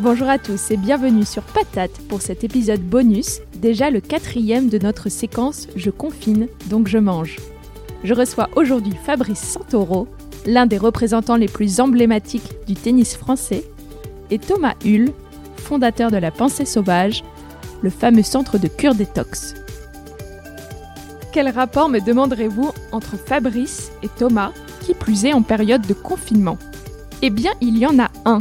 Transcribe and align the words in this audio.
Bonjour 0.00 0.28
à 0.28 0.38
tous 0.38 0.70
et 0.70 0.76
bienvenue 0.76 1.24
sur 1.24 1.42
Patate 1.42 1.90
pour 2.08 2.22
cet 2.22 2.44
épisode 2.44 2.80
bonus, 2.80 3.40
déjà 3.56 3.90
le 3.90 4.00
quatrième 4.00 4.68
de 4.68 4.78
notre 4.78 5.08
séquence 5.08 5.66
Je 5.74 5.90
confine, 5.90 6.46
donc 6.66 6.86
je 6.86 6.98
mange. 6.98 7.38
Je 8.04 8.14
reçois 8.14 8.48
aujourd'hui 8.54 8.92
Fabrice 9.04 9.40
Santoro, 9.42 10.06
l'un 10.46 10.66
des 10.66 10.78
représentants 10.78 11.34
les 11.34 11.48
plus 11.48 11.80
emblématiques 11.80 12.48
du 12.68 12.74
tennis 12.74 13.16
français, 13.16 13.64
et 14.30 14.38
Thomas 14.38 14.76
Hull, 14.84 15.10
fondateur 15.56 16.12
de 16.12 16.16
la 16.16 16.30
Pensée 16.30 16.64
Sauvage, 16.64 17.24
le 17.82 17.90
fameux 17.90 18.22
centre 18.22 18.56
de 18.56 18.68
cure 18.68 18.94
détox. 18.94 19.56
Quel 21.32 21.48
rapport 21.48 21.88
me 21.88 21.98
demanderez-vous 21.98 22.70
entre 22.92 23.16
Fabrice 23.16 23.90
et 24.04 24.08
Thomas, 24.16 24.52
qui 24.80 24.94
plus 24.94 25.24
est 25.24 25.32
en 25.32 25.42
période 25.42 25.84
de 25.88 25.94
confinement? 25.94 26.56
Eh 27.20 27.30
bien, 27.30 27.50
il 27.60 27.76
y 27.76 27.84
en 27.84 27.98
a 27.98 28.10
un 28.26 28.38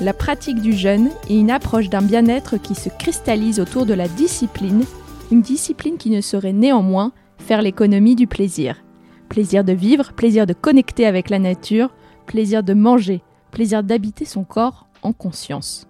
la 0.00 0.12
pratique 0.12 0.60
du 0.60 0.74
jeûne 0.74 1.10
est 1.28 1.38
une 1.38 1.50
approche 1.50 1.88
d'un 1.88 2.02
bien-être 2.02 2.58
qui 2.58 2.74
se 2.74 2.90
cristallise 2.90 3.60
autour 3.60 3.86
de 3.86 3.94
la 3.94 4.08
discipline, 4.08 4.84
une 5.30 5.40
discipline 5.40 5.96
qui 5.96 6.10
ne 6.10 6.20
saurait 6.20 6.52
néanmoins 6.52 7.12
faire 7.38 7.62
l'économie 7.62 8.14
du 8.14 8.26
plaisir. 8.26 8.82
Plaisir 9.28 9.64
de 9.64 9.72
vivre, 9.72 10.12
plaisir 10.12 10.46
de 10.46 10.52
connecter 10.52 11.06
avec 11.06 11.30
la 11.30 11.38
nature, 11.38 11.94
plaisir 12.26 12.62
de 12.62 12.74
manger, 12.74 13.22
plaisir 13.50 13.82
d'habiter 13.82 14.26
son 14.26 14.44
corps 14.44 14.86
en 15.02 15.12
conscience. 15.12 15.86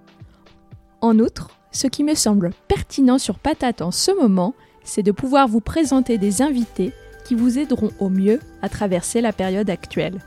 En 1.00 1.18
outre, 1.18 1.50
ce 1.72 1.88
qui 1.88 2.04
me 2.04 2.14
semble 2.14 2.52
pertinent 2.68 3.18
sur 3.18 3.38
Patate 3.38 3.82
en 3.82 3.90
ce 3.90 4.12
moment, 4.12 4.54
c'est 4.84 5.02
de 5.02 5.12
pouvoir 5.12 5.48
vous 5.48 5.60
présenter 5.60 6.16
des 6.16 6.42
invités 6.42 6.92
qui 7.26 7.34
vous 7.34 7.58
aideront 7.58 7.90
au 7.98 8.08
mieux 8.08 8.38
à 8.62 8.68
traverser 8.68 9.20
la 9.20 9.32
période 9.32 9.68
actuelle. 9.68 10.20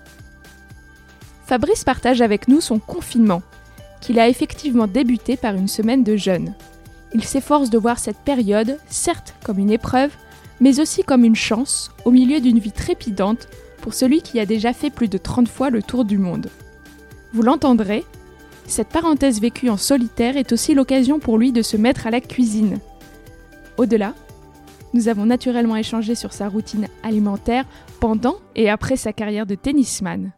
Fabrice 1.45 1.83
partage 1.83 2.21
avec 2.21 2.47
nous 2.47 2.61
son 2.61 2.77
confinement, 2.77 3.41
qu'il 4.01 4.19
a 4.19 4.29
effectivement 4.29 4.87
débuté 4.87 5.37
par 5.37 5.55
une 5.55 5.67
semaine 5.67 6.03
de 6.03 6.15
jeûne. 6.15 6.53
Il 7.13 7.23
s'efforce 7.23 7.69
de 7.69 7.77
voir 7.77 7.99
cette 7.99 8.17
période, 8.17 8.77
certes 8.87 9.33
comme 9.43 9.59
une 9.59 9.71
épreuve, 9.71 10.11
mais 10.59 10.79
aussi 10.79 11.03
comme 11.03 11.23
une 11.23 11.35
chance 11.35 11.91
au 12.05 12.11
milieu 12.11 12.39
d'une 12.39 12.59
vie 12.59 12.71
trépidante 12.71 13.47
pour 13.81 13.93
celui 13.93 14.21
qui 14.21 14.39
a 14.39 14.45
déjà 14.45 14.73
fait 14.73 14.89
plus 14.89 15.07
de 15.07 15.17
30 15.17 15.47
fois 15.47 15.69
le 15.69 15.81
tour 15.81 16.05
du 16.05 16.17
monde. 16.17 16.49
Vous 17.33 17.41
l'entendrez, 17.41 18.03
cette 18.65 18.89
parenthèse 18.89 19.41
vécue 19.41 19.69
en 19.69 19.77
solitaire 19.77 20.37
est 20.37 20.51
aussi 20.51 20.75
l'occasion 20.75 21.19
pour 21.19 21.37
lui 21.37 21.51
de 21.51 21.61
se 21.61 21.77
mettre 21.77 22.05
à 22.05 22.11
la 22.11 22.21
cuisine. 22.21 22.79
Au-delà, 23.77 24.13
nous 24.93 25.07
avons 25.07 25.25
naturellement 25.25 25.75
échangé 25.75 26.15
sur 26.15 26.33
sa 26.33 26.49
routine 26.49 26.87
alimentaire 27.03 27.65
pendant 27.99 28.37
et 28.55 28.69
après 28.69 28.95
sa 28.95 29.13
carrière 29.13 29.45
de 29.45 29.55
tennisman. 29.55 30.31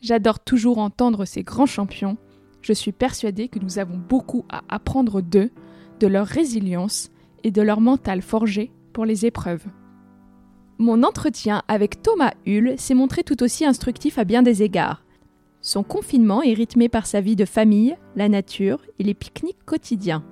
J'adore 0.00 0.40
toujours 0.40 0.78
entendre 0.78 1.24
ces 1.24 1.42
grands 1.42 1.66
champions 1.66 2.16
je 2.66 2.72
suis 2.72 2.90
persuadée 2.90 3.46
que 3.46 3.60
nous 3.60 3.78
avons 3.78 3.96
beaucoup 3.96 4.44
à 4.48 4.62
apprendre 4.68 5.20
d'eux, 5.20 5.50
de 6.00 6.08
leur 6.08 6.26
résilience 6.26 7.12
et 7.44 7.52
de 7.52 7.62
leur 7.62 7.80
mental 7.80 8.22
forgé 8.22 8.72
pour 8.92 9.04
les 9.04 9.24
épreuves. 9.24 9.64
Mon 10.78 11.04
entretien 11.04 11.62
avec 11.68 12.02
Thomas 12.02 12.32
Hull 12.44 12.74
s'est 12.76 12.94
montré 12.94 13.22
tout 13.22 13.40
aussi 13.44 13.64
instructif 13.64 14.18
à 14.18 14.24
bien 14.24 14.42
des 14.42 14.64
égards. 14.64 15.04
Son 15.60 15.84
confinement 15.84 16.42
est 16.42 16.54
rythmé 16.54 16.88
par 16.88 17.06
sa 17.06 17.20
vie 17.20 17.36
de 17.36 17.44
famille, 17.44 17.96
la 18.16 18.28
nature 18.28 18.80
et 18.98 19.04
les 19.04 19.14
pique-niques 19.14 19.64
quotidiens. 19.64 20.24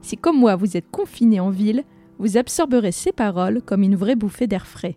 Si 0.00 0.16
comme 0.16 0.38
moi 0.38 0.56
vous 0.56 0.78
êtes 0.78 0.90
confiné 0.90 1.40
en 1.40 1.50
ville, 1.50 1.84
vous 2.18 2.38
absorberez 2.38 2.92
ses 2.92 3.12
paroles 3.12 3.60
comme 3.60 3.82
une 3.82 3.96
vraie 3.96 4.16
bouffée 4.16 4.46
d'air 4.46 4.66
frais. 4.66 4.96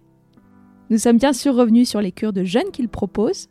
Nous 0.90 0.98
sommes 0.98 1.18
bien 1.18 1.34
sûr 1.34 1.56
revenus 1.56 1.90
sur 1.90 2.00
les 2.00 2.14
cures 2.14 2.34
de 2.34 2.46
jeûne 2.46 2.72
qu'il 2.72 2.88
propose, 2.88 3.50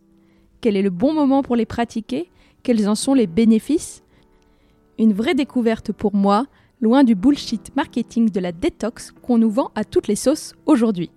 quel 0.62 0.78
est 0.78 0.82
le 0.82 0.88
bon 0.88 1.12
moment 1.12 1.43
pour 1.43 1.56
les 1.56 1.66
pratiquer? 1.66 2.31
Quels 2.65 2.89
en 2.89 2.97
sont 2.97 3.15
les 3.15 3.29
bénéfices 3.29 4.03
Une 4.99 5.13
vraie 5.13 5.35
découverte 5.35 5.93
pour 5.93 6.15
moi, 6.17 6.47
loin 6.81 7.05
du 7.05 7.15
bullshit 7.15 7.77
marketing 7.77 8.31
de 8.31 8.41
la 8.41 8.51
détox 8.51 9.13
qu'on 9.13 9.39
nous 9.39 9.51
vend 9.51 9.71
à 9.77 9.85
toutes 9.85 10.09
les 10.09 10.17
sauces 10.17 10.55
aujourd'hui. 10.67 11.11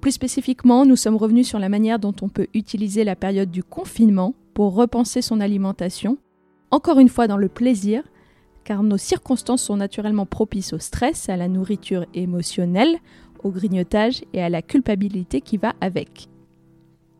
Plus 0.00 0.10
spécifiquement, 0.10 0.84
nous 0.84 0.96
sommes 0.96 1.16
revenus 1.16 1.46
sur 1.46 1.60
la 1.60 1.68
manière 1.68 2.00
dont 2.00 2.14
on 2.22 2.28
peut 2.28 2.48
utiliser 2.54 3.04
la 3.04 3.14
période 3.14 3.52
du 3.52 3.62
confinement 3.62 4.34
pour 4.52 4.74
repenser 4.74 5.22
son 5.22 5.40
alimentation, 5.40 6.18
encore 6.72 6.98
une 6.98 7.08
fois 7.08 7.28
dans 7.28 7.36
le 7.36 7.48
plaisir, 7.48 8.02
car 8.64 8.82
nos 8.82 8.98
circonstances 8.98 9.62
sont 9.62 9.76
naturellement 9.76 10.26
propices 10.26 10.72
au 10.72 10.78
stress, 10.78 11.28
à 11.28 11.36
la 11.36 11.48
nourriture 11.48 12.04
émotionnelle, 12.14 12.98
au 13.44 13.50
grignotage 13.50 14.24
et 14.32 14.42
à 14.42 14.48
la 14.48 14.60
culpabilité 14.60 15.40
qui 15.40 15.56
va 15.56 15.74
avec. 15.80 16.28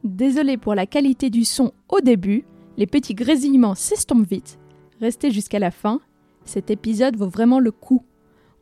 Désolé 0.03 0.56
pour 0.56 0.75
la 0.75 0.87
qualité 0.87 1.31
du 1.31 1.44
son 1.44 1.72
au 1.88 2.00
début, 2.00 2.44
les 2.77 2.87
petits 2.87 3.15
grésillements 3.15 3.75
s'estompent 3.75 4.28
vite. 4.28 4.59
Restez 5.00 5.31
jusqu'à 5.31 5.59
la 5.59 5.71
fin, 5.71 6.00
cet 6.44 6.71
épisode 6.71 7.16
vaut 7.16 7.28
vraiment 7.28 7.59
le 7.59 7.71
coup. 7.71 8.05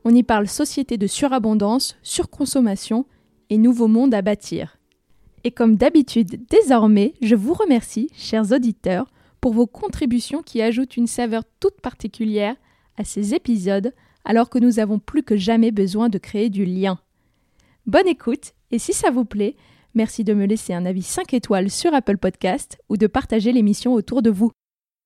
On 0.05 0.15
y 0.15 0.23
parle 0.23 0.49
société 0.49 0.97
de 0.97 1.07
surabondance, 1.07 1.97
surconsommation 2.03 3.07
et 3.51 3.59
nouveau 3.59 3.89
monde 3.89 4.15
à 4.15 4.23
bâtir. 4.23 4.79
Et 5.45 5.51
comme 5.51 5.77
d'habitude, 5.77 6.41
désormais, 6.49 7.15
je 7.23 7.35
vous 7.35 7.55
remercie, 7.55 8.11
chers 8.15 8.53
auditeurs, 8.53 9.07
pour 9.41 9.55
vos 9.55 9.67
contributions 9.67 10.43
qui 10.43 10.61
ajoutent 10.61 10.97
une 10.97 11.07
saveur 11.07 11.43
toute 11.61 11.81
particulière 11.81 12.57
à 12.97 13.05
ces 13.05 13.35
épisodes 13.35 13.95
alors 14.25 14.51
que 14.51 14.59
nous 14.59 14.79
avons 14.79 14.99
plus 14.99 15.23
que 15.23 15.37
jamais 15.37 15.71
besoin 15.71 16.09
de 16.11 16.19
créer 16.19 16.51
du 16.51 16.65
lien. 16.65 16.99
Bonne 17.87 18.09
écoute 18.09 18.53
et 18.71 18.79
si 18.79 18.93
ça 18.93 19.11
vous 19.11 19.25
plaît, 19.25 19.57
Merci 19.97 20.23
de 20.23 20.35
me 20.35 20.47
laisser 20.47 20.73
un 20.73 20.87
avis 20.87 21.03
5 21.03 21.35
étoiles 21.35 21.69
sur 21.69 21.93
Apple 21.95 22.17
Podcast 22.17 22.79
ou 22.89 22.97
de 22.97 23.09
partager 23.09 23.51
l'émission 23.51 23.93
autour 23.93 24.23
de 24.23 24.31
vous. 24.31 24.53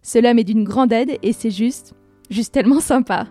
Cela 0.03 0.35
m'est 0.35 0.45
d'une 0.45 0.65
grande 0.65 0.93
aide 0.93 1.17
et 1.23 1.33
c'est 1.33 1.51
juste, 1.51 1.95
juste 2.29 2.53
tellement 2.53 2.81
sympa. 2.81 3.27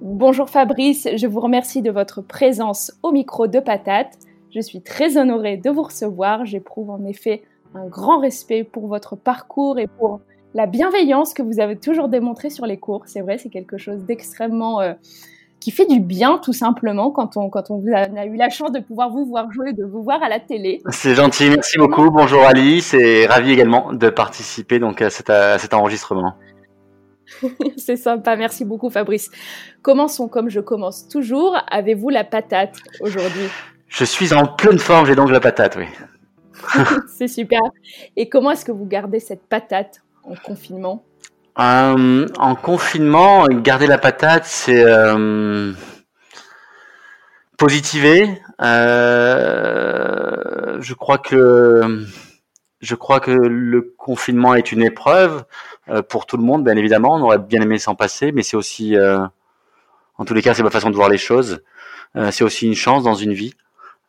Bonjour 0.00 0.48
Fabrice, 0.48 1.08
je 1.16 1.26
vous 1.26 1.40
remercie 1.40 1.82
de 1.82 1.90
votre 1.90 2.22
présence 2.22 2.92
au 3.02 3.10
micro 3.10 3.48
de 3.48 3.58
Patate. 3.58 4.16
Je 4.54 4.60
suis 4.60 4.80
très 4.80 5.16
honorée 5.16 5.56
de 5.56 5.70
vous 5.70 5.82
recevoir. 5.82 6.46
J'éprouve 6.46 6.90
en 6.90 7.04
effet 7.04 7.42
un 7.74 7.86
grand 7.86 8.20
respect 8.20 8.62
pour 8.62 8.86
votre 8.86 9.16
parcours 9.16 9.80
et 9.80 9.88
pour 9.88 10.20
la 10.54 10.66
bienveillance 10.66 11.34
que 11.34 11.42
vous 11.42 11.58
avez 11.58 11.76
toujours 11.76 12.08
démontrée 12.08 12.50
sur 12.50 12.66
les 12.66 12.76
cours. 12.76 13.02
C'est 13.06 13.22
vrai, 13.22 13.38
c'est 13.38 13.48
quelque 13.48 13.78
chose 13.78 14.04
d'extrêmement 14.04 14.80
euh, 14.80 14.92
qui 15.62 15.70
fait 15.70 15.86
du 15.86 16.00
bien 16.00 16.38
tout 16.38 16.52
simplement 16.52 17.12
quand 17.12 17.36
on, 17.36 17.48
quand 17.48 17.70
on 17.70 17.80
a, 17.94 18.26
eu 18.26 18.36
la 18.36 18.50
chance 18.50 18.72
de 18.72 18.80
pouvoir 18.80 19.10
vous 19.10 19.24
voir 19.24 19.52
jouer, 19.52 19.72
de 19.72 19.84
vous 19.84 20.02
voir 20.02 20.20
à 20.20 20.28
la 20.28 20.40
télé. 20.40 20.82
C'est 20.90 21.14
gentil, 21.14 21.50
merci 21.50 21.78
beaucoup. 21.78 22.10
Bonjour 22.10 22.42
Alice 22.42 22.94
et 22.94 23.26
ravi 23.26 23.52
également 23.52 23.92
de 23.92 24.10
participer 24.10 24.80
donc 24.80 25.00
à 25.00 25.08
cet, 25.08 25.30
à 25.30 25.58
cet 25.58 25.72
enregistrement. 25.72 26.34
C'est 27.76 27.96
sympa, 27.96 28.34
merci 28.34 28.64
beaucoup 28.64 28.90
Fabrice. 28.90 29.30
Commençons 29.82 30.26
comme 30.26 30.48
je 30.48 30.58
commence 30.58 31.06
toujours. 31.06 31.56
Avez-vous 31.70 32.08
la 32.08 32.24
patate 32.24 32.78
aujourd'hui? 33.00 33.46
Je 33.86 34.04
suis 34.04 34.34
en 34.34 34.46
pleine 34.46 34.80
forme, 34.80 35.06
j'ai 35.06 35.14
donc 35.14 35.30
la 35.30 35.38
patate, 35.38 35.76
oui. 35.76 35.86
C'est 37.08 37.28
super. 37.28 37.60
Et 38.16 38.28
comment 38.28 38.50
est-ce 38.50 38.64
que 38.64 38.72
vous 38.72 38.86
gardez 38.86 39.20
cette 39.20 39.46
patate 39.46 40.02
en 40.24 40.34
confinement? 40.34 41.04
Euh, 41.58 42.26
en 42.38 42.54
confinement, 42.54 43.46
garder 43.48 43.86
la 43.86 43.98
patate, 43.98 44.44
c'est 44.46 44.84
euh, 44.84 45.72
positiver. 47.58 48.40
Euh, 48.62 50.32
je 50.80 50.94
crois 50.94 51.18
que 51.18 52.06
je 52.80 52.94
crois 52.96 53.20
que 53.20 53.30
le 53.30 53.94
confinement 53.96 54.54
est 54.54 54.72
une 54.72 54.82
épreuve 54.82 55.44
euh, 55.88 56.02
pour 56.02 56.26
tout 56.26 56.36
le 56.36 56.42
monde, 56.42 56.64
bien 56.64 56.76
évidemment. 56.76 57.14
On 57.14 57.20
aurait 57.20 57.38
bien 57.38 57.60
aimé 57.62 57.78
s'en 57.78 57.94
passer, 57.94 58.32
mais 58.32 58.42
c'est 58.42 58.56
aussi, 58.56 58.96
euh, 58.96 59.20
en 60.18 60.24
tous 60.24 60.34
les 60.34 60.42
cas, 60.42 60.54
c'est 60.54 60.64
ma 60.64 60.70
façon 60.70 60.90
de 60.90 60.96
voir 60.96 61.08
les 61.08 61.18
choses. 61.18 61.62
C'est 62.30 62.44
aussi 62.44 62.66
une 62.66 62.74
chance 62.74 63.04
dans 63.04 63.14
une 63.14 63.32
vie. 63.32 63.54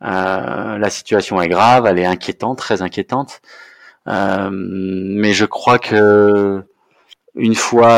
la 0.02 0.90
situation 0.90 1.42
est 1.42 1.48
grave, 1.48 1.86
elle 1.86 2.00
est 2.00 2.06
inquiétante, 2.06 2.58
très 2.58 2.82
inquiétante. 2.82 3.42
mais 4.08 5.34
je 5.34 5.46
crois 5.46 5.80
que 5.80 6.64
une 7.36 7.56
fois, 7.56 7.98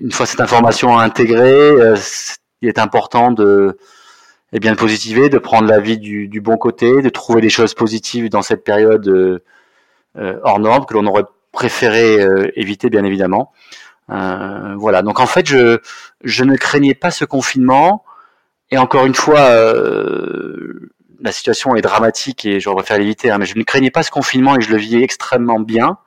une 0.00 0.12
fois 0.12 0.26
cette 0.26 0.40
information 0.40 0.98
intégrée, 0.98 1.72
il 2.60 2.68
est 2.68 2.78
important 2.78 3.32
de 3.32 3.76
et 4.52 4.60
bien 4.60 4.72
de 4.72 4.76
positiver, 4.76 5.28
de 5.28 5.38
prendre 5.38 5.66
la 5.66 5.80
vie 5.80 5.98
du, 5.98 6.28
du, 6.28 6.40
bon 6.40 6.56
côté, 6.56 7.00
de 7.00 7.08
trouver 7.08 7.40
des 7.40 7.48
choses 7.48 7.74
positives 7.74 8.28
dans 8.28 8.42
cette 8.42 8.64
période 8.64 9.08
euh, 9.08 9.42
euh 10.18 10.38
hors 10.44 10.58
norme 10.58 10.84
que 10.84 10.94
l'on 10.94 11.06
aurait 11.06 11.24
préféré 11.52 12.20
euh, 12.20 12.50
éviter 12.54 12.90
bien 12.90 13.04
évidemment. 13.04 13.52
Euh, 14.10 14.74
voilà. 14.76 15.02
Donc 15.02 15.20
en 15.20 15.26
fait, 15.26 15.46
je 15.48 15.78
je 16.22 16.44
ne 16.44 16.56
craignais 16.56 16.94
pas 16.94 17.10
ce 17.10 17.24
confinement 17.24 18.04
et 18.70 18.78
encore 18.78 19.06
une 19.06 19.14
fois, 19.14 19.40
euh, 19.40 20.90
la 21.20 21.32
situation 21.32 21.76
est 21.76 21.82
dramatique 21.82 22.44
et 22.44 22.60
j'aurais 22.60 22.76
préféré 22.76 23.00
l'éviter, 23.00 23.30
hein, 23.30 23.38
mais 23.38 23.46
je 23.46 23.56
ne 23.56 23.62
craignais 23.64 23.90
pas 23.90 24.02
ce 24.02 24.10
confinement 24.10 24.56
et 24.56 24.60
je 24.60 24.70
le 24.70 24.78
vis 24.78 25.02
extrêmement 25.02 25.60
bien. 25.60 25.98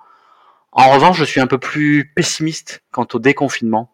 En 0.75 0.91
revanche, 0.91 1.17
je 1.17 1.23
suis 1.23 1.41
un 1.41 1.47
peu 1.47 1.57
plus 1.57 2.11
pessimiste 2.15 2.83
quant 2.91 3.07
au 3.13 3.19
déconfinement 3.19 3.89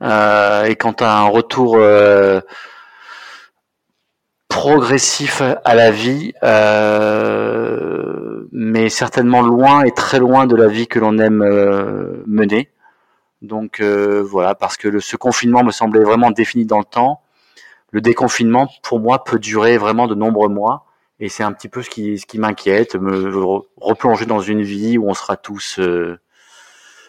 et 0.00 0.76
quant 0.76 0.94
à 1.00 1.18
un 1.18 1.28
retour 1.28 1.78
progressif 4.54 5.42
à 5.42 5.74
la 5.74 5.90
vie, 5.90 6.32
euh, 6.44 8.46
mais 8.52 8.88
certainement 8.88 9.42
loin 9.42 9.82
et 9.82 9.90
très 9.90 10.20
loin 10.20 10.46
de 10.46 10.54
la 10.54 10.68
vie 10.68 10.86
que 10.86 11.00
l'on 11.00 11.18
aime 11.18 11.42
euh, 11.42 12.22
mener. 12.26 12.70
Donc 13.42 13.80
euh, 13.80 14.22
voilà, 14.22 14.54
parce 14.54 14.76
que 14.76 15.00
ce 15.00 15.16
confinement 15.16 15.64
me 15.64 15.72
semblait 15.72 16.04
vraiment 16.04 16.30
défini 16.30 16.66
dans 16.66 16.78
le 16.78 16.84
temps. 16.84 17.20
Le 17.90 18.00
déconfinement, 18.00 18.68
pour 18.84 19.00
moi, 19.00 19.24
peut 19.24 19.40
durer 19.40 19.76
vraiment 19.76 20.06
de 20.06 20.14
nombreux 20.14 20.48
mois, 20.48 20.86
et 21.24 21.28
c'est 21.28 21.42
un 21.42 21.52
petit 21.52 21.68
peu 21.68 21.82
ce 21.82 21.88
qui, 21.88 22.38
m'inquiète, 22.38 22.96
me 22.96 23.32
replonger 23.76 24.26
dans 24.26 24.40
une 24.40 24.62
vie 24.62 24.98
où 24.98 25.08
on 25.08 25.14
sera 25.14 25.36
tous 25.36 25.80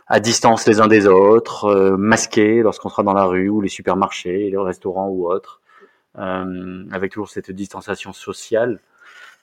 à 0.08 0.20
distance 0.20 0.66
les 0.68 0.80
uns 0.80 0.88
des 0.88 1.06
autres, 1.06 1.96
masqués 1.98 2.62
lorsqu'on 2.62 2.90
sera 2.90 3.04
dans 3.04 3.14
la 3.14 3.26
rue 3.26 3.50
ou 3.50 3.60
les 3.60 3.70
supermarchés, 3.70 4.50
les 4.50 4.58
restaurants 4.58 5.10
ou 5.10 5.30
autres. 5.30 5.62
Euh, 6.18 6.86
avec 6.92 7.12
toujours 7.12 7.30
cette 7.30 7.52
distanciation 7.52 8.14
sociale 8.14 8.80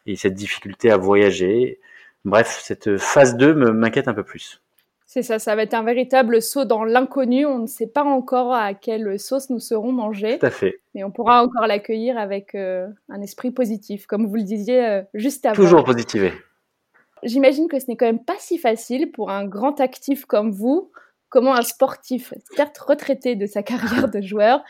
et 0.06 0.16
cette 0.16 0.34
difficulté 0.34 0.90
à 0.90 0.96
voyager. 0.96 1.80
Bref, 2.24 2.62
cette 2.64 2.96
phase 2.96 3.36
2 3.36 3.72
m'inquiète 3.72 4.08
un 4.08 4.14
peu 4.14 4.22
plus. 4.22 4.62
C'est 5.12 5.22
ça, 5.22 5.38
ça 5.38 5.54
va 5.54 5.64
être 5.64 5.74
un 5.74 5.82
véritable 5.82 6.40
saut 6.40 6.64
dans 6.64 6.84
l'inconnu. 6.84 7.44
On 7.44 7.58
ne 7.58 7.66
sait 7.66 7.86
pas 7.86 8.02
encore 8.02 8.54
à 8.54 8.72
quelle 8.72 9.20
sauce 9.20 9.50
nous 9.50 9.58
serons 9.58 9.92
mangés. 9.92 10.38
Tout 10.38 10.46
à 10.46 10.50
fait. 10.50 10.80
Mais 10.94 11.04
on 11.04 11.10
pourra 11.10 11.44
encore 11.44 11.66
l'accueillir 11.66 12.16
avec 12.16 12.54
euh, 12.54 12.88
un 13.10 13.20
esprit 13.20 13.50
positif, 13.50 14.06
comme 14.06 14.26
vous 14.26 14.36
le 14.36 14.42
disiez 14.42 14.82
euh, 14.82 15.02
juste 15.12 15.44
avant. 15.44 15.54
Toujours 15.54 15.84
positiver. 15.84 16.32
J'imagine 17.22 17.68
que 17.68 17.78
ce 17.78 17.88
n'est 17.88 17.96
quand 17.98 18.06
même 18.06 18.24
pas 18.24 18.38
si 18.38 18.56
facile 18.56 19.12
pour 19.12 19.28
un 19.28 19.44
grand 19.44 19.80
actif 19.80 20.24
comme 20.24 20.50
vous, 20.50 20.90
comment 21.28 21.54
un 21.54 21.60
sportif, 21.60 22.32
certes 22.56 22.78
retraité 22.78 23.36
de 23.36 23.44
sa 23.44 23.62
carrière 23.62 24.08
de 24.08 24.22
joueur, 24.22 24.64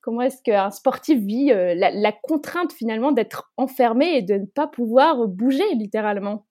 Comment 0.00 0.22
est-ce 0.22 0.42
qu'un 0.42 0.72
sportif 0.72 1.20
vit 1.20 1.52
euh, 1.52 1.74
la, 1.76 2.12
contrainte 2.12 2.72
finalement 2.72 3.12
d'être 3.12 3.52
enfermé 3.56 4.16
et 4.16 4.22
de 4.22 4.34
ne 4.34 4.46
pas 4.46 4.66
pouvoir 4.66 5.28
bouger 5.28 5.62
littéralement? 5.76 6.44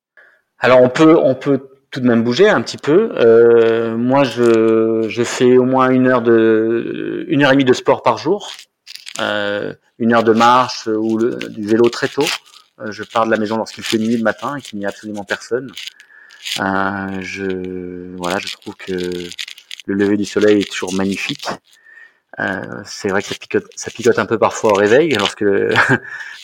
Alors 0.60 0.82
on 0.82 0.88
peut, 0.88 1.20
on 1.22 1.36
peut 1.36 1.81
tout 1.92 2.00
de 2.00 2.08
même 2.08 2.24
bouger 2.24 2.50
un 2.50 2.62
petit 2.62 2.78
peu. 2.78 3.12
Euh, 3.18 3.96
moi, 3.98 4.24
je, 4.24 5.08
je, 5.10 5.24
fais 5.24 5.58
au 5.58 5.66
moins 5.66 5.90
une 5.90 6.08
heure 6.08 6.22
de, 6.22 7.26
une 7.28 7.44
heure 7.44 7.52
et 7.52 7.56
demie 7.56 7.66
de 7.66 7.74
sport 7.74 8.02
par 8.02 8.18
jour, 8.18 8.52
euh, 9.20 9.74
une 10.00 10.14
heure 10.14 10.24
de 10.24 10.34
marche 10.34 10.88
ou 10.88 11.18
du 11.18 11.68
vélo 11.68 11.90
très 11.90 12.08
tôt. 12.08 12.26
je 12.90 13.04
pars 13.04 13.26
de 13.26 13.32
la 13.32 13.38
maison 13.38 13.58
lorsqu'il 13.58 13.84
fait 13.84 13.98
nuit 13.98 14.18
le 14.18 14.24
matin 14.24 14.56
et 14.56 14.62
qu'il 14.62 14.80
n'y 14.80 14.86
a 14.86 14.90
absolument 14.90 15.24
personne. 15.24 15.72
je, 16.58 18.16
voilà, 18.16 18.40
je 18.40 18.56
trouve 18.56 18.76
que 18.76 18.94
le 18.94 19.96
lever 19.96 20.18
du 20.18 20.26
soleil 20.26 20.62
est 20.62 20.72
toujours 20.72 20.94
magnifique. 20.94 21.48
Euh, 22.40 22.82
c'est 22.86 23.10
vrai 23.10 23.22
que 23.22 23.28
ça 23.28 23.36
picote, 23.36 23.66
ça 23.76 23.92
picote 23.92 24.18
un 24.18 24.26
peu 24.26 24.38
parfois 24.38 24.72
au 24.72 24.76
réveil 24.76 25.10
lorsque 25.20 25.42
le, 25.42 25.74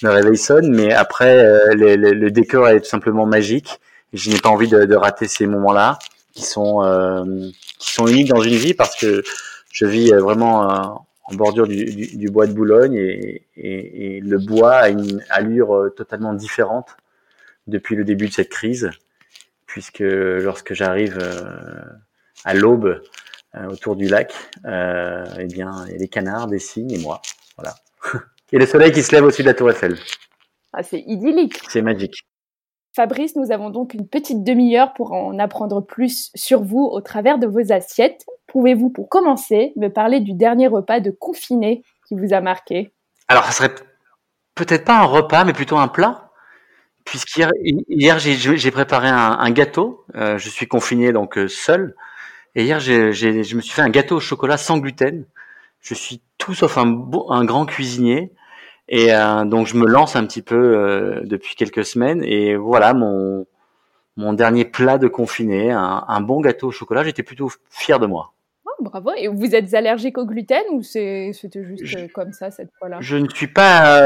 réveil 0.04 0.38
sonne, 0.38 0.74
mais 0.74 0.92
après 0.94 1.46
euh, 1.46 1.74
le, 1.74 2.30
décor 2.30 2.68
est 2.70 2.82
tout 2.82 2.90
simplement 2.90 3.26
magique. 3.26 3.80
Je 4.14 4.30
n'ai 4.30 4.38
pas 4.38 4.50
envie 4.50 4.68
de, 4.68 4.86
de, 4.86 4.96
rater 4.96 5.28
ces 5.28 5.48
moments-là 5.48 6.00
qui 6.34 6.44
sont 6.44 6.84
euh, 6.84 7.50
qui 7.80 7.92
sont 7.92 8.08
uniques 8.08 8.30
dans 8.30 8.42
une 8.42 8.56
vie 8.56 8.74
parce 8.74 8.96
que 8.96 9.24
je 9.72 9.86
vis 9.86 10.14
euh, 10.14 10.20
vraiment 10.20 11.06
en 11.24 11.36
bordure 11.36 11.68
du, 11.68 11.86
du, 11.86 12.18
du, 12.18 12.30
bois 12.30 12.48
de 12.48 12.54
Boulogne 12.54 12.96
et, 12.96 13.46
et, 13.58 14.18
et, 14.18 14.20
le 14.22 14.38
bois 14.38 14.76
a 14.76 14.90
une 14.90 15.22
allure 15.30 15.92
totalement 15.96 16.34
différente 16.34 16.96
depuis 17.68 17.96
le 17.98 18.06
début 18.06 18.28
de 18.28 18.34
cette 18.34 18.50
crise, 18.50 18.90
puisque 19.66 20.00
lorsque 20.00 20.74
j'arrive 20.74 21.20
à 22.46 22.54
l'aube 22.54 23.02
euh, 23.56 23.70
autour 23.70 23.96
du 23.96 24.08
lac, 24.08 24.34
euh, 24.66 25.26
eh 25.40 25.46
bien, 25.46 25.86
il 25.88 25.94
y 25.94 25.96
a 25.96 25.98
des 25.98 26.08
canards, 26.10 26.48
des 26.48 26.60
cygnes 26.60 26.92
et 26.92 26.98
moi. 26.98 27.22
Voilà. 27.58 27.76
et 28.52 28.58
le 28.58 28.66
soleil 28.66 28.92
qui 28.92 29.02
se 29.02 29.12
lève 29.14 29.24
au-dessus 29.24 29.42
de 29.42 29.48
la 29.48 29.54
tour 29.54 29.70
Eiffel. 29.72 29.98
Ah, 30.74 30.84
c'est 30.84 31.00
idyllique. 31.00 31.62
C'est 31.70 31.82
magique. 31.82 32.27
Fabrice, 32.98 33.36
nous 33.36 33.52
avons 33.52 33.70
donc 33.70 33.94
une 33.94 34.08
petite 34.08 34.44
demi-heure 34.44 34.92
pour 34.96 35.12
en 35.12 35.38
apprendre 35.38 35.82
plus 35.82 36.32
sur 36.34 36.64
vous 36.64 36.90
au 36.92 37.00
travers 37.00 37.38
de 37.38 37.46
vos 37.46 37.72
assiettes. 37.72 38.26
Pouvez-vous, 38.48 38.90
pour 38.90 39.08
commencer, 39.08 39.72
me 39.76 39.90
parler 39.90 40.20
du 40.20 40.34
dernier 40.34 40.66
repas 40.66 41.00
de 41.00 41.12
confiné 41.12 41.84
qui 42.08 42.16
vous 42.16 42.34
a 42.34 42.42
marqué? 42.42 42.92
Alors, 43.28 43.44
ça 43.44 43.52
serait 43.52 43.76
peut-être 44.56 44.84
pas 44.84 44.98
un 44.98 45.04
repas, 45.04 45.44
mais 45.44 45.54
plutôt 45.54 45.78
un 45.78 45.88
plat. 45.88 46.32
Puisqu'hier, 47.06 47.52
hier, 47.88 48.18
j'ai 48.18 48.72
préparé 48.72 49.10
un, 49.10 49.52
gâteau. 49.52 50.04
Euh, 50.16 50.40
je 50.40 50.50
suis 50.50 50.68
confiné 50.68 51.14
donc 51.14 51.38
seul. 51.48 51.96
Et 52.56 52.64
hier, 52.64 52.80
je 52.80 53.56
me 53.56 53.62
suis 53.62 53.74
fait 53.74 53.84
un 53.84 53.90
gâteau 53.90 54.16
au 54.16 54.22
chocolat 54.22 54.58
sans 54.58 54.80
gluten. 54.80 55.24
Je 55.82 55.94
suis 55.94 56.24
tout 56.40 56.56
sauf 56.56 56.80
un 56.80 57.46
grand 57.46 57.68
cuisinier. 57.68 58.34
Et 58.90 59.14
euh, 59.14 59.46
donc, 59.46 59.68
je 59.68 59.76
me 59.76 59.86
lance 59.86 60.16
un 60.16 60.26
petit 60.26 60.42
peu 60.42 60.56
euh, 60.56 61.22
depuis 61.24 61.56
quelques 61.56 61.86
semaines. 61.86 62.24
Et 62.24 62.56
voilà 62.56 62.94
mon, 62.94 63.46
mon 64.16 64.34
dernier 64.34 64.66
plat 64.66 64.98
de 64.98 65.08
confiné, 65.08 65.72
un, 65.72 66.22
bon 66.22 66.42
gâteau 66.42 66.68
au 66.68 66.72
chocolat. 66.72 67.04
J'étais 67.04 67.24
plutôt 67.24 67.50
fier 67.70 68.00
de 68.00 68.08
moi. 68.08 68.34
Oh, 68.66 68.84
bravo. 68.84 69.12
Et 69.18 69.28
vous 69.28 69.56
êtes 69.56 69.74
allergique 69.74 70.18
au 70.18 70.26
gluten 70.26 70.64
ou 70.72 70.84
c'était 70.84 71.64
juste 71.64 71.84
euh, 71.96 72.08
comme 72.14 72.32
ça 72.32 72.52
cette 72.52 72.72
fois-là? 72.80 72.98
Je 73.02 73.18
ne 73.18 73.30
suis 73.30 73.48
pas 73.48 73.98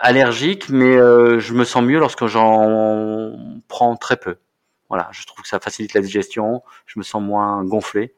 allergique, 0.00 0.70
mais 0.70 0.96
je 0.96 1.52
me 1.54 1.64
sens 1.64 1.82
mieux 1.82 1.98
lorsque 1.98 2.26
j'en 2.26 3.32
prends 3.68 3.96
très 3.96 4.16
peu. 4.16 4.36
Voilà, 4.88 5.08
je 5.12 5.24
trouve 5.24 5.42
que 5.42 5.48
ça 5.48 5.60
facilite 5.60 5.94
la 5.94 6.00
digestion, 6.00 6.62
je 6.84 6.98
me 6.98 7.04
sens 7.04 7.22
moins 7.22 7.64
gonflé. 7.64 8.12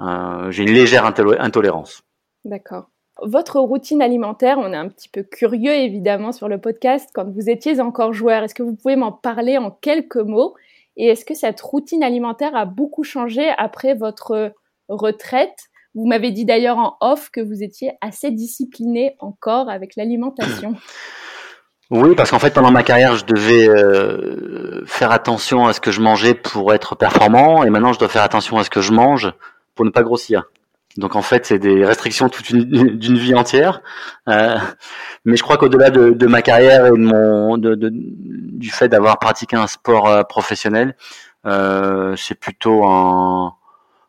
Euh, 0.00 0.50
j'ai 0.50 0.62
une 0.62 0.72
légère 0.72 1.04
intolérance. 1.04 2.02
D'accord. 2.44 2.88
Votre 3.22 3.60
routine 3.60 4.02
alimentaire, 4.02 4.58
on 4.58 4.72
est 4.72 4.76
un 4.76 4.88
petit 4.88 5.08
peu 5.08 5.22
curieux 5.22 5.72
évidemment 5.72 6.32
sur 6.32 6.48
le 6.48 6.60
podcast 6.60 7.08
quand 7.14 7.24
vous 7.24 7.48
étiez 7.48 7.80
encore 7.80 8.12
joueur. 8.12 8.42
Est-ce 8.42 8.54
que 8.54 8.62
vous 8.62 8.74
pouvez 8.74 8.96
m'en 8.96 9.12
parler 9.12 9.56
en 9.56 9.70
quelques 9.70 10.16
mots? 10.16 10.54
Et 10.98 11.08
est-ce 11.08 11.24
que 11.24 11.34
cette 11.34 11.60
routine 11.60 12.02
alimentaire 12.02 12.54
a 12.54 12.66
beaucoup 12.66 13.04
changé 13.04 13.48
après 13.56 13.94
votre 13.94 14.52
retraite? 14.88 15.56
Vous 15.94 16.06
m'avez 16.06 16.30
dit 16.30 16.44
d'ailleurs 16.44 16.76
en 16.76 16.96
off 17.00 17.30
que 17.30 17.40
vous 17.40 17.62
étiez 17.62 17.92
assez 18.02 18.30
discipliné 18.30 19.16
encore 19.18 19.70
avec 19.70 19.96
l'alimentation. 19.96 20.74
Oui, 21.88 22.16
parce 22.16 22.32
qu'en 22.32 22.40
fait, 22.40 22.52
pendant 22.52 22.72
ma 22.72 22.82
carrière, 22.82 23.14
je 23.14 23.24
devais 23.24 23.68
euh, 23.68 24.84
faire 24.86 25.12
attention 25.12 25.68
à 25.68 25.72
ce 25.72 25.80
que 25.80 25.92
je 25.92 26.00
mangeais 26.00 26.34
pour 26.34 26.74
être 26.74 26.96
performant, 26.96 27.62
et 27.62 27.70
maintenant, 27.70 27.92
je 27.92 28.00
dois 28.00 28.08
faire 28.08 28.24
attention 28.24 28.58
à 28.58 28.64
ce 28.64 28.70
que 28.70 28.80
je 28.80 28.90
mange 28.90 29.32
pour 29.76 29.84
ne 29.84 29.90
pas 29.90 30.02
grossir. 30.02 30.46
Donc, 30.98 31.14
en 31.16 31.22
fait, 31.22 31.46
c'est 31.46 31.58
des 31.58 31.84
restrictions 31.84 32.28
toute 32.28 32.52
d'une 32.52 33.18
vie 33.18 33.34
entière. 33.34 33.82
Euh, 34.28 34.56
mais 35.24 35.36
je 35.36 35.42
crois 35.42 35.58
qu'au-delà 35.58 35.90
de, 35.90 36.10
de, 36.10 36.26
ma 36.26 36.42
carrière 36.42 36.86
et 36.86 36.90
de 36.90 36.96
mon, 36.96 37.58
de, 37.58 37.74
de, 37.74 37.90
du 37.92 38.70
fait 38.70 38.88
d'avoir 38.88 39.18
pratiqué 39.18 39.56
un 39.56 39.66
sport 39.66 40.08
euh, 40.08 40.22
professionnel, 40.22 40.96
euh, 41.44 42.16
c'est 42.16 42.34
plutôt 42.34 42.86
un, 42.86 43.54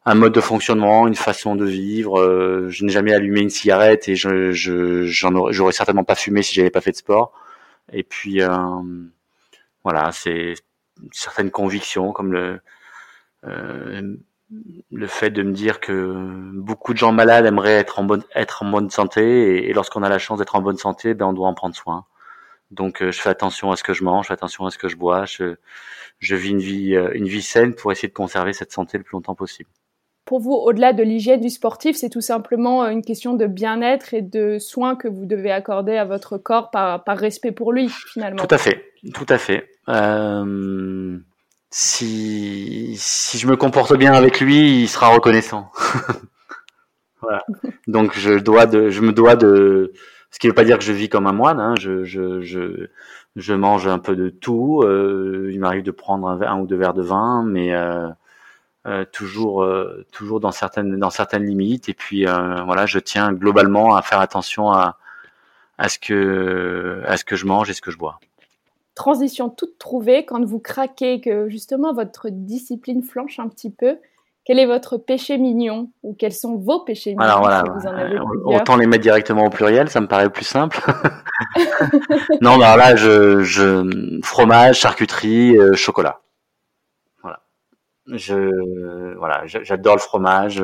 un 0.08 0.15
mode 0.15 0.34
de 0.34 0.39
fonctionnement, 0.39 1.06
une 1.06 1.15
façon 1.15 1.58
de 1.58 1.65
vivre. 1.65 2.22
Euh, 2.22 2.70
je 2.70 2.86
n'ai 2.86 2.91
jamais 2.91 3.13
allumé 3.13 3.41
une 3.41 3.50
cigarette 3.50 4.08
et 4.08 4.15
je, 4.15 4.51
je, 4.51 5.03
j'aurais 5.06 5.74
certainement 5.74 6.06
pas 6.06 6.15
fumé 6.15 6.41
si 6.44 6.56
j'avais 6.56 6.70
pas 6.70 6.79
fait 6.79 6.91
de 6.91 6.96
sport. 6.96 7.34
Et 7.91 8.03
puis 8.03 8.41
euh, 8.41 8.50
voilà, 9.84 10.12
c'est 10.13 10.53
certaines 11.12 11.51
convictions 11.51 12.13
comme 12.13 12.32
le 12.32 12.62
euh, 13.46 14.15
le 14.92 15.08
fait 15.08 15.30
de 15.30 15.44
me 15.44 15.51
dire 15.51 15.80
que 15.80 16.51
beaucoup 16.54 16.94
de 16.94 16.98
gens 16.98 17.12
malades 17.12 17.46
aimeraient 17.46 17.77
être 17.77 18.00
en 18.00 18.04
bonne 18.04 18.24
être 18.34 18.63
en 18.63 18.70
bonne 18.72 18.89
santé 18.89 19.68
et, 19.68 19.74
lorsqu'on 19.74 20.04
a 20.04 20.10
la 20.10 20.20
chance 20.20 20.39
d'être 20.39 20.56
en 20.56 20.62
bonne 20.62 20.77
santé, 20.77 21.13
ben 21.13 21.25
on 21.25 21.34
doit 21.34 21.48
en 21.48 21.54
prendre 21.54 21.75
soin. 21.75 22.06
Donc 22.72 23.04
je 23.04 23.20
fais 23.20 23.30
attention 23.30 23.72
à 23.72 23.75
ce 23.75 23.84
que 23.84 23.94
je 23.94 24.04
mange, 24.04 24.25
je 24.25 24.27
fais 24.27 24.34
attention 24.34 24.66
à 24.66 24.72
ce 24.72 24.77
que 24.77 24.88
je 24.88 24.96
bois, 24.96 25.25
je, 25.25 25.56
je 26.20 26.36
vis 26.36 26.51
une 26.51 26.60
vie, 26.60 26.96
une 27.13 27.27
vie 27.27 27.42
saine 27.42 27.75
pour 27.75 27.92
essayer 27.92 28.08
de 28.10 28.13
conserver 28.13 28.54
cette 28.54 28.72
santé 28.72 28.98
le 28.98 29.04
plus 29.04 29.13
longtemps 29.13 29.36
possible 29.36 29.70
pour 30.27 30.42
vous, 30.42 30.51
au-delà 30.51 30.94
de 30.94 31.01
l'hygiène 31.01 31.39
du 31.39 31.50
sportif, 31.50 31.96
c'est 31.96 32.10
tout 32.10 32.22
simplement 32.22 32.84
euh, 32.84 32.89
une 32.89 33.01
question 33.01 33.34
de 33.34 33.48
bien-être 33.48 34.13
et 34.13 34.22
de 34.22 34.60
soins 34.60 34.96
que 34.96 35.08
vous 35.08 35.25
devez 35.25 35.51
accorder 35.51 35.96
à 35.96 36.06
votre 36.06 36.38
corps 36.38 36.70
par, 36.70 37.01
respect 37.08 37.54
pour 37.54 37.72
lui, 37.72 37.89
finalement. 38.12 38.46
Tout 38.46 38.54
à 38.54 38.58
fait, 38.60 38.92
tout 39.13 39.25
à 39.30 39.38
fait. 39.38 39.70
Euh, 39.88 41.18
si, 41.77 42.96
si 42.98 43.38
je 43.38 43.48
me 43.48 43.55
comporte 43.55 43.96
bien 43.96 44.13
avec 44.13 44.39
lui, 44.39 44.81
il 44.81 44.88
sera 44.88 45.10
reconnaissant. 45.10 45.72
voilà. 47.22 47.43
Donc 47.88 48.17
je 48.17 48.39
dois 48.39 48.65
de, 48.65 48.89
je 48.89 49.01
me 49.01 49.12
dois 49.12 49.36
de, 49.36 49.93
ce 50.31 50.39
qui 50.39 50.48
ne 50.48 50.51
veut 50.51 50.55
pas 50.55 50.63
dire 50.63 50.79
que 50.79 50.84
je 50.84 50.91
vis 50.91 51.07
comme 51.07 51.27
un 51.27 51.34
moine. 51.34 51.60
Hein. 51.60 51.75
Je, 51.79 52.03
je, 52.03 52.41
je, 52.41 52.88
je 53.36 53.53
mange 53.53 53.88
un 53.88 54.00
peu 54.00 54.15
de 54.15 54.29
tout. 54.29 54.81
Euh, 54.84 55.51
il 55.51 55.60
m'arrive 55.60 55.84
de 55.84 55.91
prendre 55.91 56.27
un, 56.27 56.41
un, 56.41 56.60
ou 56.60 56.65
deux 56.65 56.77
verres 56.77 56.96
de 56.96 57.03
vin, 57.03 57.43
mais 57.46 57.75
euh, 57.75 58.07
euh, 58.88 59.05
toujours 59.12 59.63
euh, 59.63 60.03
toujours 60.12 60.39
dans 60.39 60.51
certaines 60.51 60.98
dans 60.98 61.12
certaines 61.12 61.46
limites 61.46 61.89
et 61.89 61.93
puis 61.93 62.27
euh, 62.27 62.63
voilà 62.63 62.86
je 62.86 63.00
tiens 63.00 63.34
globalement 63.34 63.96
à 63.96 64.01
faire 64.01 64.19
attention 64.19 64.72
à 64.72 64.98
à 65.77 65.89
ce 65.89 66.00
que 66.00 67.03
à 67.05 67.17
ce 67.17 67.25
que 67.25 67.36
je 67.36 67.46
mange 67.46 67.69
et 67.69 67.74
ce 67.74 67.81
que 67.81 67.91
je 67.91 67.98
bois 67.98 68.19
transition 68.98 69.50
toute 69.50 69.77
trouvée 69.77 70.25
quand 70.25 70.44
vous 70.44 70.60
craquez 70.60 71.22
que 71.22 71.48
justement 71.48 71.94
votre 71.94 72.27
discipline 72.30 73.04
flanche 73.04 73.39
un 73.39 73.48
petit 73.48 73.72
peu 73.72 73.98
quel 74.44 74.60
est 74.60 74.66
votre 74.66 74.98
péché 74.98 75.38
mignon 75.38 75.92
ou 76.04 76.13
quels 76.13 76.34
sont 76.34 76.56
vos 76.56 76.80
péchés 76.84 77.12
mignons 77.12 77.24
Alors 77.24 77.39
voilà, 77.42 77.63
vous 77.63 77.86
en 77.86 77.94
avez 77.94 78.18
autant 78.46 78.77
les 78.77 78.88
mettre 78.88 79.04
directement 79.04 79.46
au 79.46 79.50
pluriel, 79.50 79.89
ça 79.89 80.00
me 80.00 80.08
paraît 80.08 80.30
plus 80.30 80.46
simple. 80.46 80.80
non, 82.42 82.60
alors 82.62 82.77
là, 82.77 82.96
je, 82.96 83.44
je 83.44 84.20
fromage, 84.24 84.80
charcuterie, 84.80 85.58
chocolat. 85.75 86.22
Je 88.08 89.16
voilà, 89.18 89.44
j'adore 89.46 89.96
le 89.96 90.01
fromage, 90.01 90.63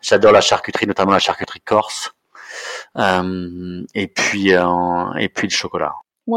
j'adore 0.00 0.32
la 0.32 0.40
charcuterie, 0.40 0.86
notamment 0.86 1.12
la 1.12 1.18
charcuterie 1.18 1.60
corse, 1.60 2.14
euh, 2.96 3.82
et 3.94 4.06
puis 4.06 4.54
euh, 4.54 5.12
et 5.18 5.28
puis 5.28 5.46
le 5.46 5.52
chocolat. 5.52 5.94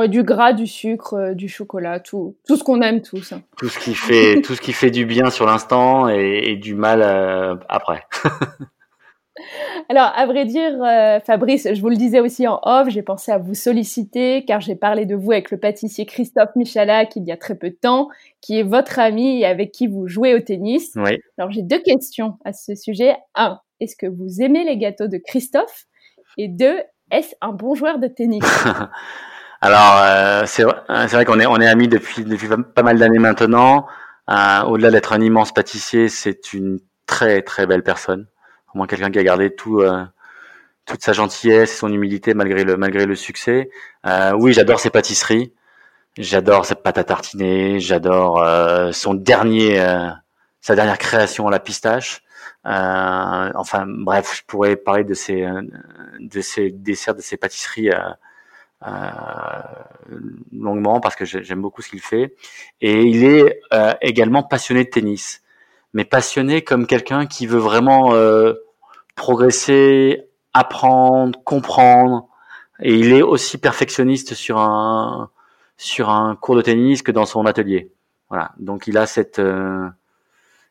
Du 0.08 0.24
gras, 0.24 0.54
du 0.54 0.68
sucre, 0.68 1.14
euh, 1.14 1.34
du 1.34 1.48
chocolat, 1.48 2.00
tout, 2.00 2.36
tout 2.48 2.58
ce 2.58 2.64
qu'on 2.64 2.82
aime 2.82 3.02
tous. 3.02 3.32
Hein. 3.32 3.42
Tout 3.58 3.70
ce 3.70 3.80
qui 3.80 3.94
fait, 3.94 4.42
tout 4.44 4.56
ce 4.56 4.62
qui 4.62 4.74
fait 4.74 4.92
du 4.92 5.06
bien 5.06 5.30
sur 5.30 5.46
l'instant 5.46 6.10
et, 6.10 6.42
et, 6.46 6.56
du 6.56 6.76
mal 6.76 7.02
euh, 7.02 7.56
après. 7.70 8.04
Alors, 9.90 10.12
à 10.16 10.26
vrai 10.26 10.46
dire, 10.46 10.82
euh, 10.84 11.20
Fabrice, 11.20 11.68
je 11.74 11.82
vous 11.82 11.90
le 11.90 11.96
disais 11.96 12.20
aussi 12.20 12.48
en 12.48 12.60
off, 12.64 12.90
j'ai 12.90 13.02
pensé 13.02 13.32
à 13.32 13.38
vous 13.38 13.54
solliciter 13.54 14.46
car 14.46 14.62
j'ai 14.62 14.76
parlé 14.76 15.06
de 15.06 15.16
vous 15.16 15.32
avec 15.32 15.52
le 15.52 15.60
pâtissier 15.60 16.06
Christophe 16.06 16.56
Michalak 16.56 17.16
il 17.16 17.24
y 17.26 17.32
a 17.32 17.38
très 17.38 17.56
peu 17.56 17.70
de 17.70 17.76
temps, 17.76 18.10
qui 18.42 18.60
est 18.60 18.64
votre 18.64 19.00
ami 19.00 19.42
et 19.42 19.46
avec 19.46 19.72
qui 19.72 19.88
vous 19.88 20.08
jouez 20.08 20.34
au 20.34 20.40
tennis. 20.40 20.92
Oui. 20.96 21.20
Alors, 21.38 21.52
j'ai 21.52 21.62
deux 21.62 21.80
questions 21.80 22.38
à 22.46 22.54
ce 22.54 22.76
sujet. 22.76 23.16
Un, 23.36 23.60
est-ce 23.80 23.96
que 23.96 24.08
vous 24.08 24.42
aimez 24.42 24.64
les 24.64 24.78
gâteaux 24.78 25.08
de 25.08 25.18
Christophe? 25.18 25.86
Et 26.38 26.48
deux, 26.48 26.80
est-ce 27.12 27.36
un 27.42 27.52
bon 27.52 27.76
joueur 27.76 28.00
de 28.00 28.08
tennis? 28.08 28.44
Alors, 29.66 29.98
euh, 30.04 30.44
c'est 30.46 30.64
vrai, 30.64 31.24
qu'on 31.24 31.40
est, 31.40 31.46
on 31.46 31.56
est 31.62 31.68
amis 31.68 31.88
depuis, 31.88 32.26
depuis 32.26 32.50
pas 32.76 32.84
mal 32.84 33.00
d'années 33.00 33.18
maintenant. 33.18 33.88
Euh, 34.30 34.62
au-delà 34.64 34.92
d'être 34.92 35.14
un 35.14 35.22
immense 35.22 35.54
pâtissier, 35.54 36.10
c'est 36.10 36.52
une 36.52 36.80
très 37.06 37.42
très 37.42 37.66
belle 37.66 37.82
personne 37.82 38.28
au 38.74 38.78
moins 38.78 38.88
quelqu'un 38.88 39.10
qui 39.10 39.20
a 39.20 39.24
gardé 39.24 39.56
tout 39.56 39.80
euh, 39.82 40.04
toute 40.86 41.02
sa 41.02 41.14
gentillesse 41.14 41.78
son 41.78 41.94
humilité 41.94 42.34
malgré 42.34 42.66
le 42.66 42.76
malgré 42.76 43.06
le 43.06 43.16
succès. 43.16 43.70
Euh, 44.06 44.34
oui, 44.38 44.52
j'adore 44.52 44.82
ses 44.82 44.90
pâtisseries, 44.90 45.54
j'adore 46.18 46.66
ses 46.66 46.76
pâtes 46.76 46.98
à 46.98 47.06
tartiner, 47.06 47.80
j'adore 47.80 48.44
euh, 48.44 48.92
son 48.92 49.14
dernier 49.14 49.78
sa 50.60 50.76
dernière 50.76 50.98
création 50.98 51.48
à 51.48 51.52
la 51.52 51.60
pistache. 51.60 52.22
enfin 52.66 53.86
bref, 53.88 54.40
je 54.40 54.42
pourrais 54.46 54.76
parler 54.76 55.06
de 55.06 55.14
ses 55.14 55.48
de 56.20 56.42
ses 56.42 56.70
desserts, 56.72 57.16
de 57.16 57.22
ses 57.22 57.38
pâtisseries. 57.38 57.92
Longuement 60.52 61.00
parce 61.00 61.16
que 61.16 61.26
j'aime 61.26 61.62
beaucoup 61.62 61.82
ce 61.82 61.90
qu'il 61.90 62.02
fait 62.02 62.36
et 62.82 63.02
il 63.02 63.24
est 63.24 63.62
également 64.02 64.44
passionné 64.44 64.84
de 64.84 64.90
tennis 64.90 65.44
mais 65.94 66.06
passionné 66.06 66.64
comme 66.64 66.88
quelqu'un 66.88 67.26
qui 67.26 67.48
veut 67.48 67.60
vraiment 67.60 68.14
euh, 68.14 68.54
progresser, 69.16 70.28
apprendre, 70.54 71.40
comprendre. 71.44 72.28
Et 72.82 72.96
il 72.96 73.14
est 73.14 73.22
aussi 73.22 73.58
perfectionniste 73.58 74.34
sur 74.34 74.58
un 74.58 75.30
sur 75.78 76.10
un 76.10 76.36
cours 76.36 76.56
de 76.56 76.62
tennis 76.62 77.02
que 77.02 77.12
dans 77.12 77.26
son 77.26 77.46
atelier. 77.46 77.92
Voilà. 78.30 78.52
Donc 78.58 78.88
il 78.88 78.98
a 78.98 79.06
cette 79.06 79.40
euh, 79.40 79.88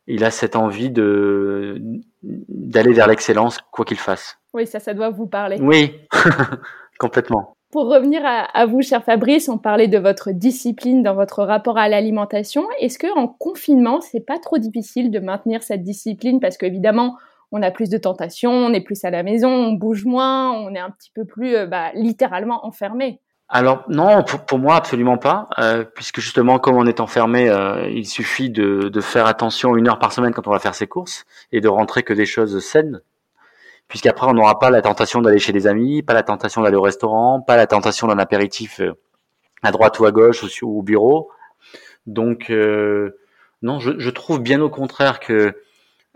il 0.07 0.25
a 0.25 0.31
cette 0.31 0.57
envie 0.57 0.91
de 0.91 1.81
d'aller 2.23 2.93
vers 2.93 3.07
l'excellence 3.07 3.59
quoi 3.71 3.85
qu'il 3.85 3.99
fasse. 3.99 4.39
Oui, 4.53 4.67
ça, 4.67 4.81
ça 4.81 4.93
doit 4.93 5.11
vous 5.11 5.27
parler. 5.27 5.59
Oui, 5.61 5.95
complètement. 6.99 7.57
Pour 7.73 7.87
revenir 7.89 8.21
à, 8.27 8.67
vous, 8.67 8.83
cher 8.83 9.03
Fabrice, 9.03 9.49
on 9.49 9.57
parlait 9.57 9.89
de 9.89 9.97
votre 9.97 10.31
discipline 10.31 11.03
dans 11.03 11.15
votre 11.15 11.43
rapport 11.43 11.79
à 11.79 11.89
l'alimentation. 11.89 12.67
Est-ce 12.79 12.99
que 12.99 13.07
en 13.17 13.27
confinement, 13.29 14.03
c'est 14.03 14.21
pas 14.21 14.39
trop 14.39 14.59
difficile 14.59 15.11
de 15.11 15.19
maintenir 15.21 15.63
cette 15.63 15.83
discipline? 15.83 16.39
Parce 16.39 16.59
qu'évidemment, 16.59 17.17
on 17.51 17.63
a 17.63 17.71
plus 17.71 17.89
de 17.89 17.97
tentations, 17.97 18.53
on 18.53 18.75
est 18.75 18.83
plus 18.83 19.03
à 19.07 19.11
la 19.11 19.23
maison, 19.23 19.49
on 19.49 19.73
bouge 19.73 20.05
moins, 20.05 20.53
on 20.53 20.75
est 20.75 20.79
un 20.79 20.91
petit 20.91 21.11
peu 21.15 21.25
plus 21.25 21.57
euh, 21.57 21.67
bah, 21.67 21.93
littéralement 21.95 22.67
enfermé. 22.67 23.21
Alors 23.49 23.85
non, 23.89 24.23
pour, 24.23 24.59
moi 24.59 24.75
absolument 24.75 25.17
pas, 25.17 25.49
euh, 25.59 25.83
puisque 25.83 26.21
justement 26.21 26.59
comme 26.59 26.77
on 26.77 26.87
est 26.87 27.01
enfermé, 27.01 27.49
euh, 27.49 27.89
il 27.89 28.07
suffit 28.07 28.51
de, 28.51 28.91
de, 28.91 29.01
faire 29.01 29.27
attention 29.27 29.77
une 29.77 29.89
heure 29.89 29.99
par 29.99 30.13
semaine 30.13 30.35
quand 30.35 30.47
on 30.47 30.51
va 30.51 30.59
faire 30.59 30.75
ses 30.75 30.87
courses 30.87 31.25
et 31.53 31.63
de 31.63 31.69
rentrer 31.69 32.03
que 32.03 32.13
des 32.13 32.27
choses 32.27 32.63
saines 32.63 33.01
puisqu'après 33.89 34.27
on 34.27 34.35
n'aura 34.35 34.59
pas 34.59 34.71
la 34.71 34.83
tentation 34.83 35.21
d'aller 35.21 35.39
chez 35.39 35.53
des 35.53 35.67
amis, 35.67 36.03
pas 36.03 36.15
la 36.15 36.23
tentation 36.23 36.63
d'aller 36.63 36.77
au 36.77 36.83
restaurant, 36.83 37.41
pas 37.41 37.57
la 37.57 37.67
tentation 37.67 38.07
d'un 38.07 38.19
apéritif 38.19 38.81
euh, 38.81 38.93
à 39.63 39.71
droite 39.71 39.99
ou 40.01 40.05
à 40.07 40.13
gauche 40.13 40.63
ou 40.63 40.79
au 40.79 40.83
bureau. 40.83 41.31
Donc 42.07 42.51
euh, 42.51 43.19
non, 43.63 43.79
je, 43.79 44.11
trouve 44.11 44.41
bien 44.41 44.61
au 44.61 44.71
contraire 44.71 45.21
que 45.21 45.55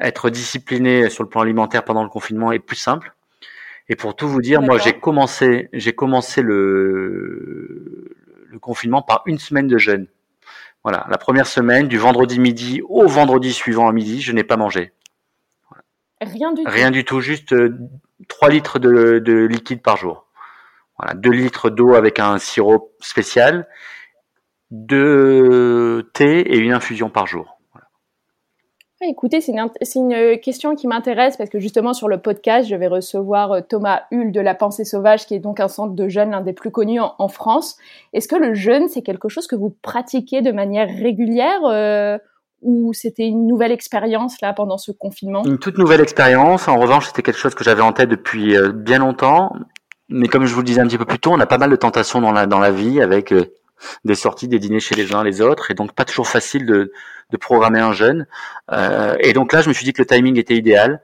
être 0.01 0.31
discipliné 0.31 1.09
sur 1.11 1.23
le 1.23 1.29
plan 1.29 1.43
alimentaire 1.43 1.85
pendant 1.85 2.03
le 2.03 2.09
confinement 2.09 2.51
est 2.53 2.59
plus 2.59 2.77
simple. 2.77 3.15
Et 3.89 3.95
pour 3.95 4.17
tout 4.17 4.29
vous 4.29 4.43
dire, 4.43 4.63
moi 4.63 4.79
j'ai 4.79 4.99
commencé, 4.99 5.69
j'ai 5.73 5.95
commencé 5.95 6.43
le, 6.43 8.17
le 8.47 8.59
confinement 8.59 9.03
par 9.03 9.23
une 9.27 9.39
semaine 9.39 9.69
de 9.69 9.79
jeûne. 9.79 10.09
Voilà, 10.83 11.07
la 11.11 11.19
première 11.19 11.47
semaine, 11.47 11.89
du 11.89 11.99
vendredi 11.99 12.39
midi 12.39 12.81
au 12.89 13.07
vendredi 13.07 13.53
suivant 13.53 13.89
à 13.89 13.93
midi, 13.93 14.23
je 14.23 14.33
n'ai 14.33 14.45
pas 14.45 14.57
mangé. 14.57 14.93
Rien 16.21 16.53
du 16.53 16.65
tout. 16.65 16.71
Rien 16.71 16.91
du 16.91 17.05
tout, 17.05 17.21
juste 17.21 17.55
3 18.29 18.49
euh, 18.49 18.51
litres 18.51 18.79
de, 18.79 19.47
liquide 19.47 19.83
par 19.83 19.97
jour. 19.97 20.27
Voilà, 20.99 21.15
2 21.15 21.31
litres 21.31 21.71
d'eau 21.71 21.95
avec 21.95 22.19
un 22.19 22.39
sirop 22.39 22.93
spécial, 23.01 23.69
2 24.71 26.11
thé 26.15 26.41
et 26.41 26.59
une 26.59 26.73
infusion 26.73 27.11
par 27.11 27.27
jour. 27.27 27.53
Écoutez, 29.03 29.43
c'est 29.43 29.53
une, 29.53 30.13
euh, 30.15 30.39
question 30.39 30.75
qui 30.75 30.87
m'intéresse 30.87 31.37
parce 31.37 31.51
que 31.51 31.59
justement 31.59 31.93
sur 31.93 32.09
le 32.09 32.19
podcast, 32.19 32.67
je 32.67 32.75
vais 32.75 32.87
recevoir 32.87 33.53
euh, 33.53 33.61
Thomas 33.61 34.05
Hull 34.11 34.33
de 34.33 34.41
La 34.41 34.55
Pensée 34.55 34.87
Sauvage, 34.87 35.27
qui 35.27 35.35
est 35.35 35.39
donc 35.39 35.61
un 35.61 35.69
centre 35.69 35.95
de 35.95 36.09
jeûne, 36.09 36.31
l'un 36.31 36.41
des 36.41 36.55
plus 36.55 36.71
connus 36.71 37.01
en, 37.01 37.29
France. 37.29 37.77
Est-ce 38.15 38.27
que 38.27 38.37
le 38.37 38.55
jeûne, 38.55 38.89
c'est 38.89 39.03
quelque 39.03 39.29
chose 39.29 39.47
que 39.47 39.55
vous 39.55 39.69
pratiquez 39.83 40.41
de 40.41 40.51
manière 40.51 40.89
régulière 40.89 41.61
ou 42.63 42.93
c'était 42.93 43.27
une 43.27 43.47
nouvelle 43.47 43.73
expérience 43.73 44.41
là 44.41 44.53
pendant 44.53 44.79
ce 44.79 44.93
confinement? 44.93 45.45
Une 45.45 45.59
toute 45.59 45.79
nouvelle 45.79 46.01
expérience. 46.01 46.69
En 46.69 46.79
revanche, 46.79 47.07
c'était 47.07 47.23
quelque 47.23 47.39
chose 47.39 47.55
que 47.55 47.65
j'avais 47.65 47.83
en 47.83 47.93
tête 47.93 48.09
depuis 48.09 48.57
euh, 48.57 48.73
bien 48.73 48.99
longtemps. 48.99 49.53
Mais 50.09 50.29
comme 50.29 50.47
je 50.47 50.55
vous 50.55 50.61
le 50.61 50.67
disais 50.67 50.81
un 50.81 50.87
petit 50.87 50.99
peu 50.99 51.05
plus 51.05 51.19
tôt, 51.19 51.33
on 51.33 51.41
a 51.41 51.47
pas 51.47 51.59
mal 51.59 51.71
de 51.71 51.77
tentations 51.77 52.21
dans 52.21 52.33
la 52.33 52.47
dans 52.47 52.61
la 52.61 52.71
vie 52.71 53.01
avec 53.01 53.33
euh, 53.33 53.45
des 54.05 54.15
sorties, 54.15 54.49
des 54.49 54.59
dîners 54.59 54.81
chez 54.81 54.95
les 54.95 55.15
uns 55.15 55.23
les 55.23 55.41
autres, 55.41 55.71
et 55.71 55.75
donc 55.75 55.93
pas 55.93 56.05
toujours 56.05 56.29
facile 56.29 56.67
de, 56.67 56.93
de 57.31 57.37
programmer 57.37 57.81
un 57.81 57.93
jeûne. 57.93 58.27
Euh, 58.73 59.17
et 59.21 59.33
donc 59.33 59.53
là, 59.53 59.61
je 59.61 59.69
me 59.69 59.75
suis 59.75 59.85
dit 59.85 59.93
que 59.93 60.03
le 60.03 60.07
timing 60.07 60.39
était 60.39 60.57
idéal. 60.57 61.03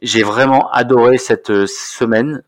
J'ai 0.00 0.22
vraiment 0.22 0.70
adoré 0.70 1.18
cette 1.18 1.50
euh, 1.50 1.66
semaine, 1.66 2.42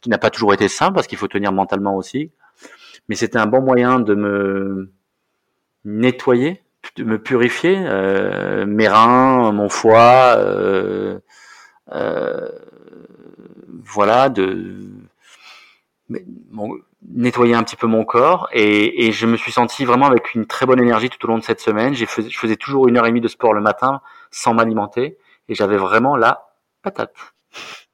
qui 0.00 0.08
n'a 0.08 0.18
pas 0.18 0.30
toujours 0.30 0.54
été 0.54 0.68
simple 0.68 0.94
parce 0.94 1.06
qu'il 1.06 1.18
faut 1.18 1.28
tenir 1.28 1.52
mentalement 1.52 1.96
aussi. 1.96 2.32
Mais 3.08 3.14
c'était 3.14 3.38
un 3.38 3.46
bon 3.46 3.60
moyen 3.60 4.00
de 4.00 4.14
me 4.14 4.92
nettoyer, 5.84 6.62
me 6.98 7.18
purifier, 7.18 7.76
euh, 7.78 8.66
mes 8.66 8.88
reins, 8.88 9.52
mon 9.52 9.68
foie, 9.68 10.34
euh, 10.36 11.18
euh, 11.92 12.48
voilà, 13.84 14.28
de 14.28 14.88
nettoyer 17.08 17.54
un 17.54 17.62
petit 17.62 17.76
peu 17.76 17.86
mon 17.86 18.04
corps 18.04 18.48
et, 18.52 19.06
et, 19.06 19.12
je 19.12 19.26
me 19.26 19.36
suis 19.36 19.52
senti 19.52 19.84
vraiment 19.84 20.06
avec 20.06 20.34
une 20.34 20.46
très 20.46 20.66
bonne 20.66 20.80
énergie 20.80 21.08
tout 21.08 21.24
au 21.24 21.28
long 21.28 21.38
de 21.38 21.42
cette 21.42 21.60
semaine. 21.60 21.94
J'ai 21.94 22.06
je 22.06 22.38
faisais 22.38 22.56
toujours 22.56 22.88
une 22.88 22.98
heure 22.98 23.06
et 23.06 23.08
demie 23.08 23.20
de 23.20 23.28
sport 23.28 23.54
le 23.54 23.60
matin 23.60 24.00
sans 24.30 24.54
m'alimenter 24.54 25.18
et 25.48 25.54
j'avais 25.54 25.76
vraiment 25.76 26.16
la 26.16 26.48
patate. 26.82 27.14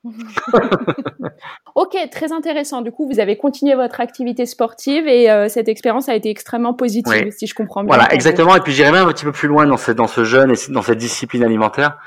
ok, 1.74 1.96
très 2.10 2.32
intéressant. 2.32 2.82
Du 2.82 2.92
coup, 2.92 3.08
vous 3.08 3.20
avez 3.20 3.36
continué 3.36 3.74
votre 3.74 4.00
activité 4.00 4.46
sportive 4.46 5.06
et 5.06 5.30
euh, 5.30 5.48
cette 5.48 5.68
expérience 5.68 6.08
a 6.08 6.14
été 6.14 6.30
extrêmement 6.30 6.74
positive, 6.74 7.30
si 7.30 7.46
je 7.46 7.54
comprends 7.54 7.82
bien. 7.82 7.94
Voilà, 7.94 8.12
exactement. 8.14 8.54
Et 8.56 8.60
puis 8.60 8.72
j'irai 8.72 8.92
même 8.92 9.08
un 9.08 9.12
petit 9.12 9.24
peu 9.24 9.32
plus 9.32 9.48
loin 9.48 9.66
dans 9.66 9.76
ce, 9.76 9.92
dans 9.92 10.06
ce 10.06 10.24
jeûne 10.24 10.52
et 10.52 10.72
dans 10.72 10.82
cette 10.82 10.98
discipline 10.98 11.42
alimentaire. 11.42 11.98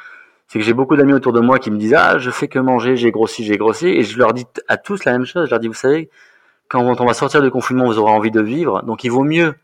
C'est 0.48 0.60
que 0.60 0.66
j'ai 0.66 0.74
beaucoup 0.74 0.98
d'amis 0.98 1.14
autour 1.14 1.32
de 1.32 1.40
moi 1.40 1.60
qui 1.60 1.72
me 1.72 1.78
disent 1.78 1.94
ah 1.94 2.18
je 2.18 2.30
fais 2.30 2.48
que 2.48 2.60
manger, 2.60 2.98
j'ai 2.98 3.12
grossi, 3.12 3.44
j'ai 3.44 3.58
grossi, 3.58 3.88
et 3.88 4.04
je 4.04 4.18
leur 4.18 4.34
dis 4.34 4.46
à 4.68 4.78
tous 4.78 5.06
la 5.06 5.14
même 5.14 5.26
chose. 5.26 5.46
Je 5.46 5.52
leur 5.52 5.60
dis 5.60 5.68
vous 5.68 5.74
savez 5.74 6.10
quand 6.72 7.02
on 7.02 7.06
va 7.06 7.14
sortir 7.14 7.42
du 7.42 7.52
confinement, 7.52 7.86
vous 7.86 8.00
aurez 8.00 8.14
envie 8.14 8.32
de 8.32 8.42
vivre, 8.42 8.82
donc 8.84 9.04
il 9.04 9.12
vaut 9.12 9.24
mieux 9.24 9.56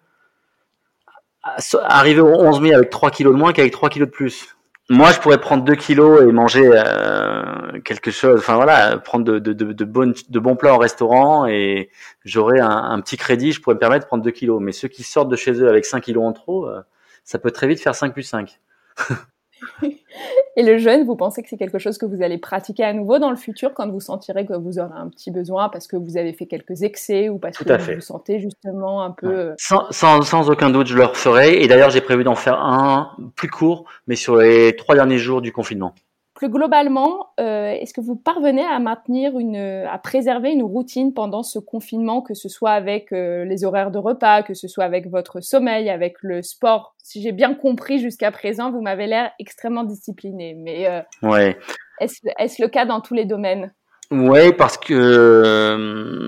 arriver 1.84 2.20
au 2.20 2.28
11 2.28 2.60
mai 2.60 2.74
avec 2.74 2.90
3 2.90 3.12
kilos 3.12 3.34
de 3.34 3.40
moins 3.40 3.54
qu'avec 3.54 3.72
3 3.72 3.88
kilos 3.88 4.10
de 4.10 4.14
plus 4.14 4.57
moi, 4.90 5.12
je 5.12 5.20
pourrais 5.20 5.40
prendre 5.40 5.64
2 5.66 5.76
kilos 5.76 6.22
et 6.22 6.32
manger 6.32 6.70
euh, 6.74 7.80
quelque 7.84 8.10
chose. 8.10 8.40
Enfin 8.40 8.56
voilà, 8.56 8.98
prendre 8.98 9.26
de, 9.26 9.40
de, 9.40 9.52
de, 9.52 9.74
de, 9.74 9.84
de 9.84 10.40
bons 10.40 10.56
plats 10.56 10.76
au 10.76 10.78
restaurant 10.78 11.46
et 11.46 11.90
j'aurais 12.24 12.62
un, 12.62 12.70
un, 12.70 13.02
petit 13.02 13.18
crédit. 13.18 13.52
Je 13.52 13.62
pourrais 13.62 13.76
me 13.76 13.80
permettre 13.80 14.06
de 14.06 14.08
prendre 14.08 14.24
2 14.24 14.32
kilos. 14.32 14.62
Mais 14.62 14.72
ceux 14.72 14.88
qui 14.88 15.04
sortent 15.04 15.30
de 15.30 15.36
chez 15.36 15.52
eux 15.62 15.68
avec 15.68 15.86
5 15.86 16.02
kilos 16.02 16.24
en 16.24 16.32
trop, 16.32 16.68
euh, 16.68 16.82
ça 17.26 17.38
peut 17.38 17.52
très 17.52 17.68
vite 17.68 17.82
faire 17.82 17.96
5 17.96 18.14
plus 18.14 18.24
5. 18.24 18.60
Et 20.56 20.64
le 20.64 20.78
jeûne, 20.78 21.06
vous 21.06 21.16
pensez 21.16 21.44
que 21.44 21.50
c'est 21.50 21.58
quelque 21.58 21.78
chose 21.78 21.98
que 21.98 22.06
vous 22.06 22.22
allez 22.22 22.38
pratiquer 22.38 22.84
à 22.84 22.94
nouveau 22.94 23.20
dans 23.20 23.30
le 23.30 23.36
futur 23.36 23.74
quand 23.74 23.90
vous 23.90 24.00
sentirez 24.00 24.46
que 24.46 24.54
vous 24.54 24.80
aurez 24.80 24.96
un 24.96 25.08
petit 25.10 25.30
besoin 25.30 25.70
parce 25.70 25.88
que 25.88 25.96
vous 25.96 26.18
avez 26.18 26.34
fait 26.34 26.48
quelques 26.48 26.84
excès 26.84 27.30
ou 27.30 27.38
parce 27.38 27.58
que 27.58 27.78
vous 27.78 27.96
vous 27.96 28.02
sentez 28.02 28.40
justement 28.40 29.04
un 29.04 29.12
peu... 29.12 29.28
Euh, 29.28 29.54
sans, 29.58 29.86
sans, 29.92 30.22
sans, 30.24 30.50
aucun 30.50 30.70
doute, 30.70 30.88
je 30.88 30.96
le 30.96 31.06
referai. 31.06 31.62
Et 31.62 31.68
d'ailleurs, 31.68 31.92
j'ai 31.92 32.02
prévu 32.02 32.24
d'en 32.24 32.36
faire 32.36 32.60
un 32.60 33.12
plus 33.36 33.50
court, 33.50 33.86
mais 34.08 34.16
sur 34.16 34.38
les 34.38 34.76
trois 34.76 34.96
derniers 34.96 35.20
jours 35.20 35.42
du 35.42 35.52
confinement 35.52 35.94
plus 36.38 36.50
globalement, 36.50 37.32
euh, 37.40 37.72
est-ce 37.72 37.96
que 37.96 38.00
vous 38.00 38.16
parvenez 38.16 38.64
à 38.64 38.78
maintenir 38.78 39.40
une, 39.40 39.56
à 39.56 39.98
préserver 39.98 40.52
une 40.52 40.62
routine 40.62 41.12
pendant 41.12 41.42
ce 41.42 41.58
confinement, 41.58 42.22
que 42.22 42.36
ce 42.36 42.48
soit 42.48 42.74
avec 42.74 43.12
euh, 43.12 43.44
les 43.44 43.66
horaires 43.66 43.90
de 43.90 43.98
repas, 43.98 44.44
que 44.44 44.54
ce 44.54 44.68
soit 44.68 44.84
avec 44.84 45.10
votre 45.10 45.42
sommeil, 45.42 45.90
avec 45.90 46.18
le 46.22 46.44
sport? 46.44 46.94
Si 47.02 47.24
j'ai 47.24 47.32
bien 47.32 47.56
compris 47.56 47.98
jusqu'à 47.98 48.30
présent, 48.30 48.72
vous 48.72 48.82
m'avez 48.82 49.08
l'air 49.08 49.32
extrêmement 49.40 49.84
discipliné. 49.84 50.54
Mais 50.54 50.88
euh, 50.88 51.02
ouais. 51.24 51.58
est-ce 52.00 52.62
le 52.62 52.68
cas 52.68 52.86
dans 52.86 53.02
tous 53.02 53.16
les 53.16 53.26
domaines? 53.26 53.74
Oui, 54.12 54.54
parce 54.54 54.78
que 54.78 56.28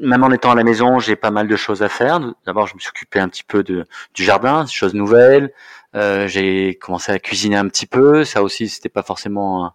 même 0.00 0.24
en 0.24 0.30
étant 0.30 0.50
à 0.50 0.54
la 0.54 0.64
maison, 0.64 0.98
j'ai 0.98 1.16
pas 1.16 1.30
mal 1.30 1.46
de 1.46 1.56
choses 1.56 1.82
à 1.82 1.88
faire. 1.88 2.20
D'abord, 2.46 2.66
je 2.66 2.74
me 2.74 2.80
suis 2.80 2.88
occupé 2.88 3.20
un 3.20 3.28
petit 3.28 3.44
peu 3.44 3.62
de, 3.62 3.84
du 4.14 4.24
jardin, 4.24 4.66
choses 4.66 4.94
nouvelles. 4.94 5.52
Euh, 5.94 6.26
j'ai 6.26 6.78
commencé 6.80 7.12
à 7.12 7.18
cuisiner 7.18 7.56
un 7.56 7.68
petit 7.68 7.86
peu. 7.86 8.24
Ça 8.24 8.42
aussi, 8.42 8.68
c'était 8.68 8.88
pas 8.88 9.02
forcément 9.02 9.74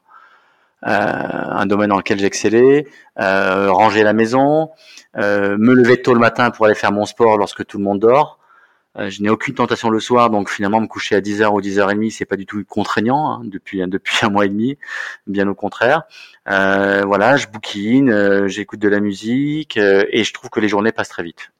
un, 0.83 1.61
euh, 1.61 1.65
domaine 1.65 1.89
dans 1.89 1.97
lequel 1.97 2.19
j'excellais. 2.19 2.87
Euh, 3.19 3.71
ranger 3.71 4.03
la 4.03 4.13
maison, 4.13 4.71
euh, 5.17 5.57
me 5.57 5.73
lever 5.73 6.01
tôt 6.01 6.13
le 6.13 6.19
matin 6.19 6.51
pour 6.51 6.65
aller 6.65 6.75
faire 6.75 6.91
mon 6.91 7.05
sport 7.05 7.37
lorsque 7.37 7.65
tout 7.65 7.77
le 7.77 7.83
monde 7.83 7.99
dort. 7.99 8.36
Euh, 8.97 9.09
je 9.09 9.21
n'ai 9.21 9.29
aucune 9.29 9.53
tentation 9.53 9.89
le 9.89 9.99
soir, 9.99 10.29
donc 10.29 10.49
finalement 10.49 10.81
me 10.81 10.87
coucher 10.87 11.15
à 11.15 11.21
10h 11.21 11.47
ou 11.53 11.61
10h30, 11.61 12.11
c'est 12.11 12.25
pas 12.25 12.35
du 12.35 12.45
tout 12.45 12.63
contraignant 12.67 13.31
hein, 13.31 13.41
depuis 13.43 13.81
depuis 13.87 14.25
un 14.25 14.29
mois 14.29 14.45
et 14.45 14.49
demi, 14.49 14.77
bien 15.27 15.47
au 15.47 15.55
contraire. 15.55 16.03
Euh, 16.49 17.03
voilà, 17.05 17.37
je 17.37 17.47
bouquine, 17.47 18.47
j'écoute 18.47 18.79
de 18.79 18.89
la 18.89 18.99
musique 18.99 19.77
et 19.77 20.23
je 20.23 20.33
trouve 20.33 20.49
que 20.49 20.59
les 20.59 20.67
journées 20.67 20.91
passent 20.91 21.09
très 21.09 21.23
vite. 21.23 21.51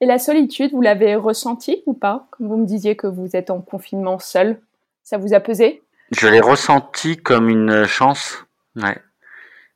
Et 0.00 0.06
la 0.06 0.18
solitude, 0.18 0.72
vous 0.72 0.82
l'avez 0.82 1.14
ressentie 1.16 1.82
ou 1.86 1.94
pas? 1.94 2.28
Comme 2.30 2.48
vous 2.48 2.56
me 2.56 2.66
disiez 2.66 2.96
que 2.96 3.06
vous 3.06 3.34
êtes 3.34 3.50
en 3.50 3.60
confinement 3.60 4.18
seul, 4.18 4.60
ça 5.02 5.18
vous 5.18 5.34
a 5.34 5.40
pesé? 5.40 5.82
Je 6.12 6.28
l'ai 6.28 6.40
ressenti 6.40 7.16
comme 7.16 7.48
une 7.48 7.84
chance, 7.84 8.44
ouais. 8.76 8.98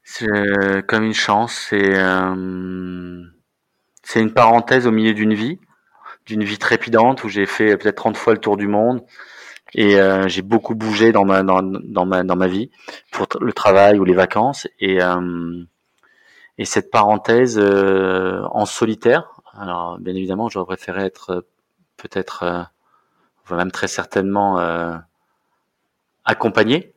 C'est 0.03 0.27
comme 0.89 1.05
une 1.05 1.15
chance, 1.15 1.67
c'est 1.69 1.97
euh, 1.97 3.23
c'est 4.03 4.21
une 4.21 4.33
parenthèse 4.33 4.89
au 4.89 4.91
milieu 4.91 5.15
d'une 5.15 5.35
vie, 5.35 5.61
d'une 6.31 6.45
vie 6.45 6.59
trépidante 6.59 7.25
où 7.25 7.29
j'ai 7.29 7.47
fait 7.47 7.77
peut-être 7.77 7.97
30 7.97 8.17
fois 8.17 8.33
le 8.33 8.39
tour 8.39 8.57
du 8.57 8.69
monde 8.69 9.03
et 9.75 10.01
euh, 10.01 10.29
j'ai 10.29 10.43
beaucoup 10.43 10.75
bougé 10.75 11.13
dans 11.13 11.25
ma 11.25 11.43
dans, 11.43 11.63
dans 11.63 12.07
ma 12.07 12.23
dans 12.23 12.37
ma 12.37 12.47
vie 12.47 12.71
pour 13.13 13.27
le 13.41 13.53
travail 13.53 13.99
ou 13.99 14.05
les 14.05 14.15
vacances 14.15 14.67
et 14.79 15.03
euh, 15.03 15.63
et 16.59 16.65
cette 16.65 16.91
parenthèse 16.91 17.59
euh, 17.59 18.43
en 18.51 18.65
solitaire 18.65 19.41
alors, 19.55 19.99
bien 19.99 20.15
évidemment, 20.15 20.49
j'aurais 20.49 20.77
préféré 20.77 21.05
être 21.05 21.45
peut-être, 21.97 22.69
même 23.51 23.73
très 23.73 23.89
certainement, 23.89 24.59
accompagné. 26.25 26.95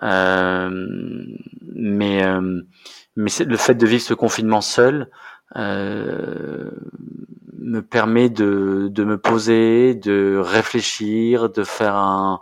Mais 0.00 2.22
mais 3.16 3.30
le 3.44 3.56
fait 3.56 3.74
de 3.74 3.86
vivre 3.86 4.02
ce 4.02 4.14
confinement 4.14 4.60
seul 4.60 5.10
me 5.56 6.72
permet 7.80 8.30
de, 8.30 8.88
de 8.90 9.04
me 9.04 9.18
poser, 9.18 9.94
de 9.94 10.36
réfléchir, 10.42 11.50
de 11.50 11.64
faire 11.64 11.94
un, 11.94 12.40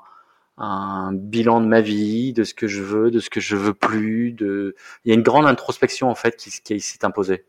un 0.59 1.12
bilan 1.12 1.61
de 1.61 1.66
ma 1.66 1.81
vie, 1.81 2.33
de 2.33 2.45
ce 2.45 2.55
que 2.55 2.66
je 2.66 2.83
veux, 2.83 3.11
de 3.11 3.21
ce 3.21 3.31
que 3.31 3.40
je 3.40 3.57
veux 3.57 3.75
plus. 3.75 4.33
De... 4.33 4.75
Il 5.05 5.09
y 5.09 5.12
a 5.12 5.14
une 5.14 5.23
grande 5.23 5.47
introspection 5.47 6.09
en 6.09 6.14
fait 6.14 6.37
qui, 6.37 6.51
qui 6.62 6.81
s'est 6.81 7.05
imposée. 7.05 7.45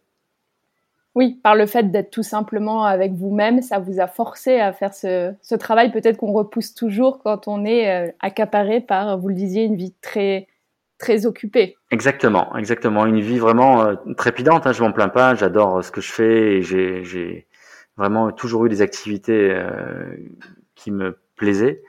Oui, 1.16 1.40
par 1.42 1.56
le 1.56 1.66
fait 1.66 1.90
d'être 1.90 2.12
tout 2.12 2.24
simplement 2.24 2.84
avec 2.84 3.14
vous-même, 3.14 3.64
ça 3.64 3.80
vous 3.80 4.00
a 4.00 4.06
forcé 4.06 4.60
à 4.60 4.72
faire 4.72 4.94
ce, 4.94 5.56
travail 5.56 5.92
peut-être 5.92 6.18
qu'on 6.18 6.32
repousse 6.32 6.76
toujours 6.76 7.18
quand 7.24 7.48
on 7.48 7.66
est 7.66 7.90
euh, 7.90 8.12
accaparé 8.20 8.82
par, 8.82 9.18
vous 9.18 9.30
le 9.30 9.34
disiez, 9.34 9.64
une 9.64 9.76
vie 9.76 9.96
très 10.02 10.48
très 11.00 11.26
occupée. 11.26 11.77
Exactement, 11.90 12.56
exactement, 12.58 13.06
une 13.06 13.22
vie 13.22 13.40
vraiment 13.40 13.82
euh, 13.86 13.96
trépidante. 14.18 14.68
Hein, 14.68 14.74
je 14.74 14.84
m'en 14.84 14.92
plains 14.92 15.08
pas, 15.08 15.36
j'adore 15.36 15.84
ce 15.84 15.92
que 15.92 16.02
je 16.02 16.12
fais 16.12 16.58
et 16.58 16.62
j'ai 16.62 17.48
vraiment 17.96 18.32
toujours 18.32 18.66
eu 18.66 18.70
des 18.70 18.82
activités 18.82 19.52
euh, 19.54 20.16
qui 20.76 20.92
me 20.92 21.18
plaisaient. 21.38 21.82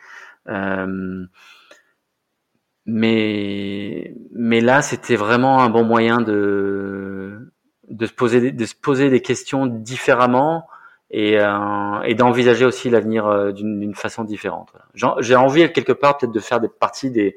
mais 2.87 4.14
mais 4.32 4.61
là, 4.61 4.82
c'était 4.82 5.16
vraiment 5.16 5.61
un 5.62 5.70
bon 5.70 5.84
moyen 5.84 6.20
de 6.20 7.52
de 7.88 8.06
se 8.06 8.12
poser 8.12 8.52
de 8.52 8.64
se 8.66 8.74
poser 8.74 9.11
des 9.11 9.20
questions 9.22 9.66
différemment 9.66 10.66
et, 11.11 11.38
euh, 11.40 12.02
et 12.04 12.14
d'envisager 12.14 12.64
aussi 12.64 12.90
l'avenir 12.90 13.26
euh, 13.26 13.52
d'une 13.52 13.94
façon 13.94 14.24
différente. 14.24 14.72
J'ai 14.94 15.37
envie 15.37 15.72
quelque 15.72 15.92
part 15.92 16.18
peut-être 16.18 16.32
de 16.32 16.40
faire 16.40 16.61
des 16.61 16.68
parties 16.68 17.11
des 17.11 17.37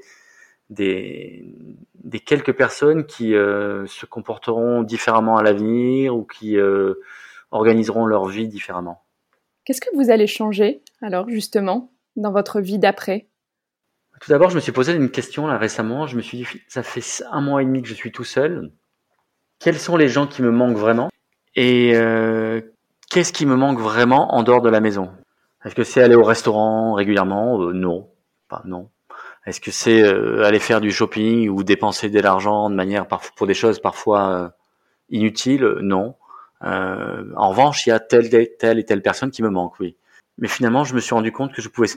des, 0.71 1.45
des 2.03 2.19
quelques 2.19 2.53
personnes 2.53 3.05
qui 3.05 3.35
euh, 3.35 3.85
se 3.85 4.05
comporteront 4.07 4.81
différemment 4.81 5.37
à 5.37 5.43
l'avenir 5.43 6.15
ou 6.15 6.23
qui 6.23 6.57
euh, 6.57 6.95
organiseront 7.51 8.05
leur 8.05 8.25
vie 8.25 8.47
différemment. 8.47 9.03
Qu'est-ce 9.63 9.81
que 9.81 9.95
vous 9.95 10.09
allez 10.09 10.27
changer 10.27 10.81
alors 11.03 11.29
justement 11.29 11.91
dans 12.15 12.31
votre 12.31 12.59
vie 12.59 12.79
d'après? 12.79 13.27
Tout 14.19 14.31
d'abord, 14.31 14.49
je 14.49 14.55
me 14.55 14.59
suis 14.59 14.71
posé 14.71 14.93
une 14.93 15.11
question 15.11 15.45
là 15.45 15.57
récemment. 15.57 16.07
Je 16.07 16.15
me 16.15 16.21
suis 16.21 16.39
dit, 16.39 16.47
ça 16.67 16.81
fait 16.81 17.23
un 17.31 17.41
mois 17.41 17.61
et 17.61 17.65
demi 17.65 17.83
que 17.83 17.87
je 17.87 17.93
suis 17.93 18.11
tout 18.11 18.23
seul 18.23 18.71
quels 19.61 19.77
sont 19.77 19.95
les 19.95 20.09
gens 20.09 20.27
qui 20.27 20.41
me 20.41 20.51
manquent 20.51 20.77
vraiment? 20.77 21.09
Et 21.55 21.95
euh, 21.95 22.61
qu'est-ce 23.09 23.31
qui 23.31 23.45
me 23.45 23.55
manque 23.55 23.79
vraiment 23.79 24.33
en 24.33 24.43
dehors 24.43 24.61
de 24.61 24.69
la 24.69 24.81
maison? 24.81 25.11
Est-ce 25.63 25.75
que 25.75 25.83
c'est 25.83 26.01
aller 26.01 26.15
au 26.15 26.23
restaurant 26.23 26.93
régulièrement? 26.93 27.59
Non, 27.71 28.09
pas 28.49 28.63
non. 28.65 28.89
Est-ce 29.45 29.59
que 29.59 29.71
c'est 29.71 30.01
euh, 30.01 30.43
aller 30.43 30.59
faire 30.59 30.81
du 30.81 30.91
shopping 30.91 31.49
ou 31.49 31.63
dépenser 31.63 32.09
de 32.09 32.19
l'argent 32.19 32.69
de 32.69 32.75
manière 32.75 33.07
pour 33.07 33.47
des 33.47 33.53
choses 33.53 33.79
parfois 33.79 34.53
inutiles? 35.09 35.65
Non. 35.81 36.15
en 36.61 37.49
revanche, 37.49 37.85
il 37.85 37.89
y 37.89 37.93
a 37.93 37.99
telle, 37.99 38.29
telle 38.57 38.79
et 38.79 38.85
telle 38.85 39.01
personne 39.01 39.31
qui 39.31 39.43
me 39.43 39.49
manque, 39.49 39.79
oui. 39.79 39.95
Mais 40.37 40.47
finalement, 40.47 40.83
je 40.83 40.93
me 40.95 40.99
suis 40.99 41.15
rendu 41.15 41.31
compte 41.31 41.53
que 41.53 41.61
je 41.61 41.69
pouvais 41.69 41.87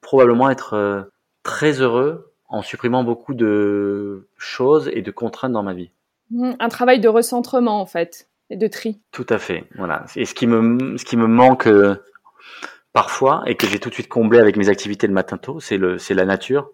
probablement 0.00 0.50
être 0.50 1.08
très 1.42 1.80
heureux 1.80 2.32
en 2.48 2.62
supprimant 2.62 3.04
beaucoup 3.04 3.34
de 3.34 4.28
choses 4.36 4.90
et 4.92 5.02
de 5.02 5.10
contraintes 5.10 5.52
dans 5.52 5.62
ma 5.62 5.74
vie. 5.74 5.90
Mmh, 6.30 6.52
un 6.58 6.68
travail 6.68 7.00
de 7.00 7.08
recentrement 7.08 7.80
en 7.80 7.86
fait 7.86 8.28
et 8.50 8.56
de 8.56 8.66
tri. 8.66 9.00
Tout 9.12 9.26
à 9.28 9.38
fait, 9.38 9.64
voilà. 9.76 10.04
Et 10.16 10.24
ce 10.24 10.34
qui 10.34 10.46
me, 10.46 10.96
ce 10.96 11.04
qui 11.04 11.16
me 11.16 11.26
manque 11.26 11.66
euh, 11.66 11.96
parfois 12.92 13.42
et 13.46 13.56
que 13.56 13.66
j'ai 13.66 13.78
tout 13.78 13.88
de 13.88 13.94
suite 13.94 14.08
comblé 14.08 14.38
avec 14.38 14.56
mes 14.56 14.68
activités 14.68 15.06
le 15.06 15.12
matin 15.12 15.36
tôt, 15.36 15.60
c'est 15.60 15.78
la 15.78 16.24
nature. 16.24 16.70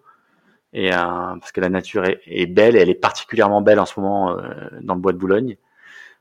Et 0.73 0.93
euh, 0.93 0.97
parce 0.97 1.51
que 1.51 1.61
la 1.61 1.69
nature 1.69 2.05
est, 2.05 2.45
belle 2.45 2.75
et 2.75 2.79
elle 2.79 2.89
est 2.89 2.95
particulièrement 2.95 3.61
belle 3.61 3.79
en 3.79 3.85
ce 3.85 3.99
moment 3.99 4.31
euh, 4.31 4.69
dans 4.81 4.95
le 4.95 5.01
bois 5.01 5.11
de 5.11 5.17
Boulogne. 5.17 5.57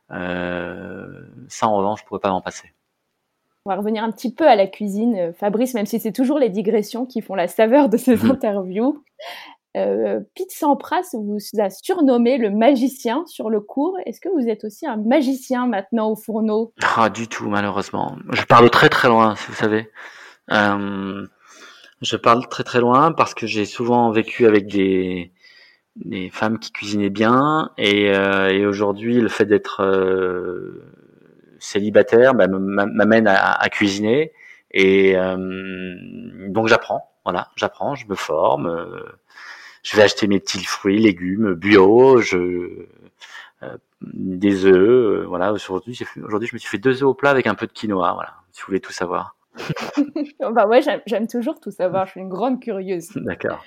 ça 0.08 1.68
en 1.68 1.76
revanche, 1.76 2.00
je 2.00 2.04
pourrais 2.06 2.20
pas 2.20 2.30
m'en 2.30 2.40
passer. 2.40 2.72
On 3.64 3.70
va 3.70 3.76
revenir 3.76 4.02
un 4.02 4.10
petit 4.10 4.34
peu 4.34 4.48
à 4.48 4.56
la 4.56 4.66
cuisine, 4.66 5.32
Fabrice, 5.34 5.74
même 5.74 5.86
si 5.86 6.00
c'est 6.00 6.12
toujours 6.12 6.38
les 6.38 6.48
digressions 6.48 7.06
qui 7.06 7.20
font 7.20 7.34
la 7.34 7.46
saveur 7.46 7.88
de 7.88 7.96
ces 7.96 8.16
mmh. 8.16 8.30
interviews. 8.30 9.04
Euh, 9.76 10.20
Pete 10.34 10.50
Sampras 10.50 11.10
vous 11.12 11.38
a 11.58 11.70
surnommé 11.70 12.38
le 12.38 12.50
magicien 12.50 13.24
sur 13.26 13.50
le 13.50 13.60
cours. 13.60 13.96
Est-ce 14.04 14.20
que 14.20 14.28
vous 14.28 14.48
êtes 14.48 14.64
aussi 14.64 14.86
un 14.86 14.96
magicien 14.96 15.66
maintenant 15.66 16.10
au 16.10 16.16
fourneau? 16.16 16.72
Ah, 16.96 17.08
du 17.08 17.28
tout, 17.28 17.48
malheureusement. 17.48 18.16
Je 18.32 18.44
parle 18.44 18.68
très 18.70 18.88
très 18.88 19.08
loin, 19.08 19.34
vous 19.46 19.54
savez. 19.54 19.88
Euh, 20.50 21.26
je 22.02 22.16
parle 22.16 22.48
très 22.48 22.64
très 22.64 22.80
loin 22.80 23.12
parce 23.12 23.34
que 23.34 23.46
j'ai 23.46 23.64
souvent 23.66 24.10
vécu 24.10 24.46
avec 24.46 24.66
des 24.66 25.32
des 25.96 26.30
femmes 26.30 26.58
qui 26.58 26.72
cuisinaient 26.72 27.10
bien. 27.10 27.72
Et, 27.78 28.06
et 28.06 28.66
aujourd'hui, 28.66 29.20
le 29.20 29.28
fait 29.28 29.44
d'être 29.46 29.82
célibataire 31.58 32.34
bah, 32.34 32.46
m'amène 32.48 33.26
à, 33.28 33.52
à, 33.52 33.68
cuisiner. 33.68 34.32
Et 34.72 35.14
donc 36.48 36.68
j'apprends, 36.68 37.10
voilà, 37.24 37.50
j'apprends, 37.56 37.94
je 37.96 38.06
me 38.06 38.14
forme. 38.14 38.88
je 39.82 39.96
vais 39.96 40.02
acheter 40.02 40.26
mes 40.28 40.40
petits 40.40 40.64
fruits, 40.64 40.98
légumes 40.98 41.54
bio. 41.54 42.18
Je 42.20 42.86
des 44.02 44.64
œufs, 44.64 45.26
voilà. 45.26 45.52
Aujourd'hui, 45.52 45.98
aujourd'hui, 46.22 46.48
je 46.48 46.54
me 46.54 46.58
suis 46.58 46.68
fait 46.68 46.78
deux 46.78 47.02
œufs 47.02 47.08
au 47.08 47.14
plat 47.14 47.30
avec 47.30 47.46
un 47.46 47.54
peu 47.54 47.66
de 47.66 47.72
quinoa, 47.72 48.12
voilà. 48.14 48.34
Si 48.52 48.62
vous 48.62 48.66
voulez 48.68 48.80
tout 48.80 48.92
savoir. 48.92 49.36
Bah 50.52 50.66
ouais, 50.66 50.80
j'aime 51.06 51.26
toujours 51.26 51.60
tout 51.60 51.70
savoir. 51.70 52.06
Je 52.06 52.12
suis 52.12 52.20
une 52.20 52.28
grande 52.28 52.60
curieuse. 52.60 53.10
D'accord. 53.16 53.62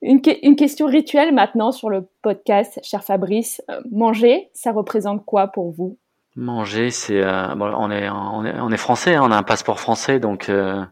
Une, 0.00 0.20
une, 0.42 0.56
question 0.56 0.86
rituelle 0.86 1.32
maintenant 1.32 1.70
sur 1.70 1.88
le 1.88 2.08
podcast, 2.22 2.80
cher 2.82 3.04
Fabrice. 3.04 3.62
Euh, 3.70 3.80
manger, 3.92 4.50
ça 4.54 4.72
représente 4.72 5.24
quoi 5.24 5.48
pour 5.48 5.70
vous? 5.70 5.98
Manger, 6.34 6.90
c'est 6.90 7.22
euh, 7.22 7.54
bon, 7.54 7.72
on 7.76 7.90
est 7.90 8.08
on 8.08 8.44
est 8.44 8.58
on 8.58 8.70
est 8.70 8.76
français, 8.76 9.14
hein, 9.14 9.22
on 9.22 9.30
a 9.30 9.36
un 9.36 9.42
passeport 9.42 9.78
français, 9.78 10.18
donc 10.18 10.48
euh, 10.48 10.82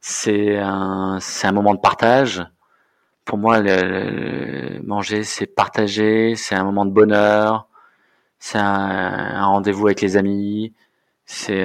c'est 0.00 0.56
un 0.58 1.18
un 1.42 1.52
moment 1.52 1.74
de 1.74 1.80
partage. 1.80 2.44
Pour 3.24 3.38
moi, 3.38 3.60
le, 3.60 4.80
manger, 4.82 5.22
c'est 5.24 5.46
partager, 5.46 6.34
c'est 6.36 6.54
un 6.54 6.64
moment 6.64 6.86
de 6.86 6.92
bonheur, 6.92 7.68
c'est 8.38 8.58
un, 8.58 8.62
un 8.64 9.46
rendez-vous 9.46 9.86
avec 9.86 10.00
les 10.00 10.16
amis, 10.16 10.74
c'est 11.26 11.64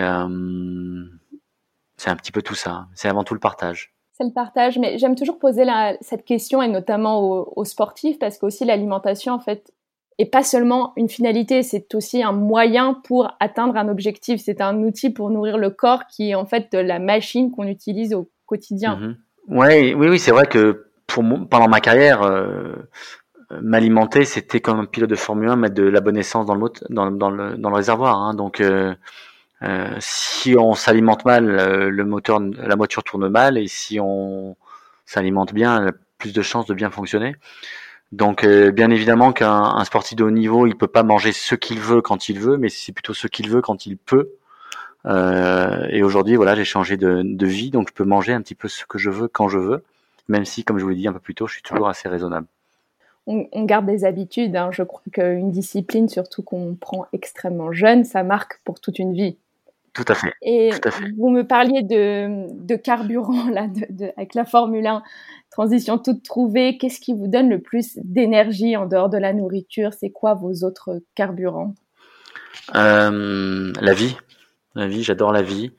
c'est 1.98 2.10
un 2.10 2.16
petit 2.16 2.32
peu 2.32 2.42
tout 2.42 2.56
ça. 2.56 2.88
C'est 2.96 3.08
avant 3.08 3.24
tout 3.24 3.34
le 3.34 3.40
partage. 3.40 3.94
C'est 4.14 4.24
le 4.24 4.32
partage, 4.32 4.78
mais 4.78 4.98
j'aime 4.98 5.16
toujours 5.16 5.40
poser 5.40 5.66
la, 5.66 5.96
cette 6.02 6.24
question, 6.24 6.62
et 6.62 6.68
notamment 6.68 7.20
aux, 7.56 7.66
sportifs, 7.66 8.20
parce 8.20 8.38
qu'aussi 8.38 8.64
l'alimentation, 8.64 9.34
en 9.34 9.40
fait, 9.40 9.74
est 10.20 10.26
pas 10.26 10.44
seulement 10.44 10.94
une 10.96 11.10
finalité, 11.10 11.64
c'est 11.64 11.96
aussi 11.96 12.22
un 12.22 12.32
moyen 12.32 12.94
pour 12.94 13.36
atteindre 13.40 13.76
un 13.76 13.90
objectif. 13.90 14.40
C'est 14.44 14.62
un 14.62 14.84
outil 14.84 15.10
pour 15.10 15.32
nourrir 15.32 15.58
le 15.58 15.72
corps 15.72 16.06
qui 16.06 16.30
est 16.30 16.36
en 16.36 16.46
fait 16.46 16.74
la 16.74 17.00
machine 17.00 17.52
qu'on 17.52 17.66
utilise 17.66 18.14
au 18.14 18.30
quotidien. 18.46 18.98
Mhm. 18.98 19.18
Ouais, 19.58 19.94
oui, 19.96 20.08
oui, 20.10 20.20
c'est 20.20 20.32
vrai 20.32 20.46
que 20.46 20.86
pour 21.08 21.24
pendant 21.50 21.68
ma 21.68 21.80
carrière, 21.80 22.22
euh, 22.22 22.76
m'alimenter, 23.62 24.26
c'était 24.26 24.60
comme 24.60 24.80
un 24.80 24.86
pilote 24.86 25.10
de 25.10 25.16
Formule 25.16 25.50
1, 25.50 25.56
mettre 25.56 25.76
de 25.76 25.84
la 25.84 26.02
bonne 26.02 26.18
essence 26.18 26.46
dans 26.46 26.56
le, 26.56 26.70
dans, 26.90 27.12
dans 27.12 27.30
le, 27.30 27.58
dans 27.58 27.70
le 27.70 27.76
réservoir. 27.76 28.18
Hein. 28.18 28.34
Donc, 28.36 28.62
euh, 28.62 28.94
euh, 29.64 29.96
si 30.00 30.56
on 30.58 30.74
s'alimente 30.74 31.26
mal, 31.26 31.50
euh, 31.50 31.90
la 32.58 32.76
voiture 32.76 33.04
tourne 33.04 33.30
mal, 33.30 33.58
et 33.58 33.68
si 33.68 34.00
on 34.00 34.56
s'alimente 35.06 35.54
bien, 35.54 35.82
elle 35.82 35.90
a 35.90 35.92
plus 36.18 36.34
de 36.34 36.42
chances 36.42 36.66
de 36.66 36.74
bien 36.74 36.90
fonctionner. 36.90 37.36
Donc, 38.12 38.44
euh, 38.44 38.72
bien 38.72 38.92
évidemment 38.92 39.32
qu'un 39.32 39.84
sportif 39.86 40.18
de 40.18 40.24
haut 40.24 40.32
niveau, 40.32 40.68
il 40.68 40.76
peut 40.76 40.88
pas 40.88 41.04
manger 41.04 41.32
ce 41.32 41.56
qu'il 41.56 41.80
veut 41.80 42.02
quand 42.02 42.30
il 42.30 42.40
veut, 42.40 42.58
mais 42.58 42.70
c'est 42.70 42.92
plutôt 42.92 43.14
ce 43.14 43.28
qu'il 43.28 43.50
veut 43.50 43.62
quand 43.62 43.86
il 43.86 43.98
peut. 43.98 44.32
et 45.06 46.04
aujourd'hui, 46.04 46.36
voilà, 46.36 46.56
j'ai 46.56 46.66
changé 46.66 46.98
de, 46.98 47.46
vie, 47.46 47.72
donc 47.72 47.90
je 47.90 47.94
peux 47.94 48.06
manger 48.06 48.34
un 48.34 48.42
petit 48.42 48.56
peu 48.56 48.68
ce 48.68 48.86
que 48.86 48.98
je 48.98 49.10
veux 49.10 49.28
quand 49.28 49.50
je 49.50 49.58
veux, 49.58 49.84
même 50.28 50.46
si, 50.46 50.64
comme 50.64 50.78
je 50.78 50.84
vous 50.84 50.90
l'ai 50.90 50.96
dit 50.96 51.08
un 51.08 51.14
peu 51.14 51.20
plus 51.20 51.36
tôt, 51.36 51.48
je 51.48 51.54
suis 51.54 51.64
toujours 51.64 51.88
assez 51.88 52.10
raisonnable. 52.10 52.48
On, 53.26 53.48
on 53.54 53.64
garde 53.64 53.86
des 53.86 54.04
habitudes. 54.04 54.56
Hein. 54.58 54.70
Je 54.72 54.84
crois 54.84 55.02
qu'une 55.14 55.52
discipline, 55.52 56.10
surtout 56.10 56.44
qu'on 56.44 56.76
prend 56.76 57.08
extrêmement 57.14 57.72
jeune, 57.72 58.04
ça 58.04 58.24
marque 58.24 58.60
pour 58.66 58.82
toute 58.82 59.00
une 59.00 59.14
vie. 59.14 59.38
Tout 59.94 60.06
à 60.08 60.16
fait. 60.16 60.34
Et 60.42 60.72
vous 61.18 61.30
me 61.30 61.44
parliez 61.44 61.84
de, 61.84 62.48
de 62.66 62.76
carburant 62.76 63.50
là, 63.50 63.68
de, 63.68 64.12
avec 64.18 64.34
la 64.34 64.44
Formule 64.44 64.88
1, 64.88 65.04
transition 65.52 66.00
toute 66.00 66.24
trouvée. 66.24 66.80
Qu'est-ce 66.80 67.00
qui 67.00 67.14
vous 67.14 67.28
donne 67.28 67.48
le 67.50 67.62
plus 67.62 68.00
d'énergie 68.04 68.76
en 68.76 68.88
dehors 68.88 69.10
de 69.10 69.18
la 69.20 69.34
nourriture? 69.34 69.94
C'est 69.94 70.10
quoi 70.10 70.34
vos 70.34 70.64
autres 70.64 71.02
carburants? 71.14 71.76
Euh, 72.76 73.72
La 73.80 73.94
vie. 73.94 74.18
La 74.74 74.88
vie, 74.88 75.04
j'adore 75.04 75.32
la 75.32 75.44
vie. 75.44 75.72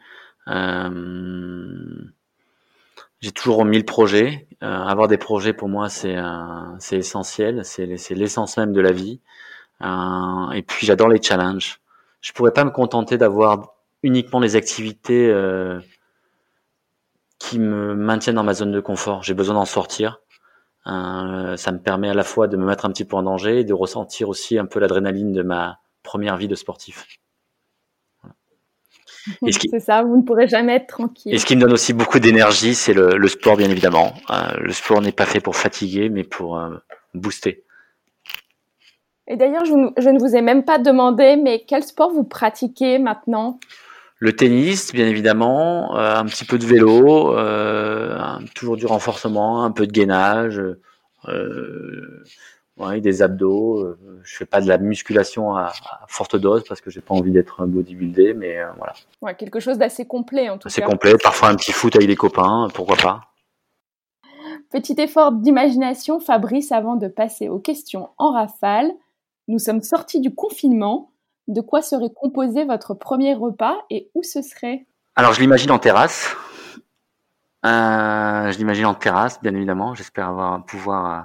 Euh, 0.46 2.05
j'ai 3.20 3.33
toujours 3.33 3.64
mille 3.64 3.85
projets. 3.85 4.46
Euh, 4.62 4.66
avoir 4.66 5.09
des 5.09 5.18
projets 5.18 5.53
pour 5.53 5.68
moi, 5.68 5.88
c'est 5.88 6.16
c'est 6.79 6.98
essentiel. 6.98 7.64
C'est 7.64 8.14
l'essence 8.14 8.57
même 8.59 8.72
de 8.72 8.81
la 8.81 8.92
vie. 8.92 9.20
et 9.83 10.62
puis 10.62 10.87
j'adore 10.87 11.09
les 11.09 11.20
challenges. 11.20 11.81
Je 12.20 12.33
pourrais 12.33 12.53
pas 12.53 12.64
me 12.64 12.70
contenter 12.70 13.18
d'avoir 13.18 13.73
uniquement 14.04 14.38
les 14.38 14.54
activités 14.54 15.30
euh, 15.30 15.80
qui 17.38 17.58
me 17.58 17.94
maintiennent 17.94 18.36
dans 18.36 18.44
ma 18.44 18.52
zone 18.52 18.70
de 18.70 18.80
confort. 18.80 19.22
J'ai 19.22 19.32
besoin 19.32 19.54
d'en 19.54 19.64
sortir. 19.64 20.20
Euh, 20.86 21.56
ça 21.56 21.72
me 21.72 21.78
permet 21.78 22.10
à 22.10 22.14
la 22.14 22.22
fois 22.22 22.46
de 22.46 22.58
me 22.58 22.66
mettre 22.66 22.84
un 22.84 22.90
petit 22.90 23.06
peu 23.06 23.16
en 23.16 23.22
danger 23.22 23.60
et 23.60 23.64
de 23.64 23.72
ressentir 23.72 24.28
aussi 24.28 24.58
un 24.58 24.66
peu 24.66 24.78
l'adrénaline 24.78 25.32
de 25.32 25.42
ma 25.42 25.78
première 26.02 26.36
vie 26.36 26.48
de 26.48 26.54
sportif. 26.54 27.06
C'est 29.48 29.80
ça, 29.80 30.02
vous 30.02 30.18
ne 30.18 30.22
pourrez 30.22 30.48
jamais 30.48 30.74
être 30.74 30.86
tranquille. 30.86 31.32
Et 31.32 31.38
ce 31.38 31.46
qui 31.46 31.56
me 31.56 31.62
donne 31.62 31.72
aussi 31.72 31.94
beaucoup 31.94 32.18
d'énergie, 32.18 32.74
c'est 32.74 32.92
le, 32.92 33.26
sport, 33.26 33.56
bien 33.56 33.70
évidemment. 33.70 34.12
Euh, 34.28 34.34
le 34.60 34.72
sport 34.72 35.00
n'est 35.00 35.12
pas 35.12 35.24
fait 35.24 35.40
pour 35.40 35.56
fatiguer, 35.56 36.10
mais 36.10 36.24
pour 36.24 36.62
booster. 37.14 37.64
Et 39.28 39.36
d'ailleurs, 39.36 39.64
je, 39.64 39.72
je, 39.96 40.10
ne 40.10 40.18
vous 40.18 40.36
ai 40.36 40.42
même 40.42 40.62
pas 40.62 40.76
demandé, 40.76 41.36
mais 41.36 41.64
quel 41.66 41.82
sport 41.82 42.10
vous 42.10 42.24
pratiquez 42.24 42.98
maintenant? 42.98 43.58
Le 44.24 44.34
tennis, 44.34 44.90
bien 44.94 45.06
évidemment, 45.06 45.98
euh, 45.98 46.16
un 46.16 46.24
petit 46.24 46.46
peu 46.46 46.56
de 46.56 46.64
vélo, 46.64 47.37
euh, 47.37 48.18
toujours 48.54 48.78
du 48.78 48.87
renforcement, 48.87 49.64
un 49.64 49.70
peu 49.70 49.87
de 49.87 49.92
gainage, 49.92 50.62
euh, 51.28 52.24
des 53.02 53.20
abdos. 53.20 53.96
je 54.22 54.37
fais 54.37 54.46
pas 54.46 54.62
de 54.62 54.66
la 54.66 54.78
musculation 54.78 55.54
à, 55.54 55.74
forte 56.08 56.37
dose 56.37 56.64
parce 56.66 56.80
que 56.80 56.90
j'ai 56.90 57.02
pas 57.02 57.14
envie 57.14 57.32
d'être 57.32 57.60
un 57.60 57.66
bodybuildé, 57.66 58.32
mais 58.32 58.56
voilà. 58.78 58.94
Ouais, 59.20 59.34
quelque 59.34 59.60
chose 59.60 59.76
d'assez 59.76 60.06
complet 60.06 60.48
en 60.48 60.54
tout 60.54 60.68
cas. 60.68 60.72
Assez 60.72 60.80
complet, 60.80 61.12
parfois 61.22 61.48
un 61.48 61.54
petit 61.54 61.72
foot 61.72 61.94
avec 61.94 62.08
des 62.08 62.16
copains, 62.16 62.68
pourquoi 62.72 62.96
pas. 62.96 63.20
Petit 64.70 64.94
effort 64.98 65.32
d'imagination, 65.32 66.18
Fabrice, 66.18 66.72
avant 66.72 66.96
de 66.96 67.08
passer 67.08 67.50
aux 67.50 67.58
questions 67.58 68.08
en 68.16 68.32
rafale. 68.32 68.90
Nous 69.48 69.58
sommes 69.58 69.82
sortis 69.82 70.20
du 70.20 70.34
confinement. 70.34 71.10
De 71.48 71.61
quoi 71.61 71.83
serait 71.83 72.12
composé 72.14 72.64
votre 72.64 72.94
premier 72.94 73.35
repas 73.35 73.76
et 73.90 74.11
où 74.14 74.22
ce 74.22 74.40
serait? 74.42 74.87
Alors, 75.16 75.33
je 75.33 75.40
l'imagine 75.40 75.70
en 75.70 75.78
terrasse. 75.78 76.35
Euh, 77.64 78.50
je 78.50 78.59
l'imagine 78.59 78.87
en 78.87 78.94
terrasse, 78.94 79.40
bien 79.40 79.54
évidemment. 79.54 79.94
J'espère 79.94 80.28
avoir 80.28 80.64
pouvoir 80.64 81.07
euh, 81.07 81.22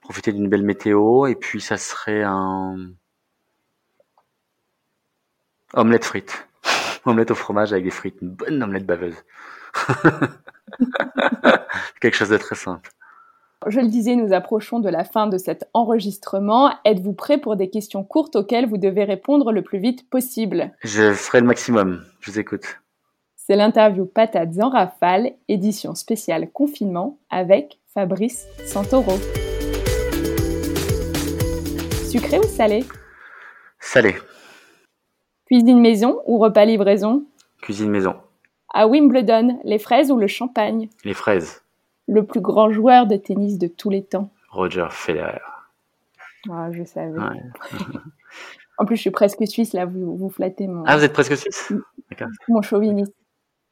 profiter 0.00 0.32
d'une 0.32 0.48
belle 0.48 0.62
météo. 0.62 1.26
Et 1.26 1.34
puis, 1.34 1.60
ça 1.60 1.76
serait 1.76 2.22
un 2.22 2.76
omelette 5.74 6.04
frites. 6.04 6.48
omelette 7.04 7.30
au 7.30 7.34
fromage 7.34 7.72
avec 7.72 7.84
des 7.84 7.90
frites. 7.90 8.20
Une 8.20 8.30
bonne 8.30 8.62
omelette 8.62 8.86
baveuse. 8.86 9.16
Quelque 12.00 12.14
chose 12.14 12.30
de 12.30 12.38
très 12.38 12.56
simple. 12.56 12.90
Je 13.68 13.80
le 13.80 13.88
disais, 13.88 14.16
nous 14.16 14.32
approchons 14.32 14.80
de 14.80 14.88
la 14.88 15.04
fin 15.04 15.26
de 15.26 15.38
cet 15.38 15.68
enregistrement. 15.72 16.72
Êtes-vous 16.84 17.12
prêt 17.12 17.38
pour 17.38 17.56
des 17.56 17.70
questions 17.70 18.02
courtes 18.02 18.34
auxquelles 18.34 18.68
vous 18.68 18.78
devez 18.78 19.04
répondre 19.04 19.52
le 19.52 19.62
plus 19.62 19.78
vite 19.78 20.08
possible? 20.10 20.72
Je 20.82 21.12
ferai 21.12 21.40
le 21.40 21.46
maximum. 21.46 22.04
Je 22.20 22.30
vous 22.30 22.38
écoute. 22.40 22.80
C'est 23.36 23.56
l'interview 23.56 24.04
Patates 24.04 24.58
en 24.60 24.68
rafale, 24.68 25.32
édition 25.48 25.94
spéciale 25.94 26.50
confinement 26.50 27.18
avec 27.30 27.78
Fabrice 27.94 28.46
Santoro. 28.66 29.14
Sucré 32.08 32.38
ou 32.38 32.48
salé? 32.48 32.84
Salé. 33.80 34.14
Cuisine 35.46 35.80
maison 35.80 36.20
ou 36.26 36.38
repas 36.38 36.64
livraison? 36.64 37.24
Cuisine 37.60 37.90
maison. 37.90 38.14
À 38.74 38.86
Wimbledon, 38.86 39.60
les 39.64 39.78
fraises 39.78 40.10
ou 40.10 40.18
le 40.18 40.26
champagne? 40.26 40.88
Les 41.04 41.14
fraises 41.14 41.61
le 42.08 42.24
plus 42.24 42.40
grand 42.40 42.70
joueur 42.70 43.06
de 43.06 43.16
tennis 43.16 43.58
de 43.58 43.66
tous 43.66 43.90
les 43.90 44.04
temps 44.04 44.30
Roger 44.50 44.86
Federer. 44.90 45.40
Ah, 46.50 46.70
je 46.72 46.84
savais. 46.84 47.18
en 48.78 48.84
plus, 48.84 48.96
je 48.96 49.00
suis 49.00 49.10
presque 49.10 49.46
suisse, 49.46 49.72
là, 49.72 49.86
vous, 49.86 50.16
vous 50.16 50.28
flattez 50.28 50.66
mon... 50.66 50.84
Ah, 50.86 50.96
vous 50.96 51.04
êtes 51.04 51.12
presque 51.12 51.36
suisse? 51.36 51.72
Mon 52.48 52.62
chauviniste. 52.62 53.14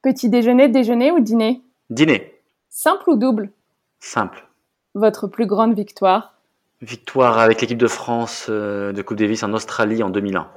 Petit 0.03 0.31
déjeuner, 0.31 0.69
déjeuner 0.69 1.11
ou 1.11 1.21
dîner? 1.21 1.63
Dîner. 1.91 2.41
Simple 2.71 3.11
ou 3.11 3.17
double? 3.17 3.51
Simple. 3.99 4.47
Votre 4.95 5.27
plus 5.27 5.47
grande 5.47 5.75
victoire? 5.75 6.35
Victoire 6.81 7.39
avec 7.39 7.61
l'équipe 7.61 7.79
de 7.79 7.87
France 7.87 8.47
euh, 8.49 8.93
de 8.93 9.03
Coupe 9.03 9.19
Davis 9.19 9.43
en 9.43 9.53
Australie 9.53 10.03
en 10.03 10.09
2001. 10.09 10.49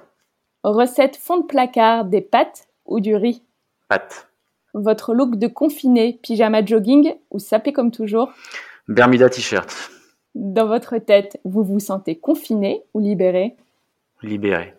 Recette 0.64 1.18
fond 1.18 1.38
de 1.38 1.46
placard, 1.46 2.06
des 2.06 2.22
pâtes 2.22 2.68
ou 2.86 3.02
du 3.02 3.16
riz? 3.16 3.44
Pâtes. 3.90 4.30
Votre 4.74 5.14
look 5.14 5.38
de 5.38 5.48
confiné, 5.48 6.20
pyjama 6.22 6.66
jogging 6.66 7.14
ou 7.32 7.40
sapé 7.40 7.74
comme 7.74 7.92
toujours 7.92 8.32
Bermuda 8.88 9.30
t-shirt. 9.30 9.92
Dans 10.36 10.68
votre 10.68 10.98
tête, 10.98 11.40
vous 11.44 11.64
vous 11.64 11.80
sentez 11.80 12.16
confiné 12.16 12.84
ou 12.94 13.00
libéré? 13.00 13.56
Libéré. 14.22 14.74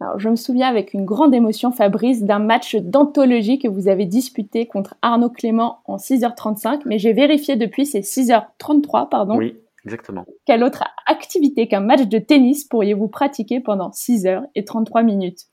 Alors, 0.00 0.18
je 0.18 0.28
me 0.28 0.36
souviens 0.36 0.68
avec 0.68 0.94
une 0.94 1.04
grande 1.04 1.34
émotion, 1.34 1.72
Fabrice, 1.72 2.22
d'un 2.22 2.38
match 2.38 2.76
d'anthologie 2.76 3.58
que 3.58 3.68
vous 3.68 3.88
avez 3.88 4.06
disputé 4.06 4.66
contre 4.66 4.96
Arnaud 5.02 5.30
Clément 5.30 5.80
en 5.86 5.96
6h35, 5.96 6.82
mais 6.84 6.98
j'ai 6.98 7.12
vérifié 7.12 7.56
depuis, 7.56 7.86
c'est 7.86 8.00
6h33, 8.00 9.08
pardon. 9.08 9.36
Oui, 9.36 9.56
Exactement. 9.84 10.24
Quelle 10.46 10.64
autre 10.64 10.84
activité 11.06 11.68
qu'un 11.68 11.80
match 11.80 12.06
de 12.06 12.18
tennis 12.18 12.64
pourriez-vous 12.64 13.08
pratiquer 13.08 13.60
pendant 13.60 13.92
6 13.92 14.26
heures 14.26 14.44
et 14.54 14.64
33 14.64 15.02
minutes? 15.02 15.46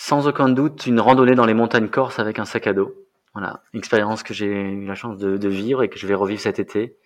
Sans 0.00 0.28
aucun 0.28 0.48
doute, 0.48 0.86
une 0.86 1.00
randonnée 1.00 1.34
dans 1.34 1.44
les 1.44 1.54
montagnes 1.54 1.88
corses 1.88 2.20
avec 2.20 2.38
un 2.38 2.44
sac 2.44 2.68
à 2.68 2.72
dos. 2.72 2.94
Voilà, 3.32 3.64
une 3.72 3.80
expérience 3.80 4.22
que 4.22 4.32
j'ai 4.32 4.46
eu 4.46 4.86
la 4.86 4.94
chance 4.94 5.18
de, 5.18 5.48
vivre 5.48 5.82
et 5.82 5.88
que 5.88 5.98
je 5.98 6.06
vais 6.06 6.14
revivre 6.14 6.40
cet 6.40 6.60
été. 6.60 6.96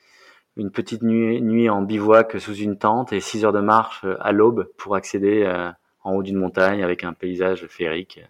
Une 0.59 0.70
petite 0.70 1.02
nuit, 1.02 1.40
nuit 1.40 1.70
en 1.70 1.81
bivouac 1.81 2.38
sous 2.38 2.55
une 2.55 2.76
tente 2.76 3.14
et 3.14 3.20
6 3.20 3.46
heures 3.46 3.55
de 3.55 3.61
marche 3.61 4.05
à 4.20 4.33
l'aube 4.33 4.70
pour 4.76 4.94
accéder 4.94 5.42
euh, 5.42 5.70
en 6.05 6.12
haut 6.12 6.22
d'une 6.22 6.37
montagne 6.37 6.85
avec 6.85 7.02
un 7.02 7.14
paysage 7.14 7.66
féerique. 7.66 8.20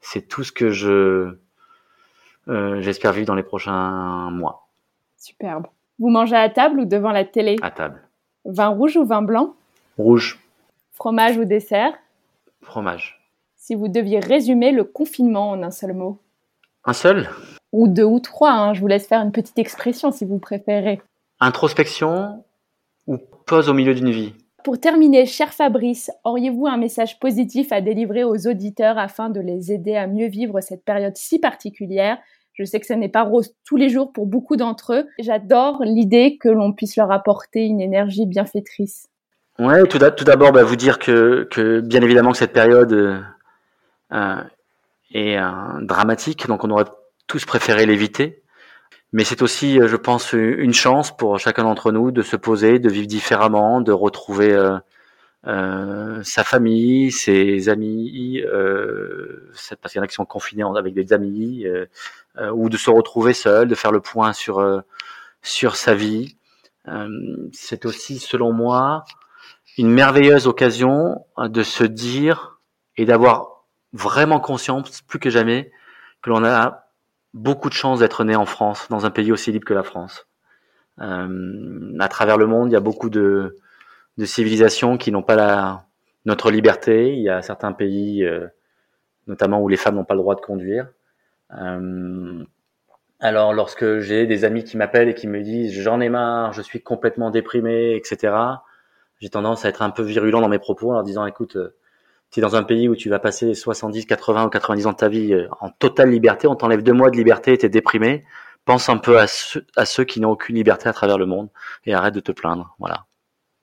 C'est 0.00 0.26
tout 0.26 0.42
ce 0.42 0.50
que 0.50 0.70
je 0.70 1.36
euh, 2.48 2.80
j'espère 2.80 3.12
vivre 3.12 3.28
dans 3.28 3.36
les 3.36 3.44
prochains 3.44 4.28
mois. 4.32 4.66
Superbe. 5.18 5.68
Vous 6.00 6.08
mangez 6.08 6.34
à 6.34 6.50
table 6.50 6.80
ou 6.80 6.84
devant 6.84 7.12
la 7.12 7.24
télé? 7.24 7.58
À 7.62 7.70
table. 7.70 8.02
Vin 8.44 8.68
rouge 8.68 8.96
ou 8.96 9.04
vin 9.04 9.22
blanc? 9.22 9.54
Rouge. 9.98 10.40
Fromage 10.90 11.38
ou 11.38 11.44
dessert? 11.44 11.94
Fromage. 12.60 13.23
Si 13.66 13.74
vous 13.74 13.88
deviez 13.88 14.20
résumer 14.20 14.72
le 14.72 14.84
confinement 14.84 15.48
en 15.48 15.62
un 15.62 15.70
seul 15.70 15.94
mot 15.94 16.18
Un 16.84 16.92
seul? 16.92 17.30
Ou 17.72 17.88
deux 17.88 18.04
ou 18.04 18.20
trois, 18.20 18.50
hein. 18.50 18.74
je 18.74 18.82
vous 18.82 18.86
laisse 18.88 19.06
faire 19.06 19.22
une 19.22 19.32
petite 19.32 19.58
expression 19.58 20.12
si 20.12 20.26
vous 20.26 20.38
préférez. 20.38 21.00
Introspection 21.40 22.44
ou 23.06 23.16
pause 23.46 23.70
au 23.70 23.72
milieu 23.72 23.94
d'une 23.94 24.10
vie? 24.10 24.34
Pour 24.64 24.78
terminer, 24.78 25.24
cher 25.24 25.54
Fabrice, 25.54 26.10
auriez-vous 26.24 26.66
un 26.66 26.76
message 26.76 27.18
positif 27.18 27.72
à 27.72 27.80
délivrer 27.80 28.22
aux 28.22 28.46
auditeurs 28.46 28.98
afin 28.98 29.30
de 29.30 29.40
les 29.40 29.72
aider 29.72 29.96
à 29.96 30.08
mieux 30.08 30.28
vivre 30.28 30.60
cette 30.60 30.84
période 30.84 31.16
si 31.16 31.38
particulière? 31.38 32.18
Je 32.52 32.64
sais 32.64 32.80
que 32.80 32.86
ce 32.86 32.92
n'est 32.92 33.08
pas 33.08 33.22
rose 33.22 33.54
tous 33.64 33.76
les 33.76 33.88
jours 33.88 34.12
pour 34.12 34.26
beaucoup 34.26 34.56
d'entre 34.56 34.92
eux. 34.92 35.06
J'adore 35.18 35.82
l'idée 35.84 36.36
que 36.36 36.50
l'on 36.50 36.74
puisse 36.74 36.96
leur 36.96 37.10
apporter 37.10 37.64
une 37.64 37.80
énergie 37.80 38.26
bienfaitrice. 38.26 39.08
Ouais, 39.58 39.86
tout 39.86 39.98
d'abord, 39.98 40.52
bah, 40.52 40.64
vous 40.64 40.76
dire 40.76 40.98
que, 40.98 41.48
que, 41.50 41.80
bien 41.80 42.02
évidemment 42.02 42.32
que 42.32 42.38
cette 42.38 42.52
période 42.52 43.24
euh, 44.12 44.42
est 45.12 45.38
euh, 45.38 45.80
dramatique, 45.82 46.46
donc 46.46 46.64
on 46.64 46.70
aurait 46.70 46.84
tous 47.26 47.44
préféré 47.44 47.86
l'éviter. 47.86 48.44
Mais 49.14 49.22
c'est 49.22 49.42
aussi, 49.42 49.80
euh, 49.80 49.86
je 49.86 49.94
pense, 49.94 50.32
une 50.32 50.74
chance 50.74 51.16
pour 51.16 51.38
chacun 51.38 51.62
d'entre 51.62 51.92
nous 51.92 52.10
de 52.10 52.22
se 52.22 52.34
poser, 52.34 52.80
de 52.80 52.90
vivre 52.90 53.06
différemment, 53.06 53.80
de 53.80 53.92
retrouver 53.92 54.52
euh, 55.46 56.22
sa 56.24 56.42
famille, 56.42 57.12
ses 57.12 57.68
amis, 57.68 58.40
euh, 58.40 59.52
parce 59.80 59.92
qu'il 59.92 60.00
y 60.00 60.00
en 60.00 60.04
a 60.04 60.08
qui 60.08 60.16
sont 60.16 60.24
confinés 60.24 60.64
avec 60.76 60.94
des 60.94 61.12
amis, 61.12 61.64
ou 62.54 62.68
de 62.68 62.76
se 62.76 62.90
retrouver 62.90 63.34
seul, 63.34 63.68
de 63.68 63.74
faire 63.76 63.92
le 63.92 64.00
point 64.00 64.32
sur 64.32 64.82
sur 65.42 65.76
sa 65.76 65.94
vie. 65.94 66.36
c'est 67.52 67.84
aussi, 67.86 68.18
selon 68.18 68.52
moi, 68.52 69.04
une 69.78 69.90
merveilleuse 69.90 70.48
occasion 70.48 71.24
de 71.38 71.62
se 71.62 71.84
dire 71.84 72.58
et 72.96 73.04
d'avoir 73.04 73.53
vraiment 73.94 74.40
conscience, 74.40 75.00
plus 75.02 75.18
que 75.18 75.30
jamais, 75.30 75.70
que 76.20 76.28
l'on 76.28 76.44
a 76.44 76.88
beaucoup 77.32 77.68
de 77.68 77.74
chance 77.74 78.00
d'être 78.00 78.24
né 78.24 78.36
en 78.36 78.44
France, 78.44 78.88
dans 78.90 79.06
un 79.06 79.10
pays 79.10 79.32
aussi 79.32 79.52
libre 79.52 79.64
que 79.64 79.72
la 79.72 79.84
France. 79.84 80.26
Euh, 81.00 81.96
à 81.98 82.08
travers 82.08 82.36
le 82.36 82.46
monde, 82.46 82.70
il 82.70 82.74
y 82.74 82.76
a 82.76 82.80
beaucoup 82.80 83.08
de, 83.08 83.56
de 84.18 84.24
civilisations 84.24 84.98
qui 84.98 85.10
n'ont 85.12 85.22
pas 85.22 85.36
la, 85.36 85.86
notre 86.26 86.50
liberté. 86.50 87.12
Il 87.14 87.22
y 87.22 87.30
a 87.30 87.40
certains 87.40 87.72
pays, 87.72 88.24
euh, 88.24 88.46
notamment 89.26 89.62
où 89.62 89.68
les 89.68 89.76
femmes 89.76 89.94
n'ont 89.94 90.04
pas 90.04 90.14
le 90.14 90.20
droit 90.20 90.34
de 90.34 90.40
conduire. 90.40 90.88
Euh, 91.56 92.44
alors, 93.20 93.54
lorsque 93.54 94.00
j'ai 94.00 94.26
des 94.26 94.44
amis 94.44 94.64
qui 94.64 94.76
m'appellent 94.76 95.08
et 95.08 95.14
qui 95.14 95.28
me 95.28 95.40
disent 95.40 95.72
j'en 95.72 96.00
ai 96.00 96.08
marre, 96.08 96.52
je 96.52 96.62
suis 96.62 96.82
complètement 96.82 97.30
déprimé, 97.30 97.94
etc., 97.94 98.34
j'ai 99.20 99.30
tendance 99.30 99.64
à 99.64 99.68
être 99.68 99.82
un 99.82 99.90
peu 99.90 100.02
virulent 100.02 100.40
dans 100.40 100.48
mes 100.48 100.58
propos 100.58 100.90
en 100.90 100.94
leur 100.94 101.04
disant 101.04 101.24
écoute, 101.24 101.56
tu 102.34 102.40
dans 102.40 102.56
un 102.56 102.64
pays 102.64 102.88
où 102.88 102.96
tu 102.96 103.08
vas 103.08 103.20
passer 103.20 103.54
70, 103.54 104.06
80 104.06 104.46
ou 104.46 104.48
90 104.48 104.86
ans 104.86 104.92
de 104.92 104.96
ta 104.96 105.08
vie 105.08 105.32
euh, 105.32 105.46
en 105.60 105.70
totale 105.70 106.10
liberté, 106.10 106.48
on 106.48 106.56
t'enlève 106.56 106.82
deux 106.82 106.92
mois 106.92 107.10
de 107.10 107.16
liberté 107.16 107.52
et 107.52 107.58
t'es 107.58 107.68
déprimé, 107.68 108.24
pense 108.64 108.88
un 108.88 108.96
peu 108.96 109.18
à 109.18 109.28
ceux, 109.28 109.64
à 109.76 109.84
ceux 109.84 110.04
qui 110.04 110.20
n'ont 110.20 110.30
aucune 110.30 110.56
liberté 110.56 110.88
à 110.88 110.92
travers 110.92 111.16
le 111.16 111.26
monde 111.26 111.48
et 111.86 111.94
arrête 111.94 112.14
de 112.14 112.20
te 112.20 112.32
plaindre. 112.32 112.74
Voilà. 112.80 113.04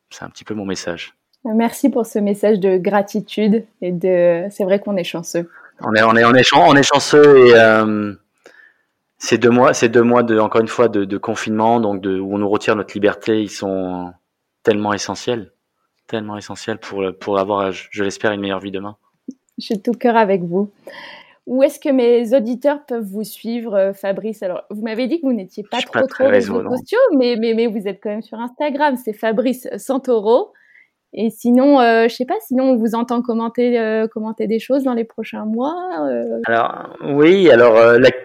C'est 0.10 0.24
un 0.24 0.30
petit 0.30 0.46
peu 0.46 0.54
mon 0.54 0.66
message. 0.66 1.14
Merci 1.44 1.90
pour 1.90 2.06
ce 2.06 2.20
message 2.20 2.60
de 2.60 2.78
gratitude 2.78 3.66
et 3.82 3.92
de. 3.92 4.46
C'est 4.52 4.64
vrai 4.64 4.80
qu'on 4.80 4.96
est 4.96 5.04
chanceux. 5.04 5.50
On 5.82 5.94
est, 5.94 6.04
on 6.04 6.16
est, 6.16 6.24
on 6.24 6.34
est, 6.36 6.54
on 6.56 6.76
est 6.76 6.84
chanceux 6.84 7.48
et 7.48 7.56
euh, 7.56 8.14
ces 9.18 9.38
deux 9.38 9.50
mois, 9.50 9.74
ces 9.74 9.90
deux 9.90 10.04
mois 10.04 10.22
de, 10.22 10.38
encore 10.38 10.62
une 10.62 10.68
fois, 10.68 10.88
de, 10.88 11.04
de 11.04 11.18
confinement, 11.18 11.80
donc 11.80 12.02
de, 12.02 12.20
où 12.20 12.36
on 12.36 12.38
nous 12.38 12.50
retire 12.50 12.76
notre 12.76 12.94
liberté, 12.94 13.42
ils 13.42 13.50
sont 13.50 14.14
tellement 14.64 14.94
essentiels 14.94 15.52
tellement 16.12 16.38
essentiel 16.38 16.78
pour, 16.78 17.04
pour 17.20 17.40
avoir, 17.40 17.72
je 17.72 18.04
l'espère, 18.04 18.32
une 18.34 18.42
meilleure 18.42 18.60
vie 18.60 18.72
demain. 18.72 18.98
Je 19.58 19.66
suis 19.66 19.82
tout 19.82 19.94
cœur 19.94 20.18
avec 20.18 20.42
vous. 20.42 20.70
Où 21.48 21.64
est-ce 21.64 21.80
que 21.80 21.90
mes 21.90 22.36
auditeurs 22.36 22.86
peuvent 22.86 23.04
vous 23.06 23.24
suivre, 23.24 23.74
euh, 23.76 23.94
Fabrice? 23.94 24.44
Alors, 24.44 24.64
vous 24.70 24.84
m'avez 24.84 25.08
dit 25.08 25.20
que 25.20 25.26
vous 25.26 25.34
n'étiez 25.34 25.64
pas 25.64 25.80
trop 25.80 26.06
trop 26.06 26.28
réseaux 26.28 26.62
sociaux, 26.62 27.00
mais, 27.18 27.36
mais, 27.40 27.54
mais 27.54 27.68
vous 27.68 27.88
êtes 27.88 28.00
quand 28.02 28.10
même 28.10 28.22
sur 28.22 28.40
Instagram. 28.40 28.96
C'est 28.96 29.14
Fabrice 29.14 29.68
Santoro. 29.78 30.54
Et 31.14 31.30
sinon, 31.30 31.82
euh, 31.82 32.08
je 32.08 32.16
sais 32.16 32.26
pas, 32.26 32.38
sinon 32.48 32.72
on 32.72 32.78
vous 32.78 32.96
entend 32.96 33.22
commenter, 33.22 33.78
euh, 33.78 34.08
commenter 34.08 34.48
des 34.48 34.60
choses 34.60 34.84
dans 34.84 34.94
les 34.94 35.04
prochains 35.04 35.44
mois. 35.44 35.76
Euh. 36.08 36.40
Alors 36.46 36.96
oui, 37.04 37.50
alors 37.52 37.76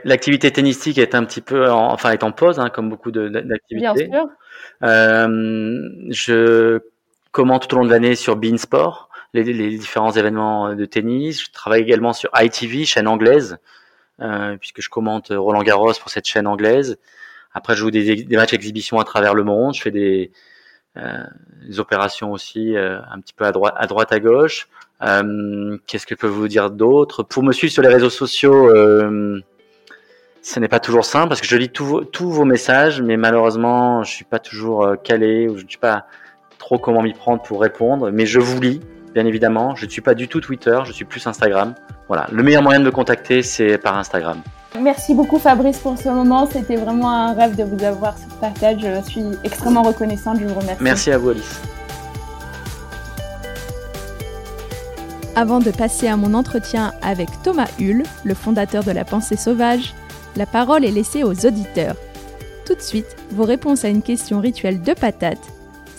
l'activité 0.05 0.53
tennistique 0.53 0.99
est 0.99 1.17
un 1.17 1.25
petit 1.25 1.41
peu, 1.41 1.69
en, 1.69 1.93
enfin 1.93 2.13
est 2.13 2.23
en 2.23 2.31
pause, 2.31 2.61
hein, 2.61 2.71
comme 2.73 2.89
beaucoup 2.89 3.11
d'activités. 3.11 3.57
Bien 3.73 3.95
sûr. 3.97 4.29
je 4.83 6.79
comment 7.37 7.59
tout 7.59 7.75
au 7.75 7.81
long 7.81 7.85
de 7.85 7.91
l'année 7.91 8.15
sur 8.15 8.35
Beansport, 8.35 9.11
les, 9.35 9.45
les 9.45 9.77
différents 9.77 10.11
événements 10.11 10.75
de 10.75 10.85
tennis. 10.87 11.45
Je 11.45 11.51
travaille 11.53 11.83
également 11.83 12.15
sur 12.15 12.31
ITV, 12.35 12.87
chaîne 12.87 13.07
anglaise, 13.07 13.59
euh, 14.23 14.57
puisque 14.57 14.81
je 14.81 14.89
commente 14.89 15.29
Roland 15.31 15.63
Garros 15.63 15.93
pour 16.01 16.09
cette 16.09 16.27
chaîne 16.27 16.47
anglaise. 16.47 16.97
Après, 17.53 17.75
je 17.75 17.81
joue 17.81 17.91
des, 17.91 18.25
des 18.25 18.37
matchs 18.37 18.55
exhibitions 18.55 18.99
à 19.01 19.05
travers 19.05 19.35
le 19.35 19.45
monde. 19.45 19.75
Je 19.75 19.83
fais 19.83 19.91
des, 19.91 20.33
euh, 20.97 21.25
des 21.69 21.79
opérations 21.79 22.33
aussi 22.33 22.75
euh, 22.75 23.01
un 23.11 23.21
petit 23.21 23.35
peu 23.35 23.45
à 23.45 23.53
droite, 23.53 23.75
à 23.77 23.87
droite, 23.87 24.13
à 24.13 24.19
gauche. 24.19 24.67
Euh, 25.03 25.77
Qu'est-ce 25.87 26.07
que 26.07 26.15
je 26.15 26.21
peux 26.21 26.27
vous 26.27 26.49
dire 26.49 26.71
d'autre? 26.71 27.23
Pour 27.23 27.43
me 27.43 27.53
suivre 27.53 27.71
sur 27.71 27.83
les 27.83 27.91
réseaux 27.91 28.09
sociaux, 28.09 28.71
euh, 28.71 29.43
ce 30.41 30.59
n'est 30.59 30.69
pas 30.69 30.81
toujours 30.81 31.05
simple 31.05 31.29
parce 31.29 31.43
que 31.43 31.47
je 31.47 31.57
lis 31.59 31.69
tous 31.69 32.31
vos 32.31 32.47
messages, 32.47 33.03
mais 33.03 33.19
malheureusement, 33.19 34.05
je 34.05 34.11
suis 34.11 34.25
pas 34.25 34.39
toujours 34.39 34.87
euh, 34.87 34.97
calé 34.97 35.49
ou 35.51 35.59
je 35.59 35.65
ne 35.65 35.69
suis 35.69 35.77
pas 35.77 36.07
trop 36.59 36.79
comment 36.79 37.03
m'y 37.03 37.13
prendre 37.13 37.43
pour 37.43 37.61
répondre, 37.61 38.11
mais 38.11 38.27
je 38.27 38.41
vous 38.41 38.61
lis, 38.61 38.81
bien 39.15 39.27
évidemment. 39.27 39.75
Je 39.75 39.87
ne 39.87 39.91
suis 39.91 40.03
pas 40.03 40.15
du 40.15 40.29
tout 40.29 40.41
Twitter, 40.41 40.79
je 40.85 40.93
suis 40.93 41.05
plus 41.05 41.27
Instagram. 41.27 41.75
Voilà, 42.09 42.27
le 42.31 42.43
meilleur 42.43 42.63
moyen 42.63 42.81
de 42.81 42.85
me 42.85 42.91
contacter, 42.91 43.43
c'est 43.43 43.79
par 43.79 43.97
Instagram. 43.99 44.41
Merci 44.81 45.15
beaucoup 45.15 45.39
Fabrice 45.39 45.79
pour 45.79 45.97
ce 45.97 46.09
moment. 46.09 46.47
C'était 46.51 46.77
vraiment 46.77 47.11
un 47.11 47.33
rêve 47.33 47.57
de 47.57 47.65
vous 47.65 47.83
avoir 47.85 48.17
sur 48.19 48.29
partage. 48.41 48.81
Je 48.83 49.09
suis 49.09 49.25
extrêmement 49.43 49.83
reconnaissante. 49.83 50.39
Je 50.41 50.47
vous 50.47 50.61
remercie. 50.61 50.83
Merci 50.83 51.11
à 51.13 51.19
vous 51.19 51.31
Alice. 51.31 51.61
Avant 55.35 55.61
de 55.61 55.71
passer 55.71 56.09
à 56.09 56.17
mon 56.17 56.35
entretien 56.35 56.93
avec 57.03 57.29
Thomas 57.43 57.69
Hull, 57.79 58.05
le 58.25 58.35
fondateur 58.35 58.85
de 58.85 58.91
la 58.91 59.05
pensée 59.05 59.37
sauvage, 59.37 59.95
la 60.35 60.47
parole 60.47 60.85
est 60.85 60.91
laissée 60.91 61.25
aux 61.25 61.47
auditeurs. 61.47 61.97
Tout 62.67 62.75
de 62.75 62.81
suite, 62.81 63.17
vos 63.31 63.45
réponses 63.45 63.85
à 63.85 63.89
une 63.89 64.03
question 64.03 64.41
rituelle 64.41 64.81
de 64.81 64.93
patate 64.93 65.39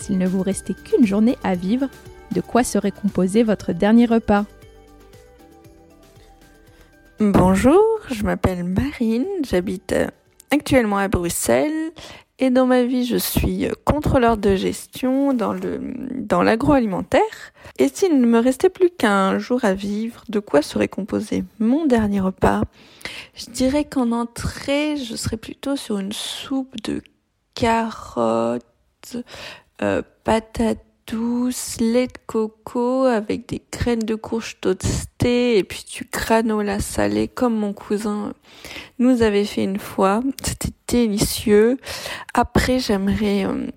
s'il 0.08 0.18
ne 0.18 0.28
vous 0.28 0.42
restait 0.42 0.74
qu'une 0.74 1.06
journée 1.06 1.38
à 1.44 1.54
vivre, 1.54 1.90
de 2.32 2.40
quoi 2.40 2.64
serait 2.64 2.92
composé 2.92 3.44
votre 3.44 3.74
dernier 3.74 4.06
repas 4.06 4.46
Bonjour, 7.20 7.84
je 8.10 8.24
m'appelle 8.24 8.64
Marine, 8.64 9.26
j'habite 9.44 9.92
euh, 9.92 10.08
actuellement 10.50 10.98
à 10.98 11.10
Bruxelles 11.10 11.92
et 12.40 12.52
dans 12.52 12.68
ma 12.68 12.84
vie 12.84 13.06
je 13.06 13.18
suis 13.18 13.66
euh, 13.66 13.72
contrôleur 13.84 14.38
de 14.38 14.56
gestion 14.56 15.34
dans 15.34 15.54
dans 16.14 16.42
l'agroalimentaire. 16.42 17.22
Et 17.78 17.90
s'il 17.90 18.22
ne 18.22 18.28
me 18.28 18.40
restait 18.40 18.70
plus 18.70 18.92
qu'un 18.92 19.40
jour 19.40 19.66
à 19.66 19.74
vivre, 19.74 20.24
de 20.30 20.40
quoi 20.40 20.62
serait 20.62 20.88
composé 20.88 21.44
mon 21.60 21.86
dernier 21.86 22.22
repas? 22.22 22.62
Je 23.36 23.52
dirais 23.52 23.84
qu'en 23.84 24.14
entrée, 24.14 24.96
je 24.96 25.18
serais 25.18 25.38
plutôt 25.38 25.76
sur 25.76 25.98
une 25.98 26.14
soupe 26.14 26.76
de 26.84 27.02
carottes, 27.56 28.64
euh, 29.82 30.02
patates 30.24 30.84
douces, 31.08 31.78
lait 31.80 32.08
de 32.08 32.18
coco 32.26 33.06
avec 33.06 33.48
des 33.48 33.62
graines 33.72 34.00
de 34.00 34.16
courge 34.16 34.58
toastées 34.60 35.58
et 35.58 35.64
puis 35.64 35.86
du 35.92 36.08
granola 36.12 36.80
salé 36.80 37.28
comme 37.28 37.56
mon 37.56 37.74
cousin 37.74 38.34
nous 39.00 39.22
avait 39.22 39.46
fait 39.46 39.64
une 39.64 39.80
fois. 39.80 40.22
C'était 40.44 40.74
délicieux. 40.88 41.78
Après, 42.34 42.80
j'aimerais 42.80 43.46
euh, 43.46 43.68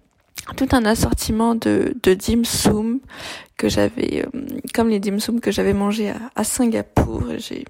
tout 0.57 0.69
un 0.73 0.85
assortiment 0.85 1.55
de, 1.55 1.95
de 2.03 2.15
dim 2.15 2.45
sum 2.45 3.01
que 3.57 3.69
j'avais, 3.69 4.25
euh, 4.25 4.41
comme 4.75 4.89
les 4.89 4.99
dim 4.99 5.21
sum 5.21 5.41
que 5.41 5.53
j'avais 5.53 5.75
mangé 5.75 6.11
à, 6.11 6.17
à 6.35 6.45
Singapour. 6.45 7.25
J'ai 7.39 7.65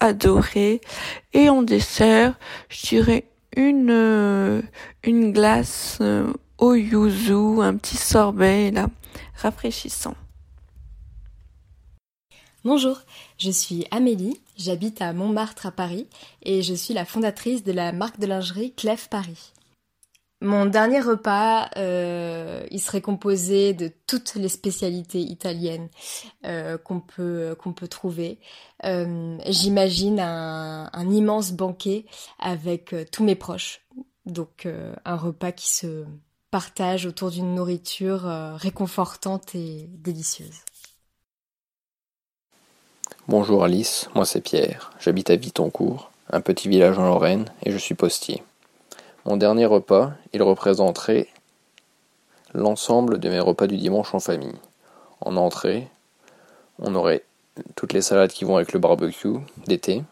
adoré. 0.00 0.80
Et 1.34 1.48
en 1.48 1.62
dessert, 1.62 2.34
je 2.68 2.86
dirais 2.88 3.24
une, 3.56 4.62
une 5.04 5.32
glace 5.32 6.00
au 6.58 6.74
yuzu, 6.74 7.62
un 7.62 7.76
petit 7.76 7.96
sorbet 7.96 8.70
là, 8.70 8.88
rafraîchissant. 9.36 10.14
Bonjour, 12.64 13.00
je 13.38 13.50
suis 13.50 13.86
Amélie, 13.92 14.40
j'habite 14.56 15.00
à 15.00 15.12
Montmartre 15.12 15.66
à 15.66 15.70
Paris 15.70 16.08
et 16.42 16.62
je 16.62 16.74
suis 16.74 16.92
la 16.92 17.04
fondatrice 17.04 17.62
de 17.62 17.72
la 17.72 17.92
marque 17.92 18.18
de 18.18 18.26
lingerie 18.26 18.74
Clef 18.74 19.08
Paris. 19.08 19.52
Mon 20.40 20.66
dernier 20.66 21.00
repas, 21.00 21.68
euh, 21.76 22.64
il 22.70 22.80
serait 22.80 23.00
composé 23.00 23.72
de 23.74 23.90
toutes 24.06 24.34
les 24.36 24.48
spécialités 24.48 25.20
italiennes 25.20 25.88
euh, 26.46 26.78
qu'on 26.78 27.00
peut 27.00 27.56
qu'on 27.58 27.72
peut 27.72 27.88
trouver. 27.88 28.38
Euh, 28.84 29.36
j'imagine 29.46 30.20
un, 30.20 30.90
un, 30.92 31.10
immense 31.10 31.52
banquet 31.52 32.06
avec 32.38 32.94
tous 33.10 33.24
mes 33.24 33.34
proches, 33.34 33.80
donc 34.26 34.68
un 35.04 35.16
repas 35.16 35.50
qui 35.50 35.68
se 35.68 36.04
partage 36.50 37.06
autour 37.06 37.30
d'une 37.30 37.54
nourriture 37.54 38.22
réconfortante 38.56 39.54
et 39.54 39.86
délicieuse. 39.92 40.62
Bonjour 43.26 43.62
Alice, 43.64 44.08
moi 44.14 44.24
c'est 44.24 44.40
Pierre. 44.40 44.90
J'habite 45.00 45.28
à 45.28 45.36
Vitoncourt, 45.36 46.10
un 46.30 46.40
petit 46.40 46.68
village 46.68 46.98
en 46.98 47.04
Lorraine, 47.04 47.44
et 47.62 47.70
je 47.70 47.76
suis 47.76 47.94
postier. 47.94 48.42
Mon 49.26 49.36
dernier 49.36 49.66
repas, 49.66 50.12
il 50.32 50.42
représenterait 50.42 51.28
l'ensemble 52.54 53.18
de 53.18 53.28
mes 53.28 53.40
repas 53.40 53.66
du 53.66 53.76
dimanche 53.76 54.14
en 54.14 54.20
famille. 54.20 54.56
En 55.20 55.36
entrée, 55.36 55.88
on 56.78 56.94
aurait 56.94 57.24
toutes 57.74 57.92
les 57.92 58.00
salades 58.00 58.32
qui 58.32 58.46
vont 58.46 58.56
avec 58.56 58.72
le 58.72 58.78
barbecue 58.78 59.36
d'été, 59.66 60.02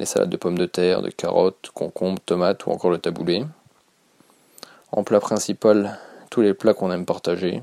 les 0.00 0.06
salades 0.06 0.30
de 0.30 0.36
pommes 0.36 0.58
de 0.58 0.66
terre, 0.66 1.02
de 1.02 1.10
carottes, 1.10 1.70
concombres, 1.72 2.20
tomates 2.26 2.66
ou 2.66 2.70
encore 2.70 2.90
le 2.90 2.98
taboulé. 2.98 3.44
En 4.92 5.04
plat 5.04 5.20
principal, 5.20 5.98
tous 6.30 6.40
les 6.40 6.52
plats 6.52 6.74
qu'on 6.74 6.90
aime 6.90 7.06
partager 7.06 7.62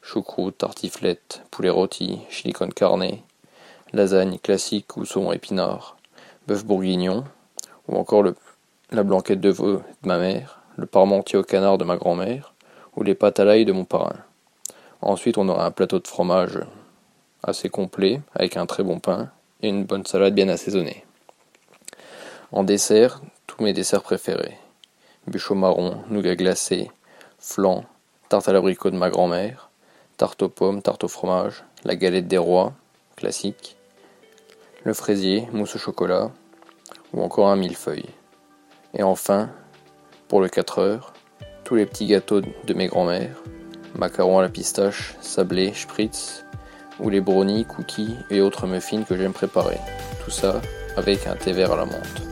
choucroute, 0.00 0.58
tartiflette, 0.58 1.42
poulet 1.50 1.70
rôti, 1.70 2.20
chili 2.28 2.52
con 2.52 2.68
carne, 2.68 3.18
lasagne 3.92 4.38
classique 4.38 4.96
ou 4.96 5.04
saumon 5.04 5.32
épinard, 5.32 5.96
bœuf 6.46 6.64
bourguignon, 6.64 7.24
ou 7.88 7.96
encore 7.96 8.24
la 8.92 9.02
blanquette 9.02 9.40
de 9.40 9.50
veau 9.50 9.78
de 10.02 10.08
ma 10.08 10.18
mère, 10.18 10.60
le 10.76 10.86
parmentier 10.86 11.36
au 11.36 11.42
canard 11.42 11.78
de 11.78 11.84
ma 11.84 11.96
grand-mère, 11.96 12.54
ou 12.96 13.02
les 13.02 13.16
pâtes 13.16 13.40
à 13.40 13.44
l'ail 13.44 13.64
de 13.64 13.72
mon 13.72 13.84
parrain. 13.84 14.16
Ensuite, 15.00 15.38
on 15.38 15.48
aura 15.48 15.66
un 15.66 15.72
plateau 15.72 15.98
de 15.98 16.06
fromage 16.06 16.60
assez 17.42 17.70
complet, 17.70 18.20
avec 18.34 18.56
un 18.56 18.66
très 18.66 18.84
bon 18.84 19.00
pain 19.00 19.30
et 19.62 19.68
une 19.68 19.84
bonne 19.84 20.06
salade 20.06 20.34
bien 20.34 20.48
assaisonnée. 20.48 21.04
En 22.52 22.62
dessert, 22.62 23.20
tous 23.48 23.64
mes 23.64 23.72
desserts 23.72 24.02
préférés. 24.02 24.58
Bûche 25.28 25.52
marron, 25.52 26.02
nougat 26.10 26.34
glacé, 26.34 26.90
flan, 27.38 27.84
tarte 28.28 28.48
à 28.48 28.52
l'abricot 28.52 28.90
de 28.90 28.96
ma 28.96 29.08
grand-mère, 29.08 29.70
tarte 30.16 30.42
aux 30.42 30.48
pommes, 30.48 30.82
tarte 30.82 31.04
au 31.04 31.08
fromage, 31.08 31.62
la 31.84 31.94
galette 31.94 32.26
des 32.26 32.38
rois, 32.38 32.72
classique, 33.14 33.76
le 34.82 34.94
fraisier, 34.94 35.46
mousse 35.52 35.76
au 35.76 35.78
chocolat, 35.78 36.32
ou 37.12 37.22
encore 37.22 37.48
un 37.48 37.56
millefeuille. 37.56 38.08
Et 38.94 39.04
enfin, 39.04 39.50
pour 40.26 40.40
le 40.40 40.48
4 40.48 40.80
heures, 40.80 41.12
tous 41.62 41.76
les 41.76 41.86
petits 41.86 42.06
gâteaux 42.06 42.40
de 42.40 42.74
mes 42.74 42.88
grands-mères, 42.88 43.42
macarons 43.94 44.40
à 44.40 44.42
la 44.42 44.48
pistache, 44.48 45.14
sablé, 45.20 45.72
spritz, 45.72 46.44
ou 46.98 47.10
les 47.10 47.20
brownies, 47.20 47.64
cookies 47.64 48.16
et 48.30 48.40
autres 48.40 48.66
muffins 48.66 49.04
que 49.04 49.16
j'aime 49.16 49.32
préparer. 49.32 49.78
Tout 50.24 50.32
ça 50.32 50.60
avec 50.96 51.28
un 51.28 51.36
thé 51.36 51.52
vert 51.52 51.72
à 51.72 51.76
la 51.76 51.86
menthe. 51.86 52.31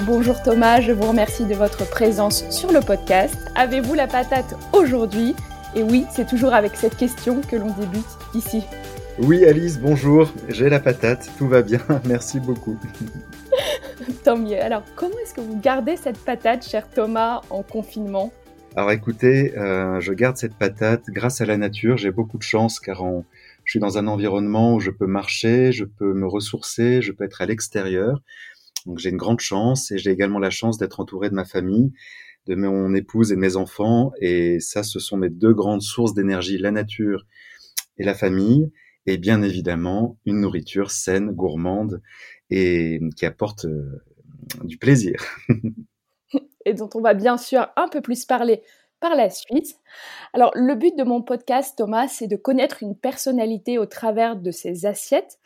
Bonjour 0.00 0.42
Thomas, 0.42 0.82
je 0.82 0.92
vous 0.92 1.08
remercie 1.08 1.46
de 1.46 1.54
votre 1.54 1.88
présence 1.88 2.44
sur 2.50 2.70
le 2.70 2.80
podcast. 2.80 3.34
Avez-vous 3.54 3.94
la 3.94 4.06
patate 4.06 4.54
aujourd'hui? 4.74 5.34
Et 5.74 5.82
oui, 5.82 6.04
c'est 6.10 6.26
toujours 6.28 6.52
avec 6.52 6.76
cette 6.76 6.96
question 6.98 7.40
que 7.40 7.56
l'on 7.56 7.74
débute 7.74 8.04
ici. 8.34 8.62
Oui, 9.18 9.46
Alice, 9.46 9.80
bonjour. 9.80 10.30
J'ai 10.50 10.68
la 10.68 10.80
patate, 10.80 11.30
tout 11.38 11.48
va 11.48 11.62
bien. 11.62 11.80
Merci 12.04 12.40
beaucoup. 12.40 12.78
Tant 14.24 14.36
mieux. 14.36 14.60
Alors, 14.60 14.82
comment 14.96 15.16
est-ce 15.24 15.32
que 15.32 15.40
vous 15.40 15.58
gardez 15.58 15.96
cette 15.96 16.18
patate, 16.18 16.68
cher 16.68 16.90
Thomas, 16.90 17.40
en 17.48 17.62
confinement? 17.62 18.32
Alors, 18.76 18.92
écoutez, 18.92 19.56
euh, 19.56 19.98
je 20.00 20.12
garde 20.12 20.36
cette 20.36 20.54
patate 20.54 21.04
grâce 21.08 21.40
à 21.40 21.46
la 21.46 21.56
nature. 21.56 21.96
J'ai 21.96 22.10
beaucoup 22.10 22.36
de 22.36 22.42
chance 22.42 22.80
car 22.80 23.02
je 23.64 23.70
suis 23.70 23.80
dans 23.80 23.96
un 23.96 24.08
environnement 24.08 24.74
où 24.74 24.80
je 24.80 24.90
peux 24.90 25.06
marcher, 25.06 25.72
je 25.72 25.84
peux 25.84 26.12
me 26.12 26.26
ressourcer, 26.26 27.00
je 27.00 27.12
peux 27.12 27.24
être 27.24 27.40
à 27.40 27.46
l'extérieur. 27.46 28.20
Donc, 28.84 28.98
j'ai 28.98 29.10
une 29.10 29.16
grande 29.16 29.40
chance 29.40 29.90
et 29.90 29.98
j'ai 29.98 30.10
également 30.10 30.38
la 30.38 30.50
chance 30.50 30.78
d'être 30.78 31.00
entouré 31.00 31.30
de 31.30 31.34
ma 31.34 31.44
famille 31.44 31.92
de 32.46 32.54
mon 32.54 32.94
épouse 32.94 33.32
et 33.32 33.34
de 33.34 33.40
mes 33.40 33.56
enfants. 33.56 34.12
Et 34.20 34.60
ça, 34.60 34.82
ce 34.82 34.98
sont 34.98 35.16
mes 35.16 35.30
deux 35.30 35.52
grandes 35.52 35.82
sources 35.82 36.14
d'énergie, 36.14 36.58
la 36.58 36.70
nature 36.70 37.26
et 37.98 38.04
la 38.04 38.14
famille 38.14 38.70
et 39.06 39.18
bien 39.18 39.42
évidemment 39.42 40.18
une 40.26 40.40
nourriture 40.40 40.90
saine, 40.90 41.30
gourmande 41.30 42.02
et 42.50 43.00
qui 43.16 43.24
apporte 43.24 43.64
euh, 43.64 44.02
du 44.64 44.78
plaisir. 44.78 45.22
et 46.64 46.74
dont 46.74 46.90
on 46.94 47.00
va 47.00 47.14
bien 47.14 47.36
sûr 47.36 47.68
un 47.76 47.88
peu 47.88 48.00
plus 48.00 48.24
parler 48.24 48.62
par 48.98 49.14
la 49.14 49.30
suite. 49.30 49.76
Alors 50.32 50.50
le 50.54 50.74
but 50.74 50.96
de 50.96 51.04
mon 51.04 51.22
podcast, 51.22 51.76
Thomas, 51.76 52.08
c'est 52.08 52.26
de 52.26 52.36
connaître 52.36 52.82
une 52.82 52.96
personnalité 52.96 53.78
au 53.78 53.86
travers 53.86 54.36
de 54.36 54.50
ses 54.50 54.86
assiettes. 54.86 55.38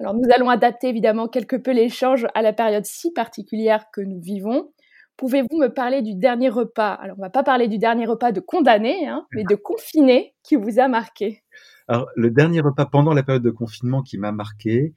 Alors 0.00 0.14
nous 0.14 0.28
allons 0.34 0.48
adapter 0.48 0.88
évidemment 0.88 1.28
quelque 1.28 1.56
peu 1.56 1.72
l'échange 1.72 2.26
à 2.34 2.42
la 2.42 2.52
période 2.52 2.84
si 2.84 3.12
particulière 3.12 3.86
que 3.92 4.00
nous 4.00 4.20
vivons. 4.20 4.72
Pouvez-vous 5.16 5.58
me 5.58 5.68
parler 5.68 6.02
du 6.02 6.14
dernier 6.14 6.48
repas? 6.48 6.92
Alors 6.92 7.16
on 7.18 7.22
va 7.22 7.30
pas 7.30 7.44
parler 7.44 7.68
du 7.68 7.78
dernier 7.78 8.04
repas 8.04 8.32
de 8.32 8.40
condamné, 8.40 9.06
hein, 9.06 9.26
mais 9.32 9.44
de 9.48 9.54
confiné 9.54 10.34
qui 10.42 10.56
vous 10.56 10.80
a 10.80 10.88
marqué. 10.88 11.44
Alors, 11.86 12.08
le 12.16 12.30
dernier 12.30 12.60
repas 12.60 12.86
pendant 12.86 13.12
la 13.12 13.22
période 13.22 13.42
de 13.42 13.50
confinement 13.50 14.02
qui 14.02 14.16
m'a 14.16 14.32
marqué, 14.32 14.94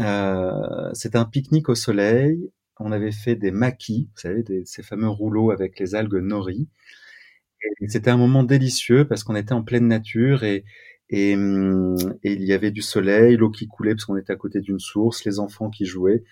euh, 0.00 0.90
c'était 0.92 1.16
un 1.16 1.24
pique-nique 1.24 1.68
au 1.68 1.74
soleil. 1.74 2.50
On 2.78 2.92
avait 2.92 3.12
fait 3.12 3.34
des 3.34 3.50
maquis, 3.50 4.08
vous 4.14 4.20
savez, 4.20 4.44
ces 4.64 4.82
fameux 4.82 5.08
rouleaux 5.08 5.50
avec 5.50 5.78
les 5.80 5.94
algues 5.94 6.22
nori. 6.22 6.68
C'était 7.88 8.10
un 8.10 8.16
moment 8.16 8.44
délicieux 8.44 9.06
parce 9.08 9.24
qu'on 9.24 9.34
était 9.34 9.52
en 9.52 9.64
pleine 9.64 9.88
nature 9.88 10.44
et, 10.44 10.64
et, 11.10 11.34
hum, 11.34 11.96
et, 12.22 12.32
il 12.32 12.44
y 12.44 12.52
avait 12.52 12.70
du 12.70 12.82
soleil, 12.82 13.36
l'eau 13.36 13.50
qui 13.50 13.66
coulait 13.68 13.94
parce 13.94 14.04
qu'on 14.04 14.16
était 14.16 14.32
à 14.32 14.36
côté 14.36 14.60
d'une 14.60 14.78
source, 14.78 15.24
les 15.24 15.38
enfants 15.38 15.70
qui 15.70 15.86
jouaient. 15.86 16.24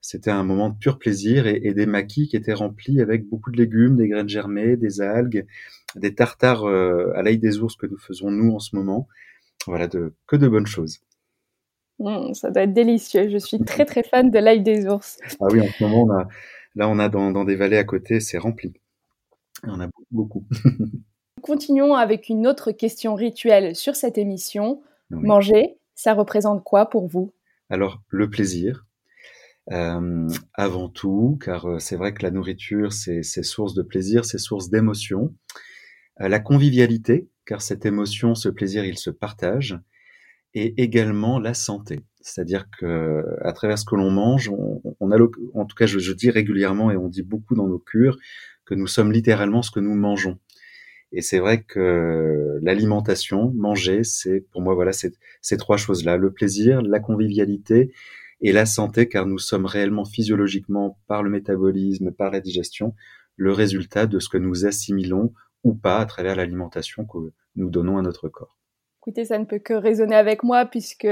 C'était 0.00 0.30
un 0.30 0.44
moment 0.44 0.70
de 0.70 0.76
pur 0.78 0.98
plaisir 0.98 1.46
et, 1.46 1.60
et, 1.64 1.74
des 1.74 1.86
maquis 1.86 2.28
qui 2.28 2.36
étaient 2.36 2.52
remplis 2.52 3.00
avec 3.00 3.28
beaucoup 3.28 3.50
de 3.50 3.56
légumes, 3.56 3.96
des 3.96 4.08
graines 4.08 4.28
germées, 4.28 4.76
des 4.76 5.00
algues, 5.00 5.46
des 5.96 6.14
tartares 6.14 6.64
euh, 6.64 7.12
à 7.16 7.22
l'ail 7.22 7.38
des 7.38 7.58
ours 7.60 7.76
que 7.76 7.86
nous 7.86 7.98
faisons 7.98 8.30
nous 8.30 8.52
en 8.52 8.58
ce 8.58 8.76
moment. 8.76 9.08
Voilà, 9.66 9.88
de, 9.88 10.14
que 10.26 10.36
de 10.36 10.48
bonnes 10.48 10.66
choses. 10.66 11.00
Mmh, 11.98 12.34
ça 12.34 12.50
doit 12.50 12.62
être 12.62 12.72
délicieux. 12.72 13.28
Je 13.30 13.38
suis 13.38 13.58
très 13.58 13.84
très 13.84 14.02
fan 14.02 14.30
de 14.30 14.38
l'ail 14.38 14.62
des 14.62 14.86
ours. 14.86 15.18
Ah 15.40 15.46
oui, 15.50 15.60
en 15.60 15.66
ce 15.66 15.82
moment, 15.82 16.04
on 16.04 16.10
a, 16.12 16.28
là, 16.74 16.88
on 16.88 16.98
a 16.98 17.08
dans, 17.08 17.30
dans 17.32 17.44
des 17.44 17.56
vallées 17.56 17.78
à 17.78 17.84
côté, 17.84 18.20
c'est 18.20 18.38
rempli. 18.38 18.74
On 19.64 19.80
a 19.80 19.88
beaucoup. 20.10 20.40
beaucoup. 20.40 20.46
Continuons 21.46 21.94
avec 21.94 22.28
une 22.28 22.44
autre 22.48 22.72
question 22.72 23.14
rituelle 23.14 23.76
sur 23.76 23.94
cette 23.94 24.18
émission. 24.18 24.82
Manger, 25.10 25.78
ça 25.94 26.12
représente 26.12 26.64
quoi 26.64 26.86
pour 26.86 27.06
vous? 27.06 27.32
Alors, 27.70 28.02
le 28.08 28.28
plaisir. 28.28 28.84
Euh, 29.70 30.28
avant 30.54 30.88
tout, 30.88 31.38
car 31.40 31.66
euh, 31.66 31.78
c'est 31.78 31.94
vrai 31.94 32.12
que 32.14 32.24
la 32.24 32.32
nourriture, 32.32 32.92
c'est 32.92 33.22
source 33.22 33.74
de 33.74 33.84
plaisir, 33.84 34.24
c'est 34.24 34.38
source 34.38 34.70
d'émotion. 34.70 35.36
Euh, 36.20 36.26
la 36.26 36.40
convivialité, 36.40 37.28
car 37.44 37.62
cette 37.62 37.86
émotion, 37.86 38.34
ce 38.34 38.48
plaisir, 38.48 38.84
il 38.84 38.98
se 38.98 39.10
partage, 39.10 39.78
et 40.52 40.82
également 40.82 41.38
la 41.38 41.54
santé. 41.54 42.00
C'est-à-dire 42.22 42.68
que 42.76 43.24
à 43.42 43.52
travers 43.52 43.78
ce 43.78 43.84
que 43.84 43.94
l'on 43.94 44.10
mange, 44.10 44.50
on, 44.50 45.10
a, 45.12 45.16
en 45.54 45.64
tout 45.64 45.76
cas, 45.76 45.86
je, 45.86 46.12
dis 46.12 46.30
régulièrement 46.30 46.90
et 46.90 46.96
on 46.96 47.08
dit 47.08 47.22
beaucoup 47.22 47.54
dans 47.54 47.68
nos 47.68 47.78
cures 47.78 48.18
que 48.64 48.74
nous 48.74 48.88
sommes 48.88 49.12
littéralement 49.12 49.62
ce 49.62 49.70
que 49.70 49.78
nous 49.78 49.94
mangeons. 49.94 50.40
Et 51.12 51.22
c'est 51.22 51.38
vrai 51.38 51.62
que 51.62 52.58
l'alimentation, 52.62 53.52
manger, 53.54 54.02
c'est 54.04 54.40
pour 54.52 54.60
moi 54.60 54.74
voilà 54.74 54.92
ces 54.92 55.56
trois 55.56 55.76
choses-là 55.76 56.16
le 56.16 56.32
plaisir, 56.32 56.82
la 56.82 57.00
convivialité 57.00 57.92
et 58.40 58.52
la 58.52 58.66
santé, 58.66 59.08
car 59.08 59.26
nous 59.26 59.38
sommes 59.38 59.66
réellement 59.66 60.04
physiologiquement 60.04 60.98
par 61.06 61.22
le 61.22 61.30
métabolisme, 61.30 62.12
par 62.12 62.30
la 62.30 62.40
digestion, 62.40 62.94
le 63.36 63.52
résultat 63.52 64.06
de 64.06 64.18
ce 64.18 64.28
que 64.28 64.38
nous 64.38 64.66
assimilons 64.66 65.32
ou 65.64 65.74
pas 65.74 65.98
à 65.98 66.06
travers 66.06 66.36
l'alimentation 66.36 67.04
que 67.06 67.18
nous 67.56 67.70
donnons 67.70 67.98
à 67.98 68.02
notre 68.02 68.28
corps. 68.28 68.58
Écoutez, 69.00 69.24
ça 69.24 69.38
ne 69.38 69.44
peut 69.44 69.58
que 69.58 69.74
résonner 69.74 70.16
avec 70.16 70.42
moi 70.42 70.66
puisque 70.66 71.08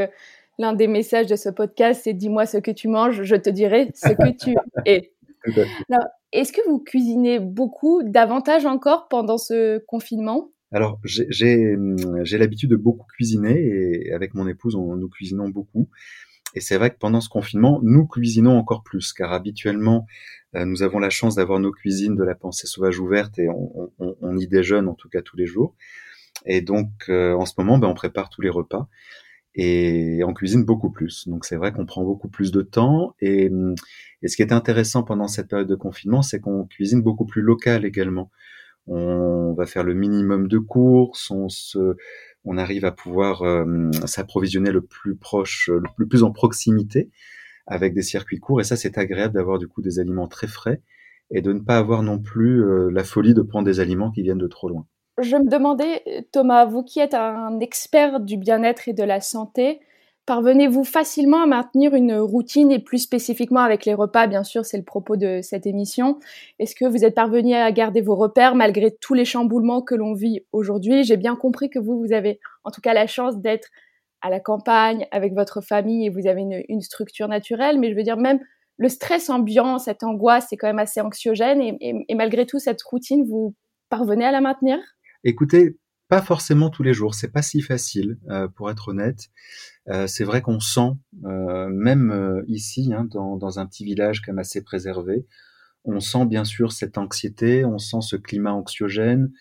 l'un 0.59 0.73
des 0.73 0.87
messages 0.87 1.27
de 1.27 1.37
ce 1.37 1.49
podcast, 1.49 2.03
c'est 2.05 2.13
dis-moi 2.13 2.47
ce 2.47 2.59
que 2.59 2.71
tu 2.71 2.89
manges, 2.89 3.23
je 3.23 3.37
te 3.37 3.51
dirai 3.51 3.91
ce 3.95 4.09
que 4.09 4.37
tu 4.37 4.55
es. 4.85 5.13
Est-ce 6.35 6.53
que 6.53 6.69
vous 6.69 6.81
cuisinez 6.81 7.39
beaucoup, 7.39 8.03
davantage 8.03 8.67
encore 8.67 9.07
pendant 9.07 9.39
ce 9.39 9.79
confinement? 9.87 10.51
Alors, 10.73 10.99
j'ai 11.05 11.77
l'habitude 12.33 12.71
de 12.71 12.77
beaucoup 12.77 13.07
cuisiner 13.07 13.55
et 13.55 14.13
avec 14.13 14.35
mon 14.35 14.49
épouse, 14.49 14.75
nous 14.75 15.09
cuisinons 15.09 15.49
beaucoup. 15.49 15.89
Et 16.57 16.61
c'est 16.61 16.77
vrai 16.77 16.91
que 16.91 16.99
pendant 16.99 17.21
ce 17.21 17.29
confinement, 17.29 17.79
nous 17.85 18.05
cuisinons 18.09 18.59
encore 18.59 18.83
plus, 18.83 19.13
car 19.13 19.33
habituellement, 19.33 20.07
euh, 20.57 20.65
nous 20.65 20.83
avons 20.83 20.99
la 20.99 21.11
chance 21.11 21.37
d'avoir 21.37 21.61
nos 21.61 21.71
cuisines 21.71 22.17
de 22.17 22.25
la 22.25 22.35
pensée 22.35 22.67
sauvage 22.67 22.99
ouverte 22.99 23.39
et 23.39 23.47
on 23.49 24.37
y 24.37 24.49
déjeune 24.49 24.89
en 24.89 24.95
tout 24.95 25.09
cas 25.09 25.23
tous 25.23 25.37
les 25.37 25.47
jours. 25.47 25.77
Et 26.47 26.63
donc, 26.63 26.91
euh, 27.09 27.35
en 27.35 27.47
ce 27.47 27.55
moment, 27.59 27.79
ben, 27.79 27.87
on 27.87 27.95
prépare 27.95 28.29
tous 28.29 28.41
les 28.41 28.51
repas 28.51 28.89
et 29.55 30.23
on 30.25 30.35
cuisine 30.35 30.65
beaucoup 30.65 30.91
plus. 30.91 31.29
Donc, 31.29 31.45
c'est 31.45 31.57
vrai 31.57 31.73
qu'on 31.73 31.87
prend 31.87 32.03
beaucoup 32.03 32.29
plus 32.29 32.51
de 32.51 32.63
temps. 32.63 33.15
Et, 33.21 33.51
et, 34.23 34.29
ce 34.29 34.37
qui 34.37 34.43
est 34.43 34.53
intéressant 34.53 35.03
pendant 35.03 35.29
cette 35.29 35.49
période 35.49 35.69
de 35.69 35.77
confinement, 35.77 36.23
c'est 36.23 36.41
qu'on 36.41 36.65
cuisine 36.65 37.03
beaucoup 37.03 37.25
plus 37.27 37.43
local 37.43 37.85
également. 37.85 38.31
On 38.87 39.55
va 39.55 39.67
faire 39.67 39.85
le 39.85 39.95
minimum 39.95 40.49
de 40.49 40.59
courses, 40.59 41.31
on 41.31 41.49
se, 41.49 41.97
on 42.45 42.59
arrive 42.59 42.85
à 42.85 42.93
pouvoir 42.93 43.43
euh, 43.43 43.91
s'approvisionner 44.05 44.73
le 44.73 44.83
plus 44.83 45.17
proche, 45.17 45.71
le 45.71 46.07
plus 46.07 46.23
en 46.23 46.33
proximité 46.33 47.11
avec 47.67 47.95
des 47.95 48.03
circuits 48.03 48.41
courts. 48.41 48.61
Et 48.61 48.65
ça, 48.65 48.77
c'est 48.77 48.99
agréable 48.99 49.35
d'avoir 49.35 49.59
du 49.59 49.69
coup 49.69 49.83
des 49.83 49.99
aliments 49.99 50.29
très 50.29 50.47
frais 50.47 50.83
et 51.31 51.41
de 51.41 51.53
ne 51.53 51.61
pas 51.61 51.79
avoir 51.79 52.03
non 52.03 52.19
plus 52.19 52.63
euh, 52.63 52.91
la 52.91 53.05
folie 53.05 53.35
de 53.35 53.43
prendre 53.43 53.65
des 53.65 53.81
aliments 53.81 54.11
qui 54.11 54.23
viennent 54.23 54.39
de 54.39 54.47
trop 54.47 54.69
loin. 54.69 54.87
Je 55.19 55.37
me 55.37 55.49
demandais, 55.49 56.27
Thomas, 56.33 56.65
vous 56.65 56.83
qui 56.83 57.01
êtes 57.01 57.15
un 57.15 57.61
expert 57.61 58.21
du 58.21 58.37
bien-être 58.37 58.89
et 58.89 58.93
de 58.93 59.05
la 59.05 59.21
santé, 59.21 59.81
Parvenez-vous 60.27 60.85
facilement 60.85 61.43
à 61.43 61.47
maintenir 61.47 61.95
une 61.95 62.17
routine 62.17 62.73
et 62.73 62.79
plus 62.79 62.97
spécifiquement 62.97 63.61
avec 63.61 63.85
les 63.85 63.93
repas, 63.93 64.27
bien 64.27 64.43
sûr, 64.43 64.65
c'est 64.65 64.79
le 64.79 64.83
propos 64.83 65.17
de 65.17 65.41
cette 65.43 65.67
émission. 65.67 66.19
Est-ce 66.59 66.75
que 66.75 66.87
vous 66.87 67.05
êtes 67.05 67.15
parvenu 67.15 67.53
à 67.53 67.71
garder 67.73 68.01
vos 68.01 68.15
repères 68.15 68.55
malgré 68.55 68.91
tous 68.91 69.13
les 69.13 69.27
chamboulements 69.27 69.83
que 69.83 69.95
l'on 69.95 70.15
vit 70.15 70.41
aujourd'hui? 70.53 71.05
J'ai 71.05 71.19
bien 71.19 71.37
compris 71.37 71.69
que 71.69 71.79
vous, 71.79 71.99
vous 71.99 72.15
avez 72.15 72.41
en 72.65 72.71
tout 72.71 72.81
cas 72.81 72.95
la 72.95 73.07
chance 73.07 73.37
d'être 73.37 73.69
à 74.23 74.31
la 74.31 74.41
campagne 74.41 75.07
avec 75.11 75.35
votre 75.35 75.61
famille 75.61 76.07
et 76.07 76.09
vous 76.09 76.27
avez 76.27 76.41
une, 76.71 76.81
structure 76.81 77.29
naturelle, 77.29 77.79
mais 77.79 77.91
je 77.91 77.95
veux 77.95 78.03
dire 78.03 78.17
même 78.17 78.41
le 78.79 78.89
stress 78.89 79.29
ambiant, 79.29 79.79
cette 79.79 80.03
angoisse, 80.03 80.47
c'est 80.49 80.57
quand 80.57 80.69
même 80.69 80.79
assez 80.79 81.03
anxiogène 81.03 81.61
et, 81.61 82.07
et 82.09 82.15
malgré 82.15 82.47
tout, 82.47 82.59
cette 82.59 82.83
routine, 82.83 83.27
vous 83.27 83.55
parvenez 83.91 84.25
à 84.25 84.33
la 84.33 84.41
maintenir? 84.41 84.79
Écoutez, 85.27 85.79
pas 86.09 86.21
forcément 86.21 86.69
tous 86.69 86.83
les 86.83 86.93
jours, 86.93 87.15
c'est 87.15 87.33
pas 87.33 87.41
si 87.41 87.63
facile, 87.63 88.19
euh, 88.29 88.47
pour 88.47 88.71
être 88.71 88.89
honnête. 88.89 89.31
Euh, 89.89 90.07
c'est 90.07 90.25
vrai 90.25 90.43
qu'on 90.43 90.61
sent, 90.61 90.91
euh, 91.25 91.69
même 91.71 92.45
ici, 92.47 92.93
hein, 92.95 93.09
dans, 93.11 93.39
dans, 93.39 93.59
un 93.59 93.65
petit 93.65 93.87
village 93.87 94.21
quand 94.21 94.37
assez 94.37 94.63
préservé, 94.63 95.27
on 95.85 96.01
sent 96.01 96.27
bien 96.27 96.45
sûr 96.45 96.73
cette 96.73 96.99
anxiété, 96.99 97.65
on 97.65 97.79
sent 97.79 98.03
ce 98.03 98.17
climat 98.17 98.53
anxiogène, 98.53 99.33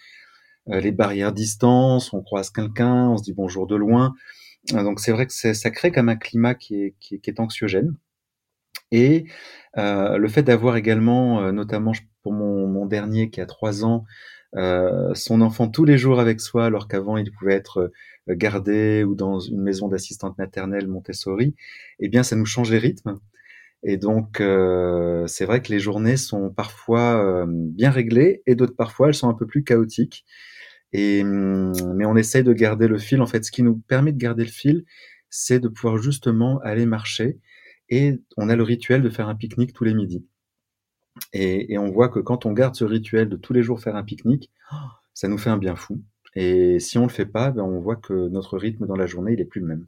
les 0.67 0.93
barrières 0.93 1.33
distance, 1.33 2.13
on 2.13 2.21
croise 2.21 2.49
quelqu'un, 2.49 3.09
on 3.09 3.17
se 3.17 3.23
dit 3.23 3.33
bonjour 3.33 3.67
de 3.67 3.75
loin. 3.75 4.13
donc 4.71 5.01
c'est 5.01 5.11
vrai 5.11 5.27
que 5.27 5.33
ça 5.33 5.71
crée 5.71 5.91
comme 5.91 6.07
un 6.07 6.15
climat 6.15 6.55
qui 6.55 6.75
est, 6.75 6.95
est 7.11 7.39
anxiogène. 7.41 7.93
Et 8.91 9.25
le 9.75 10.27
fait 10.29 10.43
d'avoir 10.43 10.77
également, 10.77 11.51
notamment 11.51 11.91
pour 12.21 12.31
mon, 12.31 12.67
mon, 12.67 12.85
dernier 12.85 13.29
qui 13.29 13.41
a 13.41 13.45
trois 13.45 13.83
ans, 13.83 14.05
son 14.55 15.41
enfant 15.41 15.67
tous 15.67 15.85
les 15.85 15.97
jours 15.97 16.19
avec 16.19 16.41
soi, 16.41 16.65
alors 16.65 16.87
qu'avant 16.87 17.17
il 17.17 17.31
pouvait 17.31 17.53
être 17.55 17.91
euh, 18.29 18.35
gardé 18.35 19.03
ou 19.03 19.15
dans 19.15 19.39
une 19.39 19.61
maison 19.61 19.87
d'assistante 19.87 20.37
maternelle 20.37 20.87
Montessori, 20.87 21.55
eh 21.99 22.09
bien 22.09 22.23
ça 22.23 22.35
nous 22.35 22.45
change 22.45 22.71
les 22.71 22.77
rythmes. 22.77 23.19
Et 23.83 23.97
donc 23.97 24.41
euh, 24.41 25.27
c'est 25.27 25.45
vrai 25.45 25.61
que 25.61 25.71
les 25.71 25.79
journées 25.79 26.17
sont 26.17 26.49
parfois 26.51 27.45
bien 27.47 27.91
réglées 27.91 28.41
et 28.47 28.55
d'autres 28.55 28.75
parfois 28.75 29.09
elles 29.09 29.15
sont 29.15 29.29
un 29.29 29.33
peu 29.33 29.47
plus 29.47 29.63
chaotiques. 29.63 30.25
Et 30.93 31.23
hum, 31.23 31.73
mais 31.95 32.05
on 32.05 32.15
essaye 32.15 32.43
de 32.43 32.53
garder 32.53 32.87
le 32.87 32.97
fil. 32.99 33.21
En 33.21 33.27
fait, 33.27 33.43
ce 33.43 33.51
qui 33.51 33.63
nous 33.63 33.75
permet 33.75 34.11
de 34.11 34.17
garder 34.17 34.43
le 34.43 34.51
fil, 34.51 34.85
c'est 35.29 35.59
de 35.59 35.67
pouvoir 35.67 35.97
justement 35.97 36.59
aller 36.59 36.85
marcher. 36.85 37.39
Et 37.89 38.21
on 38.37 38.49
a 38.49 38.55
le 38.55 38.63
rituel 38.63 39.01
de 39.01 39.09
faire 39.09 39.27
un 39.29 39.35
pique-nique 39.35 39.73
tous 39.73 39.83
les 39.83 39.93
midis. 39.93 40.25
Et, 41.31 41.73
et, 41.73 41.77
on 41.77 41.91
voit 41.91 42.09
que 42.09 42.19
quand 42.19 42.45
on 42.45 42.53
garde 42.53 42.75
ce 42.75 42.85
rituel 42.85 43.29
de 43.29 43.37
tous 43.37 43.53
les 43.53 43.61
jours 43.61 43.79
faire 43.79 43.95
un 43.95 44.03
pique-nique, 44.03 44.51
ça 45.13 45.27
nous 45.27 45.37
fait 45.37 45.49
un 45.49 45.57
bien 45.57 45.75
fou. 45.75 46.01
Et 46.35 46.79
si 46.79 46.97
on 46.97 47.03
le 47.03 47.09
fait 47.09 47.25
pas, 47.25 47.51
ben 47.51 47.63
on 47.63 47.79
voit 47.79 47.95
que 47.95 48.29
notre 48.29 48.57
rythme 48.57 48.87
dans 48.87 48.95
la 48.95 49.05
journée, 49.05 49.33
il 49.33 49.41
est 49.41 49.45
plus 49.45 49.61
le 49.61 49.67
même. 49.67 49.85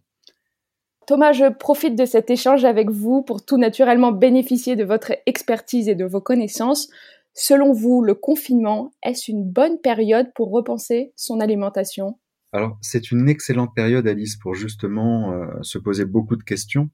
Thomas, 1.08 1.34
je 1.34 1.52
profite 1.52 1.96
de 1.96 2.06
cet 2.06 2.30
échange 2.30 2.66
avec 2.66 2.90
vous 2.90 3.22
pour 3.22 3.46
tout 3.46 3.58
naturellement 3.58 4.12
bénéficier 4.12 4.76
de 4.76 4.84
votre 4.84 5.14
expertise 5.26 5.88
et 5.88 5.96
de 5.96 6.06
vos 6.06 6.22
connaissances. 6.22 6.90
Selon 7.34 7.74
vous, 7.74 8.02
le 8.02 8.16
confinement, 8.16 8.92
est-ce 9.04 9.30
une 9.30 9.44
bonne 9.44 9.80
période 9.80 10.32
pour 10.34 10.52
repenser 10.52 11.12
son 11.16 11.40
alimentation? 11.40 12.18
Alors, 12.54 12.78
c'est 12.82 13.12
une 13.12 13.28
excellente 13.28 13.76
période, 13.76 14.08
Alice, 14.08 14.38
pour 14.38 14.56
justement 14.56 15.34
euh, 15.34 15.46
se 15.62 15.78
poser 15.78 16.06
beaucoup 16.06 16.38
de 16.38 16.44
questions, 16.44 16.90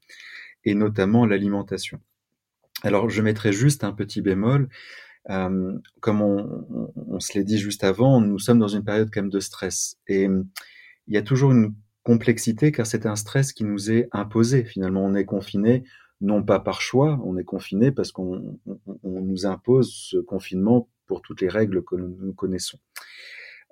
et 0.64 0.74
notamment 0.74 1.24
l'alimentation. 1.24 2.00
Alors, 2.82 3.08
je 3.08 3.22
mettrai 3.22 3.52
juste 3.52 3.84
un 3.84 3.92
petit 3.92 4.20
bémol. 4.20 4.68
Euh, 5.30 5.78
comme 6.00 6.20
on, 6.20 7.20
se 7.20 7.38
l'est 7.38 7.44
dit 7.44 7.58
juste 7.58 7.84
avant, 7.84 8.20
nous 8.20 8.38
sommes 8.38 8.58
dans 8.58 8.68
une 8.68 8.84
période 8.84 9.08
quand 9.12 9.22
même 9.22 9.30
de 9.30 9.40
stress. 9.40 9.96
Et 10.08 10.24
il 10.24 11.14
y 11.14 11.16
a 11.16 11.22
toujours 11.22 11.52
une 11.52 11.74
complexité 12.02 12.72
car 12.72 12.86
c'est 12.86 13.06
un 13.06 13.14
stress 13.14 13.52
qui 13.52 13.64
nous 13.64 13.90
est 13.90 14.08
imposé. 14.12 14.64
Finalement, 14.64 15.04
on 15.04 15.14
est 15.14 15.24
confiné 15.24 15.84
non 16.20 16.42
pas 16.42 16.60
par 16.60 16.80
choix, 16.80 17.20
on 17.24 17.36
est 17.36 17.44
confiné 17.44 17.90
parce 17.90 18.12
qu'on 18.12 18.58
on, 19.02 19.20
nous 19.20 19.46
impose 19.46 19.92
ce 19.92 20.18
confinement 20.18 20.88
pour 21.06 21.20
toutes 21.20 21.40
les 21.40 21.48
règles 21.48 21.82
que 21.84 21.96
nous 21.96 22.32
connaissons. 22.32 22.78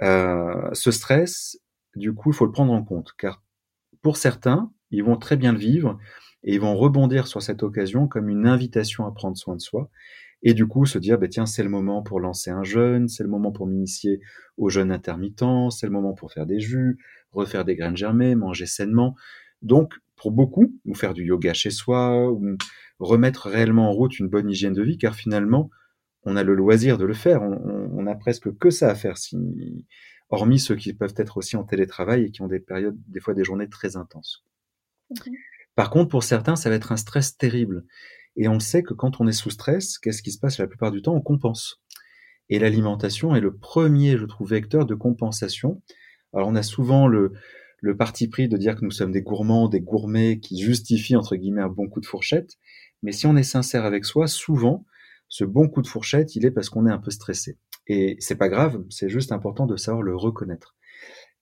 Euh, 0.03 0.69
ce 0.73 0.91
stress, 0.91 1.59
du 1.95 2.13
coup, 2.13 2.31
il 2.31 2.35
faut 2.35 2.47
le 2.47 2.53
prendre 2.53 2.73
en 2.73 2.83
compte 2.83 3.13
car 3.19 3.43
pour 4.03 4.17
certains, 4.17 4.73
ils 4.91 5.05
vont 5.05 5.17
très 5.17 5.37
bien 5.37 5.53
le 5.53 5.59
vivre 5.59 5.99
et 6.45 6.55
ils 6.55 6.61
vont 6.61 6.77
rebondir 6.77 7.27
sur 7.27 7.43
cette 7.43 7.63
occasion 7.63 8.09
comme 8.09 8.29
une 8.29 8.47
invitation 8.47 9.07
à 9.07 9.13
prendre 9.13 9.37
soin 9.37 9.57
de 9.57 9.61
soi 9.61 9.91
et 10.43 10.55
du 10.55 10.67
coup 10.67 10.87
se 10.87 10.99
dire 10.99 11.19
bah, 11.19 11.29
tiens 11.29 11.47
c'est 11.47 11.63
le 11.63 11.69
moment 11.69 12.03
pour 12.03 12.21
lancer 12.21 12.51
un 12.51 12.65
jeûne, 12.65 13.09
c'est 13.09 13.23
le 13.23 13.29
moment 13.29 13.53
pour 13.53 13.67
m'initier 13.67 14.21
au 14.57 14.69
jeûne 14.69 14.91
intermittent, 14.91 15.71
c'est 15.71 15.87
le 15.87 15.93
moment 15.93 16.15
pour 16.15 16.33
faire 16.33 16.47
des 16.47 16.61
jus, 16.61 16.99
refaire 17.33 17.65
des 17.65 17.77
graines 17.77 17.97
germées, 17.97 18.35
manger 18.35 18.67
sainement. 18.67 19.15
Donc 19.63 19.95
pour 20.17 20.33
beaucoup, 20.33 20.75
ou 20.85 20.95
faire 20.95 21.15
du 21.15 21.25
yoga 21.25 21.55
chez 21.55 21.71
soi, 21.71 22.31
ou 22.31 22.57
remettre 22.99 23.49
réellement 23.49 23.89
en 23.89 23.93
route 23.93 24.19
une 24.19 24.29
bonne 24.29 24.51
hygiène 24.51 24.75
de 24.75 24.83
vie, 24.83 24.99
car 24.99 25.15
finalement 25.15 25.71
on 26.25 26.37
a 26.37 26.43
le 26.43 26.55
loisir 26.55 26.99
de 26.99 27.05
le 27.05 27.15
faire, 27.15 27.43
on, 27.43 27.91
on, 27.95 28.07
a 28.07 28.15
presque 28.15 28.55
que 28.59 28.69
ça 28.69 28.91
à 28.91 28.95
faire, 28.95 29.17
hormis 30.29 30.59
ceux 30.59 30.77
qui 30.77 30.93
peuvent 30.93 31.15
être 31.17 31.39
aussi 31.39 31.57
en 31.57 31.65
télétravail 31.65 32.25
et 32.25 32.31
qui 32.31 32.43
ont 32.43 32.49
des 32.49 32.61
périodes, 32.61 32.99
des 33.09 33.21
fois 33.21 33.33
des 33.33 33.45
journées 33.45 33.71
très 33.71 33.97
intenses. 33.97 34.45
Par 35.81 35.89
contre, 35.89 36.11
pour 36.11 36.25
certains, 36.25 36.57
ça 36.57 36.69
va 36.69 36.77
être 36.77 36.93
un 36.93 36.99
stress 36.99 37.39
terrible. 37.39 37.87
Et 38.37 38.49
on 38.49 38.61
sait 38.61 38.83
que 38.83 38.93
quand 38.93 39.19
on 39.19 39.27
est 39.27 39.33
sous 39.33 39.49
stress, 39.49 39.97
qu'est-ce 39.97 40.23
qui 40.23 40.31
se 40.31 40.39
passe 40.39 40.59
la 40.59 40.67
plupart 40.67 40.91
du 40.91 41.01
temps? 41.01 41.15
On 41.15 41.23
compense. 41.23 41.81
Et 42.51 42.59
l'alimentation 42.59 43.35
est 43.35 43.41
le 43.41 43.57
premier, 43.57 44.19
je 44.19 44.27
trouve, 44.27 44.51
vecteur 44.51 44.85
de 44.85 44.95
compensation. 44.95 45.81
Alors 46.35 46.49
on 46.49 46.55
a 46.55 46.63
souvent 46.63 47.07
le, 47.07 47.33
parti 47.99 48.29
pris 48.29 48.47
de 48.47 48.59
dire 48.59 48.77
que 48.77 48.85
nous 48.85 48.91
sommes 48.91 49.11
des 49.11 49.23
gourmands, 49.23 49.69
des 49.69 49.81
gourmets 49.81 50.39
qui 50.39 50.61
justifient 50.61 51.17
entre 51.17 51.35
guillemets 51.35 51.63
un 51.63 51.71
bon 51.71 51.89
coup 51.89 52.03
de 52.03 52.07
fourchette. 52.07 52.59
Mais 53.03 53.13
si 53.13 53.27
on 53.27 53.35
est 53.35 53.43
sincère 53.43 53.87
avec 53.87 54.05
soi, 54.05 54.27
souvent, 54.27 54.85
ce 55.29 55.45
bon 55.45 55.67
coup 55.67 55.81
de 55.81 55.89
fourchette, 55.89 56.37
il 56.37 56.45
est 56.45 56.51
parce 56.51 56.69
qu'on 56.69 56.87
est 56.87 56.93
un 56.93 56.99
peu 56.99 57.11
stressé. 57.11 57.57
Et 57.87 58.17
c'est 58.19 58.37
pas 58.37 58.51
grave, 58.51 58.85
c'est 58.91 59.09
juste 59.09 59.33
important 59.33 59.65
de 59.65 59.79
savoir 59.79 60.03
le 60.03 60.15
reconnaître 60.15 60.77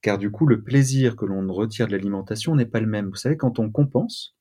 car 0.03 0.18
du 0.18 0.30
coup, 0.30 0.46
le 0.46 0.62
plaisir 0.62 1.16
que 1.16 1.26
l'on 1.26 1.53
retire 1.53 1.86
de 1.86 1.92
l'alimentation 1.92 2.55
n'est 2.55 2.66
pas 2.66 2.80
le 2.80 2.86
même. 2.86 3.09
Vous 3.09 3.16
savez, 3.16 3.36
quand 3.36 3.59
on 3.59 3.70
compense, 3.70 4.36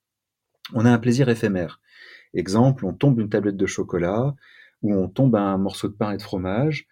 on 0.74 0.86
a 0.86 0.91
un 0.91 0.99
plaisir 0.99 1.30
éphémère. 1.30 1.82
Exemple, 2.34 2.86
on 2.86 2.93
tombe 2.93 3.20
une 3.20 3.30
tablette 3.30 3.58
de 3.58 3.66
chocolat, 3.66 4.36
ou 4.82 4.93
on 4.93 5.08
tombe 5.08 5.36
un 5.36 5.58
morceau 5.58 5.88
de 5.88 5.93
pain 5.93 6.12
et 6.12 6.18
de 6.18 6.22
fromage, 6.22 6.88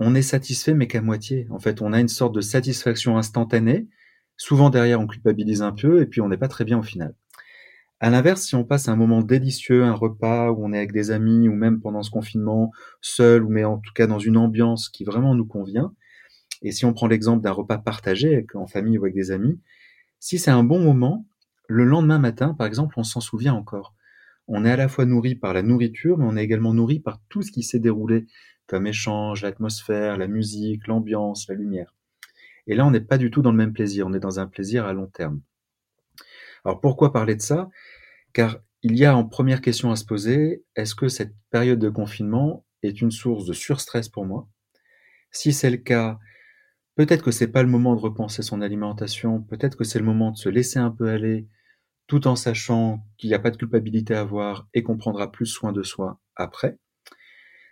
on 0.00 0.14
est 0.14 0.22
satisfait 0.22 0.74
mais 0.74 0.86
qu'à 0.86 1.02
moitié. 1.02 1.46
En 1.50 1.58
fait, 1.58 1.82
on 1.82 1.92
a 1.92 2.00
une 2.00 2.08
sorte 2.08 2.34
de 2.34 2.40
satisfaction 2.40 3.18
instantanée. 3.18 3.88
Souvent 4.36 4.70
derrière, 4.70 5.00
on 5.00 5.06
culpabilise 5.06 5.62
un 5.62 5.72
peu 5.72 6.00
et 6.00 6.06
puis 6.06 6.20
on 6.20 6.28
n'est 6.28 6.36
pas 6.36 6.48
très 6.48 6.64
bien 6.64 6.78
au 6.78 6.82
final. 6.82 7.14
À 8.00 8.10
l'inverse, 8.10 8.42
si 8.42 8.54
on 8.54 8.64
passe 8.64 8.88
un 8.88 8.94
moment 8.94 9.22
délicieux, 9.22 9.82
un 9.82 9.94
repas 9.94 10.52
où 10.52 10.64
on 10.64 10.72
est 10.72 10.76
avec 10.76 10.92
des 10.92 11.10
amis 11.10 11.48
ou 11.48 11.54
même 11.54 11.80
pendant 11.80 12.04
ce 12.04 12.10
confinement, 12.10 12.70
seul 13.00 13.42
ou 13.42 13.48
mais 13.48 13.64
en 13.64 13.78
tout 13.78 13.92
cas 13.92 14.06
dans 14.06 14.20
une 14.20 14.36
ambiance 14.36 14.88
qui 14.88 15.02
vraiment 15.02 15.34
nous 15.34 15.46
convient, 15.46 15.92
et 16.62 16.72
si 16.72 16.84
on 16.84 16.92
prend 16.92 17.06
l'exemple 17.06 17.42
d'un 17.42 17.52
repas 17.52 17.78
partagé 17.78 18.46
en 18.54 18.66
famille 18.66 18.98
ou 18.98 19.04
avec 19.04 19.14
des 19.14 19.30
amis, 19.30 19.60
si 20.18 20.38
c'est 20.38 20.50
un 20.50 20.64
bon 20.64 20.80
moment, 20.80 21.26
le 21.68 21.84
lendemain 21.84 22.18
matin, 22.18 22.54
par 22.54 22.66
exemple, 22.66 22.94
on 22.98 23.04
s'en 23.04 23.20
souvient 23.20 23.54
encore. 23.54 23.94
On 24.46 24.64
est 24.64 24.70
à 24.70 24.76
la 24.76 24.88
fois 24.88 25.04
nourri 25.04 25.34
par 25.34 25.52
la 25.52 25.62
nourriture, 25.62 26.18
mais 26.18 26.24
on 26.24 26.36
est 26.36 26.42
également 26.42 26.72
nourri 26.72 26.98
par 27.00 27.20
tout 27.28 27.42
ce 27.42 27.52
qui 27.52 27.62
s'est 27.62 27.78
déroulé 27.78 28.26
comme 28.66 28.86
échange, 28.86 29.42
l'atmosphère, 29.42 30.16
la 30.16 30.26
musique, 30.26 30.86
l'ambiance, 30.86 31.48
la 31.48 31.54
lumière. 31.54 31.94
Et 32.66 32.74
là, 32.74 32.86
on 32.86 32.90
n'est 32.90 33.00
pas 33.00 33.18
du 33.18 33.30
tout 33.30 33.42
dans 33.42 33.50
le 33.50 33.56
même 33.56 33.72
plaisir, 33.72 34.06
on 34.06 34.12
est 34.12 34.20
dans 34.20 34.40
un 34.40 34.46
plaisir 34.46 34.86
à 34.86 34.92
long 34.92 35.06
terme. 35.06 35.40
Alors 36.64 36.80
pourquoi 36.80 37.12
parler 37.12 37.34
de 37.34 37.40
ça? 37.40 37.68
Car 38.32 38.58
il 38.82 38.96
y 38.96 39.04
a 39.04 39.16
en 39.16 39.24
première 39.24 39.60
question 39.60 39.90
à 39.90 39.96
se 39.96 40.04
poser, 40.04 40.64
est-ce 40.76 40.94
que 40.94 41.08
cette 41.08 41.34
période 41.50 41.78
de 41.78 41.88
confinement 41.88 42.66
est 42.82 43.00
une 43.00 43.10
source 43.10 43.46
de 43.46 43.52
surstress 43.52 44.08
pour 44.08 44.26
moi? 44.26 44.48
Si 45.30 45.52
c'est 45.52 45.70
le 45.70 45.78
cas, 45.78 46.18
Peut-être 46.98 47.22
que 47.22 47.30
c'est 47.30 47.46
pas 47.46 47.62
le 47.62 47.68
moment 47.68 47.94
de 47.94 48.00
repenser 48.00 48.42
son 48.42 48.60
alimentation, 48.60 49.40
peut-être 49.40 49.76
que 49.76 49.84
c'est 49.84 50.00
le 50.00 50.04
moment 50.04 50.32
de 50.32 50.36
se 50.36 50.48
laisser 50.48 50.80
un 50.80 50.90
peu 50.90 51.08
aller, 51.08 51.46
tout 52.08 52.26
en 52.26 52.34
sachant 52.34 53.06
qu'il 53.18 53.30
n'y 53.30 53.34
a 53.34 53.38
pas 53.38 53.52
de 53.52 53.56
culpabilité 53.56 54.16
à 54.16 54.22
avoir 54.22 54.66
et 54.74 54.82
qu'on 54.82 54.96
prendra 54.96 55.30
plus 55.30 55.46
soin 55.46 55.70
de 55.70 55.84
soi 55.84 56.18
après. 56.34 56.76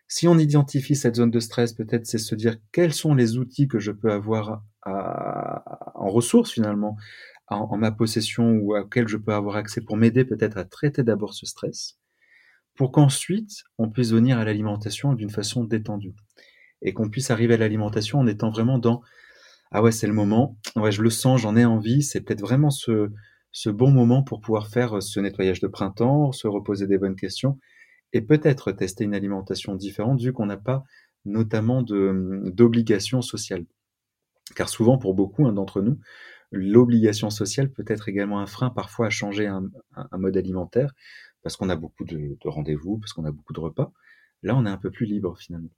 Si 0.06 0.28
on 0.28 0.38
identifie 0.38 0.94
cette 0.94 1.16
zone 1.16 1.32
de 1.32 1.40
stress, 1.40 1.72
peut-être 1.72 2.06
c'est 2.06 2.18
se 2.18 2.36
dire 2.36 2.54
quels 2.70 2.92
sont 2.92 3.16
les 3.16 3.36
outils 3.36 3.66
que 3.66 3.80
je 3.80 3.90
peux 3.90 4.12
avoir 4.12 4.62
en 4.84 6.08
ressources 6.08 6.52
finalement, 6.52 6.96
en, 7.48 7.76
ma 7.76 7.90
possession 7.90 8.52
ou 8.52 8.76
auxquels 8.76 9.08
je 9.08 9.16
peux 9.16 9.34
avoir 9.34 9.56
accès 9.56 9.80
pour 9.80 9.96
m'aider 9.96 10.24
peut-être 10.24 10.56
à 10.56 10.64
traiter 10.64 11.02
d'abord 11.02 11.34
ce 11.34 11.46
stress, 11.46 11.98
pour 12.76 12.92
qu'ensuite 12.92 13.64
on 13.76 13.90
puisse 13.90 14.12
venir 14.12 14.38
à 14.38 14.44
l'alimentation 14.44 15.14
d'une 15.14 15.30
façon 15.30 15.64
détendue 15.64 16.14
et 16.82 16.92
qu'on 16.92 17.08
puisse 17.08 17.30
arriver 17.30 17.54
à 17.54 17.58
l'alimentation 17.58 18.18
en 18.18 18.26
étant 18.26 18.50
vraiment 18.50 18.78
dans 18.78 19.02
ah 19.72 19.82
ouais 19.82 19.92
c'est 19.92 20.06
le 20.06 20.12
moment, 20.12 20.56
ouais 20.76 20.92
je 20.92 21.02
le 21.02 21.10
sens, 21.10 21.40
j'en 21.40 21.56
ai 21.56 21.64
envie, 21.64 22.02
c'est 22.02 22.20
peut-être 22.20 22.40
vraiment 22.40 22.70
ce, 22.70 23.10
bon 23.66 23.90
moment 23.90 24.22
pour 24.22 24.40
pouvoir 24.40 24.68
faire 24.68 25.02
ce 25.02 25.18
nettoyage 25.20 25.60
de 25.60 25.66
printemps, 25.66 26.32
se 26.32 26.46
reposer 26.46 26.86
des 26.86 26.98
bonnes 26.98 27.16
questions 27.16 27.58
et 28.12 28.20
peut-être 28.22 28.72
tester 28.72 29.04
une 29.04 29.14
alimentation 29.14 29.74
différente 29.74 30.20
vu 30.20 30.32
qu'on 30.32 30.46
n'a 30.46 30.56
pas 30.56 30.84
notamment 31.24 31.82
d'obligation 31.82 33.20
sociale. 33.22 33.66
Car 34.54 34.68
souvent, 34.68 34.96
pour 34.98 35.14
beaucoup 35.14 35.46
hein, 35.46 35.52
d'entre 35.52 35.82
nous, 35.82 35.98
l'obligation 36.52 37.30
sociale 37.30 37.70
peut 37.70 37.84
être 37.88 38.08
également 38.08 38.40
un 38.40 38.46
frein 38.46 38.70
parfois 38.70 39.06
à 39.06 39.10
changer 39.10 39.46
un, 39.46 39.68
mode 40.12 40.36
alimentaire 40.36 40.92
parce 41.42 41.56
qu'on 41.56 41.68
a 41.68 41.76
beaucoup 41.76 42.04
de, 42.04 42.36
rendez-vous, 42.44 42.98
parce 42.98 43.12
qu'on 43.12 43.24
a 43.24 43.32
beaucoup 43.32 43.52
de 43.52 43.60
repas. 43.60 43.92
Là, 44.42 44.56
on 44.56 44.66
est 44.66 44.70
un 44.70 44.78
peu 44.78 44.90
plus 44.90 45.06
libre 45.06 45.36
finalement. 45.38 45.70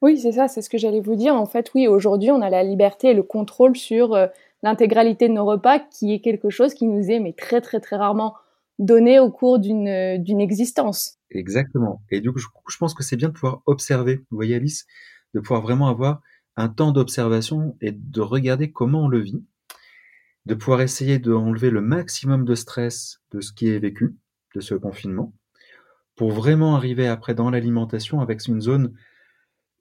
Oui, 0.00 0.18
c'est 0.18 0.32
ça, 0.32 0.48
c'est 0.48 0.62
ce 0.62 0.70
que 0.70 0.78
j'allais 0.78 1.00
vous 1.00 1.16
dire. 1.16 1.34
En 1.34 1.46
fait, 1.46 1.72
oui, 1.74 1.88
aujourd'hui, 1.88 2.30
on 2.30 2.40
a 2.40 2.50
la 2.50 2.62
liberté 2.62 3.08
et 3.08 3.14
le 3.14 3.22
contrôle 3.22 3.76
sur 3.76 4.14
euh, 4.14 4.26
l'intégralité 4.62 5.28
de 5.28 5.34
nos 5.34 5.44
repas, 5.44 5.80
qui 5.80 6.12
est 6.12 6.20
quelque 6.20 6.50
chose 6.50 6.74
qui 6.74 6.86
nous 6.86 7.10
est 7.10 7.20
mais 7.20 7.32
très 7.32 7.60
très 7.60 7.80
très 7.80 7.96
rarement 7.96 8.34
donné 8.78 9.18
au 9.18 9.30
cours 9.30 9.58
d'une 9.58 9.88
euh, 9.88 10.18
d'une 10.18 10.40
existence. 10.40 11.18
Exactement. 11.30 12.00
Et 12.10 12.20
du 12.20 12.32
coup, 12.32 12.38
je, 12.38 12.76
pense 12.78 12.94
que 12.94 13.02
c'est 13.02 13.16
bien 13.16 13.28
de 13.28 13.34
pouvoir 13.34 13.62
observer. 13.66 14.16
Vous 14.30 14.36
voyez, 14.36 14.54
Alice, 14.54 14.86
de 15.34 15.40
pouvoir 15.40 15.62
vraiment 15.62 15.88
avoir 15.88 16.20
un 16.56 16.68
temps 16.68 16.92
d'observation 16.92 17.76
et 17.80 17.92
de 17.92 18.20
regarder 18.20 18.70
comment 18.70 19.04
on 19.04 19.08
le 19.08 19.20
vit, 19.20 19.44
de 20.46 20.54
pouvoir 20.54 20.80
essayer 20.80 21.18
d'enlever 21.18 21.70
le 21.70 21.80
maximum 21.80 22.44
de 22.44 22.54
stress 22.54 23.20
de 23.30 23.40
ce 23.40 23.52
qui 23.52 23.68
est 23.68 23.78
vécu, 23.78 24.16
de 24.54 24.60
ce 24.60 24.74
confinement, 24.74 25.34
pour 26.16 26.30
vraiment 26.32 26.74
arriver 26.74 27.06
après 27.06 27.34
dans 27.34 27.50
l'alimentation 27.50 28.20
avec 28.20 28.46
une 28.46 28.60
zone 28.60 28.92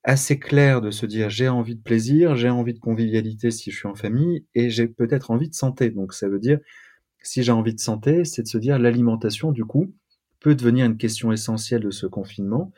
assez 0.07 0.39
claire 0.39 0.79
de 0.79 0.89
se 0.89 1.05
dire 1.05 1.29
j'ai 1.29 1.49
envie 1.49 1.75
de 1.75 1.81
plaisir, 1.81 2.35
j'ai 2.37 2.49
envie 2.49 2.73
de 2.73 2.79
convivialité 2.79 3.51
si 3.51 3.71
je 3.71 3.77
suis 3.77 3.87
en 3.87 3.93
famille 3.93 4.45
et 4.55 4.69
j'ai 4.69 4.87
peut-être 4.87 5.31
envie 5.31 5.49
de 5.49 5.53
santé. 5.53 5.89
Donc 5.89 6.13
ça 6.13 6.29
veut 6.29 6.39
dire 6.39 6.59
si 7.21 7.43
j'ai 7.43 7.51
envie 7.51 7.73
de 7.73 7.79
santé, 7.79 8.23
c'est 8.23 8.43
de 8.43 8.47
se 8.47 8.57
dire 8.57 8.79
l'alimentation, 8.79 9.51
du 9.51 9.65
coup, 9.65 9.93
peut 10.39 10.55
devenir 10.55 10.85
une 10.85 10.97
question 10.97 11.33
essentielle 11.33 11.81
de 11.81 11.91
ce 11.91 12.05
confinement 12.05 12.71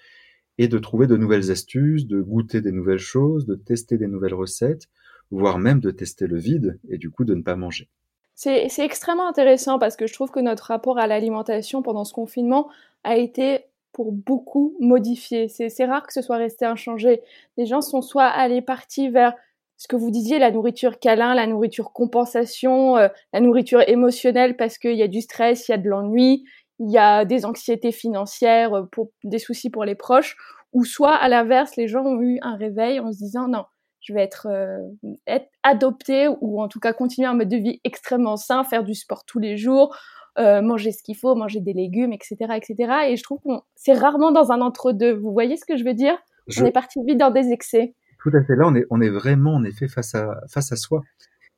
et 0.58 0.68
de 0.68 0.80
trouver 0.80 1.06
de 1.06 1.18
nouvelles 1.18 1.52
astuces, 1.52 2.08
de 2.08 2.20
goûter 2.20 2.62
des 2.62 2.72
nouvelles 2.72 2.98
choses, 2.98 3.46
de 3.46 3.54
tester 3.54 4.00
des 4.00 4.08
nouvelles 4.08 4.34
recettes, 4.34 4.88
voire 5.30 5.60
même 5.60 5.80
de 5.80 5.92
tester 5.92 6.26
le 6.26 6.40
vide 6.40 6.80
et 6.90 6.98
du 6.98 7.12
coup 7.12 7.26
de 7.26 7.36
ne 7.36 7.44
pas 7.44 7.56
manger. 7.56 7.90
C'est 8.34 8.70
extrêmement 8.80 9.28
intéressant 9.28 9.78
parce 9.78 9.98
que 9.98 10.08
je 10.08 10.14
trouve 10.14 10.32
que 10.32 10.40
notre 10.40 10.64
rapport 10.64 10.98
à 10.98 11.06
l'alimentation 11.06 11.84
pendant 11.84 12.06
ce 12.06 12.14
confinement 12.14 12.70
a 13.04 13.18
été 13.18 13.66
pour 13.92 14.12
beaucoup 14.12 14.76
modifié. 14.80 15.48
C'est 15.48 15.86
rare 15.86 16.06
que 16.06 16.14
ce 16.14 16.22
soit 16.22 16.38
resté 16.38 16.66
inchangé. 16.66 17.22
Les 17.58 17.66
gens 17.66 17.82
sont 17.82 18.02
soit 18.02 18.28
allés 18.28 18.62
partis 18.62 19.10
vers 19.10 19.34
ce 19.78 19.88
que 19.88 19.96
vous 19.96 20.12
disiez, 20.12 20.40
la 20.40 20.52
nourriture 20.52 21.00
câlin, 21.00 21.34
la 21.34 21.48
nourriture 21.48 21.94
compensation, 21.94 22.98
euh, 22.98 23.08
la 23.32 23.40
nourriture 23.40 23.82
émotionnelle 23.88 24.58
parce 24.58 24.78
qu'il 24.78 24.96
y 24.96 25.04
a 25.04 25.08
du 25.08 25.22
stress, 25.22 25.70
il 25.70 25.72
y 25.72 25.74
a 25.74 25.78
de 25.78 25.88
l'ennui, 25.88 26.44
il 26.80 26.92
y 26.92 26.98
a 26.98 27.24
des 27.24 27.46
anxiétés 27.46 27.94
financières, 27.94 28.74
euh, 28.74 28.86
des 29.24 29.40
soucis 29.40 29.70
pour 29.70 29.86
les 29.86 29.96
proches, 29.96 30.36
ou 30.74 30.84
soit 30.84 31.16
à 31.16 31.30
l'inverse, 31.30 31.78
les 31.78 31.88
gens 31.88 32.04
ont 32.04 32.22
eu 32.22 32.40
un 32.42 32.58
réveil 32.58 33.00
en 33.00 33.14
se 33.14 33.20
disant 33.20 33.48
non, 33.48 33.64
je 34.02 34.14
vais 34.14 34.22
être, 34.22 34.48
euh, 34.50 34.80
être 35.28 35.50
adopté 35.64 36.28
ou 36.42 36.62
en 36.62 36.68
tout 36.68 36.82
cas 36.82 36.92
continuer 36.92 37.28
un 37.28 37.36
mode 37.36 37.50
de 37.50 37.58
vie 37.58 37.80
extrêmement 37.86 38.36
sain, 38.36 38.66
faire 38.66 38.84
du 38.84 38.96
sport 38.96 39.24
tous 39.26 39.40
les 39.40 39.56
jours, 39.56 39.96
manger 40.38 40.92
ce 40.92 41.04
qu'il 41.04 41.18
faut, 41.18 41.36
manger 41.36 41.60
des 41.60 41.74
légumes, 41.74 42.14
etc., 42.14 42.38
etc. 42.56 42.94
Et 43.10 43.18
je 43.18 43.24
trouve 43.24 43.40
qu'on 43.40 43.62
c'est 43.76 43.94
rarement 43.94 44.32
dans 44.32 44.52
un 44.52 44.62
entre-deux. 44.62 45.14
Vous 45.14 45.34
voyez 45.34 45.58
ce 45.58 45.66
que 45.66 45.78
je 45.78 45.84
veux 45.84 45.94
dire? 45.94 46.18
On 46.58 46.66
est 46.66 46.72
parti 46.72 47.00
vite 47.06 47.18
dans 47.18 47.32
des 47.32 47.52
excès. 47.52 47.94
Tout 48.22 48.32
à 48.34 48.44
fait. 48.44 48.56
Là, 48.56 48.68
on 48.68 48.76
est, 48.76 48.86
on 48.90 49.02
est 49.02 49.10
vraiment, 49.10 49.56
en 49.56 49.64
effet, 49.64 49.88
face 49.88 50.16
à, 50.16 50.42
face 50.48 50.72
à 50.72 50.76
soi. 50.76 51.02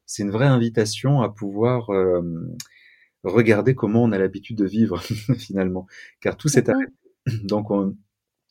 C'est 0.05 0.24
une 0.24 0.32
vraie 0.32 0.47
invitation 0.47 1.22
à 1.22 1.30
pouvoir 1.30 1.89
euh, 1.89 2.22
regarder 3.24 3.76
comment 3.76 4.03
on 4.03 4.11
a 4.11 4.17
l'habitude 4.17 4.57
de 4.57 4.65
vivre, 4.65 5.01
finalement. 5.38 5.88
Car 6.19 6.38
tout 6.38 6.49
s'est 6.49 6.69
arrêté. 6.69 6.91
Donc, 7.43 7.72
on 7.72 7.95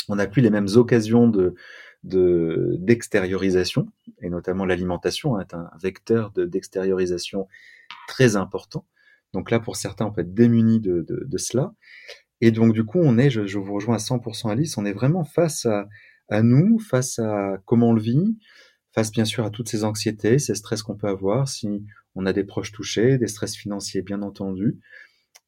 n'a 0.09 0.27
plus 0.27 0.43
les 0.43 0.51
mêmes 0.51 0.69
occasions 0.75 1.29
de 1.29 1.55
d'extériorisation, 2.03 3.87
et 4.23 4.31
notamment 4.31 4.65
l'alimentation 4.65 5.39
est 5.39 5.53
un 5.53 5.69
vecteur 5.83 6.31
d'extériorisation 6.31 7.47
très 8.09 8.37
important. 8.37 8.87
Donc 9.33 9.51
là, 9.51 9.61
pour 9.61 9.77
certains, 9.77 10.07
on 10.07 10.13
peut 10.13 10.23
être 10.23 10.35
démunis 10.35 10.81
de, 10.81 11.05
de, 11.07 11.25
de 11.27 11.39
cela. 11.39 11.73
Et 12.41 12.51
donc, 12.51 12.73
du 12.73 12.85
coup, 12.85 12.99
on 13.01 13.19
est, 13.19 13.31
je, 13.31 13.47
je 13.47 13.59
vous 13.59 13.75
rejoins 13.75 13.97
à 13.97 13.99
100% 13.99 14.51
Alice, 14.51 14.79
on 14.79 14.85
est 14.85 14.93
vraiment 14.93 15.25
face 15.25 15.67
à, 15.67 15.89
à 16.29 16.43
nous, 16.43 16.79
face 16.79 17.19
à 17.19 17.59
comment 17.67 17.91
on 17.91 17.93
le 17.93 18.01
vit, 18.01 18.39
face 18.95 19.11
bien 19.11 19.25
sûr 19.25 19.45
à 19.45 19.51
toutes 19.51 19.69
ces 19.69 19.85
anxiétés, 19.85 20.39
ces 20.39 20.55
stress 20.55 20.83
qu'on 20.83 20.97
peut 20.97 21.09
avoir, 21.09 21.49
si 21.49 21.85
on 22.15 22.27
a 22.27 22.33
des 22.33 22.45
proches 22.45 22.73
touchés, 22.73 23.19
des 23.19 23.27
stress 23.27 23.55
financiers 23.55 24.03
bien 24.03 24.23
entendu. 24.23 24.81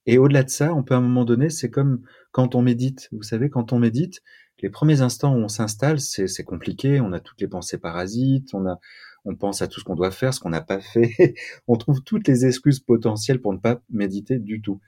Et 0.06 0.18
au-delà 0.18 0.42
de 0.42 0.50
ça, 0.50 0.74
on 0.74 0.82
peut 0.82 0.94
à 0.94 0.98
un 0.98 1.02
moment 1.02 1.24
donné, 1.24 1.48
c'est 1.48 1.70
comme 1.70 2.02
quand 2.32 2.54
on 2.54 2.62
médite. 2.62 3.08
Vous 3.12 3.22
savez, 3.22 3.50
quand 3.50 3.72
on 3.72 3.78
médite, 3.78 4.20
les 4.60 4.70
premiers 4.70 5.00
instants 5.00 5.34
où 5.34 5.38
on 5.38 5.48
s'installe, 5.48 6.00
c'est 6.00 6.44
compliqué. 6.44 7.00
On 7.00 7.12
a 7.12 7.20
toutes 7.20 7.40
les 7.40 7.48
pensées 7.48 7.78
parasites, 7.78 8.54
on 8.54 8.66
a, 8.66 8.78
on 9.24 9.36
pense 9.36 9.62
à 9.62 9.68
tout 9.68 9.80
ce 9.80 9.84
qu'on 9.84 9.94
doit 9.94 10.10
faire, 10.10 10.34
ce 10.34 10.40
qu'on 10.40 10.50
n'a 10.50 10.60
pas 10.60 10.80
fait. 10.80 11.34
on 11.68 11.76
trouve 11.76 12.02
toutes 12.02 12.26
les 12.28 12.46
excuses 12.46 12.80
potentielles 12.80 13.40
pour 13.40 13.52
ne 13.52 13.58
pas 13.58 13.80
méditer 13.90 14.38
du 14.38 14.60
tout. 14.60 14.80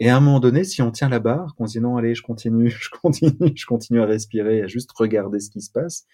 Et 0.00 0.10
à 0.10 0.16
un 0.16 0.20
moment 0.20 0.40
donné, 0.40 0.64
si 0.64 0.82
on 0.82 0.90
tient 0.90 1.08
la 1.08 1.20
barre, 1.20 1.54
qu'on 1.54 1.66
se 1.66 1.78
dit 1.78 1.80
non, 1.80 1.96
allez, 1.96 2.14
je 2.14 2.22
continue, 2.22 2.70
je 2.80 2.90
continue, 2.90 3.52
je 3.54 3.66
continue 3.66 4.00
à 4.00 4.06
respirer, 4.06 4.62
à 4.62 4.66
juste 4.66 4.90
regarder 4.92 5.40
ce 5.40 5.50
qui 5.50 5.60
se 5.60 5.70
passe, 5.70 6.06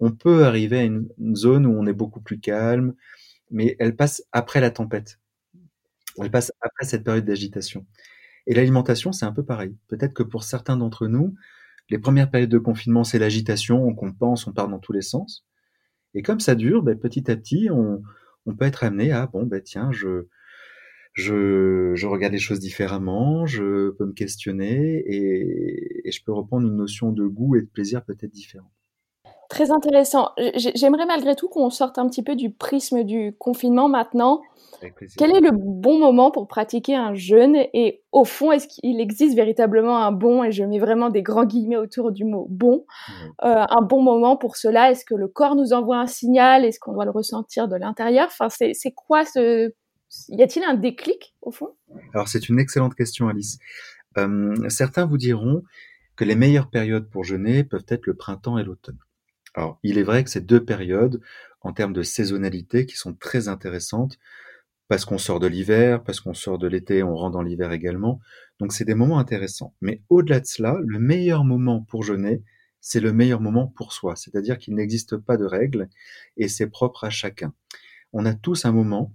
on 0.00 0.12
peut 0.12 0.44
arriver 0.44 0.78
à 0.78 0.84
une, 0.84 1.08
zone 1.34 1.66
où 1.66 1.70
on 1.70 1.86
est 1.86 1.92
beaucoup 1.92 2.20
plus 2.20 2.38
calme, 2.38 2.94
mais 3.50 3.76
elle 3.78 3.96
passe 3.96 4.22
après 4.32 4.60
la 4.60 4.70
tempête. 4.70 5.18
Elle 6.20 6.30
passe 6.30 6.52
après 6.60 6.84
cette 6.84 7.04
période 7.04 7.24
d'agitation. 7.24 7.86
Et 8.46 8.54
l'alimentation, 8.54 9.12
c'est 9.12 9.26
un 9.26 9.32
peu 9.32 9.44
pareil. 9.44 9.76
Peut-être 9.88 10.14
que 10.14 10.22
pour 10.22 10.42
certains 10.42 10.76
d'entre 10.76 11.06
nous, 11.06 11.34
les 11.90 11.98
premières 11.98 12.30
périodes 12.30 12.50
de 12.50 12.58
confinement, 12.58 13.04
c'est 13.04 13.18
l'agitation, 13.18 13.86
on 13.86 14.12
pense, 14.12 14.46
on 14.46 14.52
part 14.52 14.68
dans 14.68 14.78
tous 14.78 14.92
les 14.92 15.02
sens. 15.02 15.44
Et 16.14 16.22
comme 16.22 16.40
ça 16.40 16.54
dure, 16.54 16.82
ben, 16.82 16.98
petit 16.98 17.30
à 17.30 17.36
petit, 17.36 17.68
on, 17.70 18.02
peut 18.56 18.64
être 18.64 18.84
amené 18.84 19.12
à, 19.12 19.26
bon, 19.26 19.44
ben, 19.44 19.60
tiens, 19.62 19.92
je, 19.92 20.26
je, 21.12 21.92
je, 21.94 22.06
regarde 22.06 22.32
les 22.32 22.38
choses 22.38 22.60
différemment, 22.60 23.46
je 23.46 23.90
peux 23.90 24.06
me 24.06 24.12
questionner 24.12 25.02
et, 25.06 26.08
et, 26.08 26.12
je 26.12 26.24
peux 26.24 26.32
reprendre 26.32 26.66
une 26.66 26.76
notion 26.76 27.12
de 27.12 27.26
goût 27.26 27.56
et 27.56 27.62
de 27.62 27.66
plaisir 27.66 28.04
peut-être 28.04 28.32
différent. 28.32 28.72
Très 29.48 29.70
intéressant. 29.70 30.32
J'aimerais 30.74 31.06
malgré 31.06 31.34
tout 31.34 31.48
qu'on 31.48 31.70
sorte 31.70 31.98
un 31.98 32.06
petit 32.06 32.22
peu 32.22 32.36
du 32.36 32.50
prisme 32.50 33.02
du 33.02 33.34
confinement 33.38 33.88
maintenant. 33.88 34.42
Quel 35.16 35.34
est 35.34 35.40
le 35.40 35.50
bon 35.52 35.98
moment 35.98 36.30
pour 36.30 36.46
pratiquer 36.46 36.94
un 36.94 37.14
jeûne? 37.14 37.56
Et 37.72 38.02
au 38.12 38.24
fond, 38.24 38.52
est-ce 38.52 38.68
qu'il 38.68 39.00
existe 39.00 39.34
véritablement 39.34 40.04
un 40.04 40.12
bon, 40.12 40.44
et 40.44 40.52
je 40.52 40.62
mets 40.64 40.78
vraiment 40.78 41.08
des 41.08 41.22
grands 41.22 41.46
guillemets 41.46 41.78
autour 41.78 42.12
du 42.12 42.24
mot 42.24 42.46
bon, 42.50 42.84
euh, 43.42 43.64
un 43.68 43.80
bon 43.80 44.02
moment 44.02 44.36
pour 44.36 44.56
cela? 44.56 44.90
Est-ce 44.90 45.06
que 45.06 45.14
le 45.14 45.28
corps 45.28 45.56
nous 45.56 45.72
envoie 45.72 45.96
un 45.96 46.06
signal? 46.06 46.66
Est-ce 46.66 46.78
qu'on 46.78 46.92
doit 46.92 47.06
le 47.06 47.10
ressentir 47.10 47.68
de 47.68 47.76
l'intérieur? 47.76 48.28
Enfin, 48.30 48.48
c'est 48.50 48.92
quoi 48.92 49.24
ce 49.24 49.72
y 50.28 50.42
a-t-il 50.42 50.64
un 50.64 50.74
déclic 50.74 51.34
au 51.42 51.50
fond? 51.50 51.70
Alors 52.14 52.28
c'est 52.28 52.48
une 52.48 52.58
excellente 52.58 52.94
question, 52.94 53.28
Alice. 53.28 53.58
Euh, 54.18 54.54
certains 54.68 55.06
vous 55.06 55.18
diront 55.18 55.62
que 56.16 56.24
les 56.24 56.34
meilleures 56.34 56.70
périodes 56.70 57.08
pour 57.08 57.24
jeûner 57.24 57.64
peuvent 57.64 57.86
être 57.88 58.06
le 58.06 58.14
printemps 58.14 58.58
et 58.58 58.64
l'automne. 58.64 58.98
Alors 59.58 59.80
il 59.82 59.98
est 59.98 60.04
vrai 60.04 60.22
que 60.22 60.30
ces 60.30 60.40
deux 60.40 60.64
périodes, 60.64 61.20
en 61.62 61.72
termes 61.72 61.92
de 61.92 62.04
saisonnalité, 62.04 62.86
qui 62.86 62.94
sont 62.94 63.12
très 63.12 63.48
intéressantes, 63.48 64.16
parce 64.86 65.04
qu'on 65.04 65.18
sort 65.18 65.40
de 65.40 65.48
l'hiver, 65.48 66.04
parce 66.04 66.20
qu'on 66.20 66.32
sort 66.32 66.58
de 66.58 66.68
l'été, 66.68 67.02
on 67.02 67.16
rentre 67.16 67.32
dans 67.32 67.42
l'hiver 67.42 67.72
également. 67.72 68.20
Donc 68.60 68.72
c'est 68.72 68.84
des 68.84 68.94
moments 68.94 69.18
intéressants. 69.18 69.74
Mais 69.80 70.00
au-delà 70.10 70.38
de 70.38 70.46
cela, 70.46 70.78
le 70.86 71.00
meilleur 71.00 71.42
moment 71.42 71.82
pour 71.82 72.04
jeûner, 72.04 72.44
c'est 72.80 73.00
le 73.00 73.12
meilleur 73.12 73.40
moment 73.40 73.66
pour 73.66 73.92
soi. 73.92 74.14
C'est-à-dire 74.14 74.58
qu'il 74.58 74.76
n'existe 74.76 75.16
pas 75.16 75.36
de 75.36 75.44
règles 75.44 75.88
et 76.36 76.46
c'est 76.46 76.68
propre 76.68 77.02
à 77.02 77.10
chacun. 77.10 77.52
On 78.12 78.26
a 78.26 78.34
tous 78.34 78.64
un 78.64 78.70
moment 78.70 79.12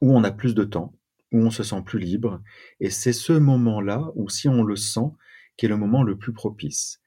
où 0.00 0.12
on 0.12 0.24
a 0.24 0.32
plus 0.32 0.56
de 0.56 0.64
temps, 0.64 0.92
où 1.30 1.38
on 1.38 1.50
se 1.50 1.62
sent 1.62 1.82
plus 1.86 2.00
libre. 2.00 2.42
Et 2.80 2.90
c'est 2.90 3.12
ce 3.12 3.32
moment-là 3.32 4.10
où, 4.16 4.28
si 4.28 4.48
on 4.48 4.64
le 4.64 4.74
sent, 4.74 5.12
qui 5.56 5.66
est 5.66 5.68
le 5.68 5.76
moment 5.76 6.02
le 6.02 6.18
plus 6.18 6.32
propice. 6.32 7.01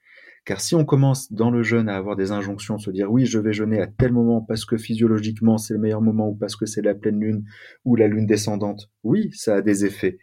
Car 0.46 0.60
si 0.60 0.76
on 0.76 0.84
commence 0.84 1.32
dans 1.32 1.50
le 1.50 1.64
jeûne 1.64 1.88
à 1.88 1.96
avoir 1.96 2.14
des 2.14 2.30
injonctions, 2.30 2.78
se 2.78 2.92
dire 2.92 3.10
oui, 3.10 3.26
je 3.26 3.40
vais 3.40 3.52
jeûner 3.52 3.80
à 3.80 3.88
tel 3.88 4.12
moment 4.12 4.40
parce 4.40 4.64
que 4.64 4.76
physiologiquement 4.76 5.58
c'est 5.58 5.74
le 5.74 5.80
meilleur 5.80 6.00
moment 6.00 6.28
ou 6.28 6.36
parce 6.36 6.54
que 6.54 6.66
c'est 6.66 6.82
la 6.82 6.94
pleine 6.94 7.18
lune 7.18 7.44
ou 7.84 7.96
la 7.96 8.06
lune 8.06 8.26
descendante, 8.26 8.88
oui, 9.02 9.30
ça 9.34 9.56
a 9.56 9.60
des 9.60 9.84
effets. 9.84 10.18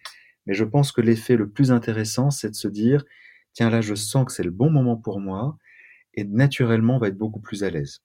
Mais 0.45 0.53
je 0.53 0.63
pense 0.63 0.93
que 0.93 1.01
l'effet 1.01 1.35
le 1.35 1.49
plus 1.49 1.73
intéressant, 1.73 2.31
c'est 2.31 2.49
de 2.49 2.55
se 2.55 2.69
dire, 2.69 3.03
tiens 3.51 3.69
là, 3.69 3.81
je 3.81 3.95
sens 3.95 4.25
que 4.25 4.31
c'est 4.31 4.43
le 4.43 4.51
bon 4.51 4.69
moment 4.69 4.95
pour 4.95 5.19
moi 5.19 5.57
et 6.13 6.23
naturellement 6.23 6.95
on 6.95 6.99
va 6.99 7.09
être 7.09 7.17
beaucoup 7.17 7.41
plus 7.41 7.65
à 7.65 7.69
l'aise. 7.69 7.99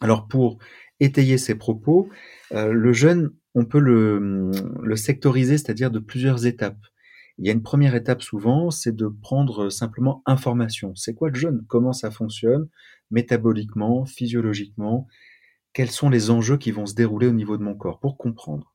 Alors 0.00 0.28
pour 0.28 0.58
étayer 1.00 1.38
ces 1.38 1.56
propos, 1.56 2.08
euh, 2.52 2.72
le 2.72 2.92
jeûne, 2.92 3.32
on 3.56 3.64
peut 3.64 3.80
le, 3.80 4.52
le 4.80 4.96
sectoriser, 4.96 5.58
c'est-à-dire 5.58 5.90
de 5.90 5.98
plusieurs 5.98 6.46
étapes. 6.46 6.86
Il 7.38 7.46
y 7.46 7.50
a 7.50 7.52
une 7.52 7.62
première 7.62 7.94
étape 7.94 8.22
souvent, 8.22 8.70
c'est 8.70 8.94
de 8.94 9.08
prendre 9.08 9.70
simplement 9.70 10.22
information. 10.26 10.94
C'est 10.94 11.14
quoi 11.14 11.30
le 11.30 11.34
jeûne? 11.34 11.64
Comment 11.68 11.92
ça 11.92 12.10
fonctionne? 12.10 12.68
Métaboliquement, 13.10 14.04
physiologiquement 14.04 15.06
Quels 15.72 15.90
sont 15.90 16.10
les 16.10 16.30
enjeux 16.30 16.58
qui 16.58 16.70
vont 16.70 16.86
se 16.86 16.94
dérouler 16.94 17.26
au 17.26 17.32
niveau 17.32 17.56
de 17.56 17.62
mon 17.62 17.74
corps? 17.74 18.00
Pour 18.00 18.16
comprendre. 18.16 18.72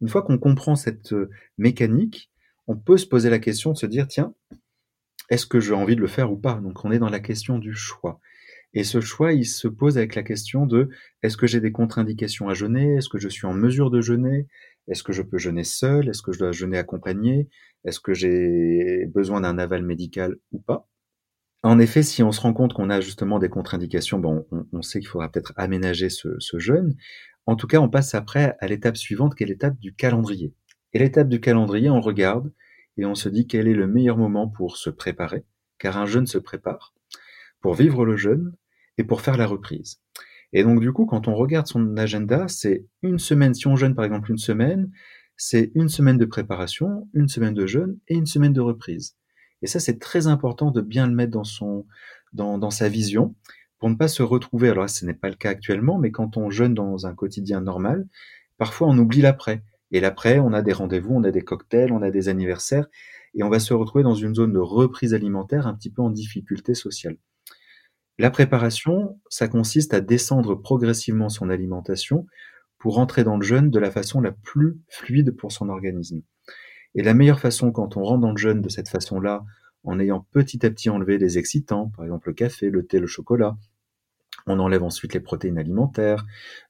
Une 0.00 0.08
fois 0.08 0.22
qu'on 0.22 0.38
comprend 0.38 0.76
cette 0.76 1.12
euh, 1.12 1.30
mécanique, 1.56 2.30
on 2.66 2.76
peut 2.76 2.98
se 2.98 3.06
poser 3.06 3.30
la 3.30 3.38
question 3.38 3.72
de 3.72 3.78
se 3.78 3.86
dire 3.86 4.06
tiens, 4.06 4.34
est-ce 5.30 5.46
que 5.46 5.60
j'ai 5.60 5.74
envie 5.74 5.96
de 5.96 6.00
le 6.00 6.06
faire 6.06 6.32
ou 6.32 6.36
pas? 6.36 6.54
Donc 6.54 6.84
on 6.84 6.90
est 6.90 6.98
dans 6.98 7.10
la 7.10 7.20
question 7.20 7.58
du 7.58 7.74
choix. 7.74 8.20
Et 8.74 8.84
ce 8.84 9.00
choix, 9.00 9.32
il 9.32 9.46
se 9.46 9.66
pose 9.66 9.96
avec 9.96 10.14
la 10.14 10.22
question 10.22 10.66
de 10.66 10.90
est-ce 11.22 11.36
que 11.36 11.46
j'ai 11.46 11.60
des 11.60 11.72
contre-indications 11.72 12.48
à 12.48 12.54
jeûner? 12.54 12.96
Est-ce 12.96 13.08
que 13.08 13.18
je 13.18 13.28
suis 13.28 13.46
en 13.46 13.54
mesure 13.54 13.90
de 13.90 14.00
jeûner? 14.00 14.46
Est-ce 14.88 15.02
que 15.02 15.12
je 15.12 15.22
peux 15.22 15.38
jeûner 15.38 15.64
seul? 15.64 16.08
Est-ce 16.08 16.22
que 16.22 16.32
je 16.32 16.38
dois 16.38 16.52
jeûner 16.52 16.78
accompagné? 16.78 17.48
Est-ce 17.84 18.00
que 18.00 18.14
j'ai 18.14 19.06
besoin 19.06 19.40
d'un 19.40 19.58
aval 19.58 19.82
médical 19.84 20.36
ou 20.52 20.58
pas? 20.60 20.88
En 21.62 21.78
effet, 21.78 22.02
si 22.02 22.22
on 22.22 22.32
se 22.32 22.40
rend 22.40 22.52
compte 22.52 22.72
qu'on 22.72 22.90
a 22.90 23.00
justement 23.00 23.38
des 23.38 23.48
contre-indications, 23.48 24.18
bon, 24.18 24.46
on, 24.72 24.82
sait 24.82 25.00
qu'il 25.00 25.08
faudra 25.08 25.30
peut-être 25.30 25.52
aménager 25.56 26.08
ce, 26.08 26.28
ce 26.38 26.58
jeûne. 26.58 26.94
En 27.46 27.56
tout 27.56 27.66
cas, 27.66 27.80
on 27.80 27.88
passe 27.88 28.14
après 28.14 28.56
à 28.60 28.68
l'étape 28.68 28.96
suivante, 28.96 29.34
qui 29.34 29.42
est 29.42 29.46
l'étape 29.46 29.78
du 29.78 29.94
calendrier. 29.94 30.54
Et 30.92 30.98
l'étape 30.98 31.28
du 31.28 31.40
calendrier, 31.40 31.90
on 31.90 32.00
regarde 32.00 32.52
et 32.96 33.04
on 33.04 33.14
se 33.14 33.28
dit 33.28 33.46
quel 33.46 33.68
est 33.68 33.74
le 33.74 33.86
meilleur 33.86 34.18
moment 34.18 34.48
pour 34.48 34.76
se 34.76 34.90
préparer, 34.90 35.44
car 35.78 35.96
un 35.96 36.06
jeûne 36.06 36.26
se 36.26 36.38
prépare 36.38 36.94
pour 37.60 37.74
vivre 37.74 38.04
le 38.04 38.16
jeûne 38.16 38.52
et 38.98 39.04
pour 39.04 39.20
faire 39.20 39.36
la 39.36 39.46
reprise. 39.46 40.00
Et 40.52 40.62
donc 40.62 40.80
du 40.80 40.92
coup, 40.92 41.06
quand 41.06 41.28
on 41.28 41.34
regarde 41.34 41.66
son 41.66 41.96
agenda, 41.96 42.48
c'est 42.48 42.86
une 43.02 43.18
semaine, 43.18 43.54
si 43.54 43.66
on 43.66 43.76
jeûne 43.76 43.94
par 43.94 44.04
exemple 44.04 44.30
une 44.30 44.38
semaine, 44.38 44.90
c'est 45.38 45.70
une 45.74 45.88
semaine 45.88 46.18
de 46.18 46.26
préparation, 46.26 47.08
une 47.14 47.28
semaine 47.28 47.54
de 47.54 47.66
jeûne 47.66 47.98
et 48.08 48.14
une 48.14 48.26
semaine 48.26 48.52
de 48.52 48.60
reprise. 48.60 49.16
Et 49.62 49.66
ça, 49.66 49.80
c'est 49.80 49.98
très 49.98 50.26
important 50.26 50.70
de 50.70 50.80
bien 50.80 51.06
le 51.06 51.14
mettre 51.14 51.32
dans 51.32 51.44
son, 51.44 51.86
dans, 52.32 52.58
dans 52.58 52.70
sa 52.70 52.88
vision 52.88 53.34
pour 53.78 53.88
ne 53.88 53.94
pas 53.94 54.08
se 54.08 54.22
retrouver. 54.22 54.68
Alors 54.68 54.90
ce 54.90 55.06
n'est 55.06 55.14
pas 55.14 55.30
le 55.30 55.36
cas 55.36 55.50
actuellement, 55.50 55.98
mais 55.98 56.10
quand 56.10 56.36
on 56.36 56.50
jeûne 56.50 56.74
dans 56.74 57.06
un 57.06 57.14
quotidien 57.14 57.60
normal, 57.60 58.06
parfois 58.58 58.88
on 58.88 58.98
oublie 58.98 59.22
l'après. 59.22 59.62
Et 59.90 60.00
l'après, 60.00 60.38
on 60.38 60.52
a 60.52 60.60
des 60.60 60.72
rendez-vous, 60.72 61.14
on 61.14 61.24
a 61.24 61.30
des 61.30 61.42
cocktails, 61.42 61.92
on 61.92 62.02
a 62.02 62.10
des 62.10 62.28
anniversaires, 62.28 62.88
et 63.34 63.42
on 63.42 63.48
va 63.48 63.58
se 63.58 63.72
retrouver 63.72 64.04
dans 64.04 64.14
une 64.14 64.34
zone 64.34 64.52
de 64.52 64.58
reprise 64.58 65.14
alimentaire 65.14 65.66
un 65.66 65.74
petit 65.74 65.90
peu 65.90 66.02
en 66.02 66.10
difficulté 66.10 66.74
sociale. 66.74 67.16
La 68.18 68.30
préparation, 68.30 69.18
ça 69.30 69.48
consiste 69.48 69.94
à 69.94 70.00
descendre 70.00 70.56
progressivement 70.56 71.28
son 71.28 71.48
alimentation 71.48 72.26
pour 72.78 72.98
entrer 72.98 73.24
dans 73.24 73.36
le 73.36 73.44
jeûne 73.44 73.70
de 73.70 73.78
la 73.78 73.90
façon 73.90 74.20
la 74.20 74.32
plus 74.32 74.78
fluide 74.88 75.32
pour 75.32 75.52
son 75.52 75.68
organisme. 75.68 76.22
Et 76.94 77.02
la 77.02 77.14
meilleure 77.14 77.40
façon 77.40 77.72
quand 77.72 77.96
on 77.96 78.02
rentre 78.02 78.20
dans 78.20 78.32
le 78.32 78.38
jeûne 78.38 78.62
de 78.62 78.68
cette 78.68 78.88
façon-là, 78.88 79.44
en 79.84 80.00
ayant 80.00 80.26
petit 80.32 80.64
à 80.64 80.70
petit 80.70 80.90
enlevé 80.90 81.18
les 81.18 81.38
excitants, 81.38 81.90
par 81.96 82.04
exemple 82.04 82.28
le 82.28 82.34
café, 82.34 82.70
le 82.70 82.86
thé, 82.86 82.98
le 82.98 83.06
chocolat, 83.06 83.56
on 84.46 84.58
enlève 84.58 84.82
ensuite 84.82 85.14
les 85.14 85.20
protéines 85.20 85.58
alimentaires, 85.58 86.24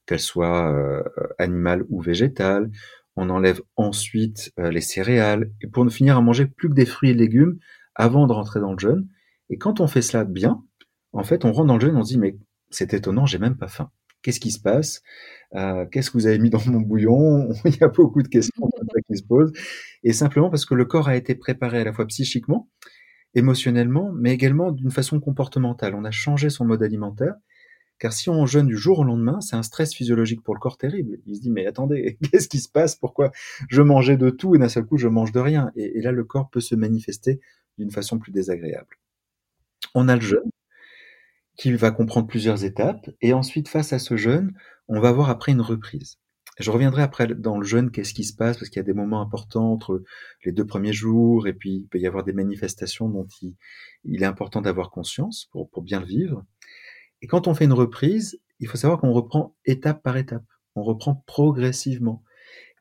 qu'elles 0.05 0.19
soient 0.19 0.71
euh, 0.73 1.03
animales 1.37 1.85
ou 1.89 2.01
végétales, 2.01 2.69
on 3.15 3.29
enlève 3.29 3.61
ensuite 3.75 4.51
euh, 4.59 4.71
les 4.71 4.81
céréales, 4.81 5.51
et 5.61 5.67
pour 5.67 5.89
finir 5.91 6.17
à 6.17 6.21
manger 6.21 6.45
plus 6.45 6.69
que 6.69 6.73
des 6.73 6.85
fruits 6.85 7.11
et 7.11 7.13
légumes 7.13 7.59
avant 7.95 8.27
de 8.27 8.33
rentrer 8.33 8.59
dans 8.59 8.73
le 8.73 8.79
jeûne. 8.79 9.07
Et 9.49 9.57
quand 9.57 9.79
on 9.79 9.87
fait 9.87 10.01
cela 10.01 10.23
bien, 10.23 10.63
en 11.11 11.23
fait, 11.23 11.45
on 11.45 11.51
rentre 11.51 11.67
dans 11.67 11.75
le 11.75 11.81
jeûne, 11.81 11.97
on 11.97 12.03
se 12.03 12.13
dit, 12.13 12.19
mais 12.19 12.37
c'est 12.69 12.93
étonnant, 12.93 13.25
j'ai 13.25 13.39
même 13.39 13.57
pas 13.57 13.67
faim. 13.67 13.91
Qu'est-ce 14.21 14.39
qui 14.39 14.51
se 14.51 14.59
passe? 14.59 15.01
Euh, 15.55 15.85
Qu'est-ce 15.85 16.11
que 16.11 16.17
vous 16.17 16.27
avez 16.27 16.39
mis 16.39 16.49
dans 16.49 16.61
mon 16.65 16.81
bouillon? 16.81 17.49
Il 17.65 17.75
y 17.77 17.83
a 17.83 17.87
beaucoup 17.87 18.21
de 18.21 18.27
questions 18.27 18.69
qui 19.07 19.17
se 19.17 19.23
posent. 19.23 19.53
Et 20.03 20.13
simplement 20.13 20.49
parce 20.49 20.65
que 20.65 20.75
le 20.75 20.85
corps 20.85 21.07
a 21.07 21.15
été 21.15 21.35
préparé 21.35 21.79
à 21.79 21.83
la 21.83 21.93
fois 21.93 22.05
psychiquement, 22.07 22.69
émotionnellement, 23.35 24.11
mais 24.13 24.33
également 24.33 24.71
d'une 24.71 24.91
façon 24.91 25.19
comportementale. 25.19 25.95
On 25.95 26.03
a 26.05 26.11
changé 26.11 26.49
son 26.49 26.65
mode 26.65 26.83
alimentaire. 26.83 27.35
Car 27.99 28.13
si 28.13 28.29
on 28.29 28.45
jeûne 28.45 28.67
du 28.67 28.77
jour 28.77 28.99
au 28.99 29.03
lendemain, 29.03 29.41
c'est 29.41 29.57
un 29.57 29.63
stress 29.63 29.93
physiologique 29.93 30.41
pour 30.41 30.53
le 30.55 30.59
corps 30.59 30.77
terrible. 30.77 31.19
Il 31.25 31.35
se 31.35 31.41
dit, 31.41 31.51
mais 31.51 31.65
attendez, 31.65 32.17
qu'est-ce 32.31 32.47
qui 32.47 32.59
se 32.59 32.69
passe? 32.69 32.95
Pourquoi 32.95 33.31
je 33.69 33.81
mangeais 33.81 34.17
de 34.17 34.29
tout 34.29 34.55
et 34.55 34.57
d'un 34.59 34.69
seul 34.69 34.85
coup, 34.85 34.97
je 34.97 35.07
mange 35.09 35.33
de 35.33 35.39
rien? 35.39 35.71
Et, 35.75 35.97
et 35.97 36.01
là, 36.01 36.11
le 36.11 36.23
corps 36.23 36.49
peut 36.49 36.61
se 36.61 36.75
manifester 36.75 37.41
d'une 37.77 37.91
façon 37.91 38.17
plus 38.19 38.31
désagréable. 38.31 38.97
On 39.95 40.07
a 40.07 40.15
le 40.15 40.21
jeûne, 40.21 40.49
qui 41.59 41.73
va 41.73 41.91
comprendre 41.91 42.25
plusieurs 42.25 42.63
étapes. 42.63 43.09
Et 43.21 43.33
ensuite, 43.33 43.67
face 43.67 43.91
à 43.91 43.99
ce 43.99 44.15
jeûne, 44.15 44.53
on 44.87 45.01
va 45.01 45.11
voir 45.11 45.29
après 45.29 45.51
une 45.51 45.61
reprise. 45.61 46.17
Je 46.57 46.71
reviendrai 46.71 47.01
après 47.01 47.27
dans 47.27 47.57
le 47.57 47.65
jeûne, 47.65 47.91
qu'est-ce 47.91 48.13
qui 48.13 48.23
se 48.23 48.33
passe, 48.33 48.57
parce 48.57 48.69
qu'il 48.69 48.79
y 48.79 48.79
a 48.79 48.85
des 48.85 48.93
moments 48.93 49.21
importants 49.21 49.71
entre 49.71 50.01
les 50.45 50.53
deux 50.53 50.65
premiers 50.65 50.93
jours, 50.93 51.47
et 51.47 51.53
puis 51.53 51.71
il 51.71 51.87
peut 51.87 51.99
y 51.99 52.07
avoir 52.07 52.23
des 52.23 52.31
manifestations 52.31 53.09
dont 53.09 53.27
il, 53.41 54.23
est 54.23 54.25
important 54.25 54.61
d'avoir 54.61 54.89
conscience 54.89 55.49
pour, 55.51 55.69
bien 55.83 55.99
le 55.99 56.05
vivre. 56.05 56.45
Et 57.21 57.27
quand 57.27 57.47
on 57.47 57.53
fait 57.53 57.65
une 57.65 57.73
reprise, 57.73 58.39
il 58.59 58.67
faut 58.67 58.77
savoir 58.77 58.99
qu'on 58.99 59.11
reprend 59.11 59.53
étape 59.65 60.01
par 60.01 60.15
étape. 60.15 60.45
On 60.75 60.83
reprend 60.83 61.23
progressivement 61.27 62.23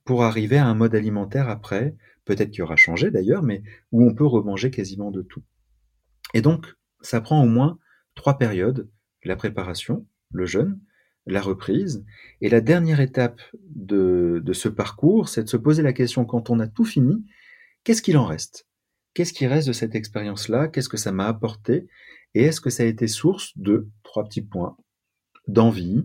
pour 0.05 0.23
arriver 0.23 0.57
à 0.57 0.67
un 0.67 0.75
mode 0.75 0.95
alimentaire 0.95 1.49
après, 1.49 1.97
peut-être 2.25 2.51
qu'il 2.51 2.63
aura 2.63 2.77
changé 2.77 3.11
d'ailleurs, 3.11 3.43
mais 3.43 3.63
où 3.91 4.05
on 4.09 4.15
peut 4.15 4.27
remanger 4.27 4.71
quasiment 4.71 5.11
de 5.11 5.23
tout. 5.23 5.43
Et 6.33 6.43
donc, 6.43 6.67
ça 7.01 7.21
prend 7.21 7.43
au 7.43 7.49
moins 7.49 7.79
trois 8.19 8.37
périodes, 8.37 8.91
la 9.25 9.37
préparation, 9.37 10.07
le 10.33 10.45
jeûne, 10.45 10.81
la 11.25 11.41
reprise. 11.41 12.05
Et 12.41 12.49
la 12.49 12.61
dernière 12.61 13.01
étape 13.01 13.41
de, 13.71 14.43
ce 14.53 14.69
parcours, 14.69 15.29
c'est 15.29 15.45
de 15.45 15.49
se 15.49 15.57
poser 15.57 15.83
la 15.83 15.93
question, 15.93 16.25
quand 16.25 16.51
on 16.51 16.59
a 16.59 16.67
tout 16.67 16.85
fini, 16.85 17.25
qu'est-ce 17.85 18.03
qu'il 18.03 18.17
en 18.17 18.27
reste? 18.27 18.67
Qu'est-ce 19.15 19.33
qui 19.33 19.47
reste 19.47 19.69
de 19.69 19.73
cette 19.73 19.95
expérience-là? 19.95 20.69
Qu'est-ce 20.69 20.89
que 20.89 20.97
ça 20.97 21.13
m'a 21.13 21.27
apporté? 21.27 21.87
Et 22.35 22.43
est-ce 22.43 22.61
que 22.61 22.71
ça 22.71 22.83
a 22.83 22.87
été 22.87 23.07
source 23.07 23.57
de 23.57 23.89
trois 24.03 24.25
petits 24.25 24.43
points 24.43 24.77
d'envie, 25.47 26.05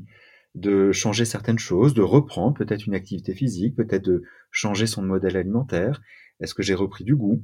de 0.53 0.91
changer 0.91 1.25
certaines 1.25 1.59
choses, 1.59 1.95
de 1.95 2.03
reprendre 2.03 2.55
peut-être 2.55 2.85
une 2.85 2.93
activité 2.93 3.33
physique, 3.33 3.75
peut-être 3.75 4.05
de 4.05 4.21
changer 4.51 4.85
son 4.85 5.01
modèle 5.01 5.35
alimentaire? 5.35 5.99
Est-ce 6.39 6.53
que 6.53 6.63
j'ai 6.63 6.75
repris 6.75 7.03
du 7.05 7.15
goût? 7.15 7.41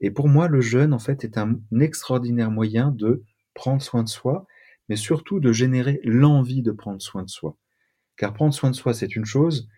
Et 0.00 0.10
pour 0.10 0.28
moi, 0.28 0.48
le 0.48 0.62
jeûne, 0.62 0.94
en 0.94 0.98
fait, 0.98 1.22
est 1.22 1.36
un 1.36 1.58
extraordinaire 1.80 2.50
moyen 2.50 2.90
de 2.90 3.22
prendre 3.56 3.82
soin 3.82 4.04
de 4.04 4.08
soi, 4.08 4.46
mais 4.88 4.96
surtout 4.96 5.40
de 5.40 5.50
générer 5.50 5.98
l'envie 6.04 6.62
de 6.62 6.70
prendre 6.70 7.02
soin 7.02 7.24
de 7.24 7.28
soi. 7.28 7.56
Car 8.16 8.32
prendre 8.32 8.54
soin 8.54 8.70
de 8.70 8.76
soi, 8.76 8.94
c'est 8.94 9.16
une 9.16 9.24
chose. 9.24 9.68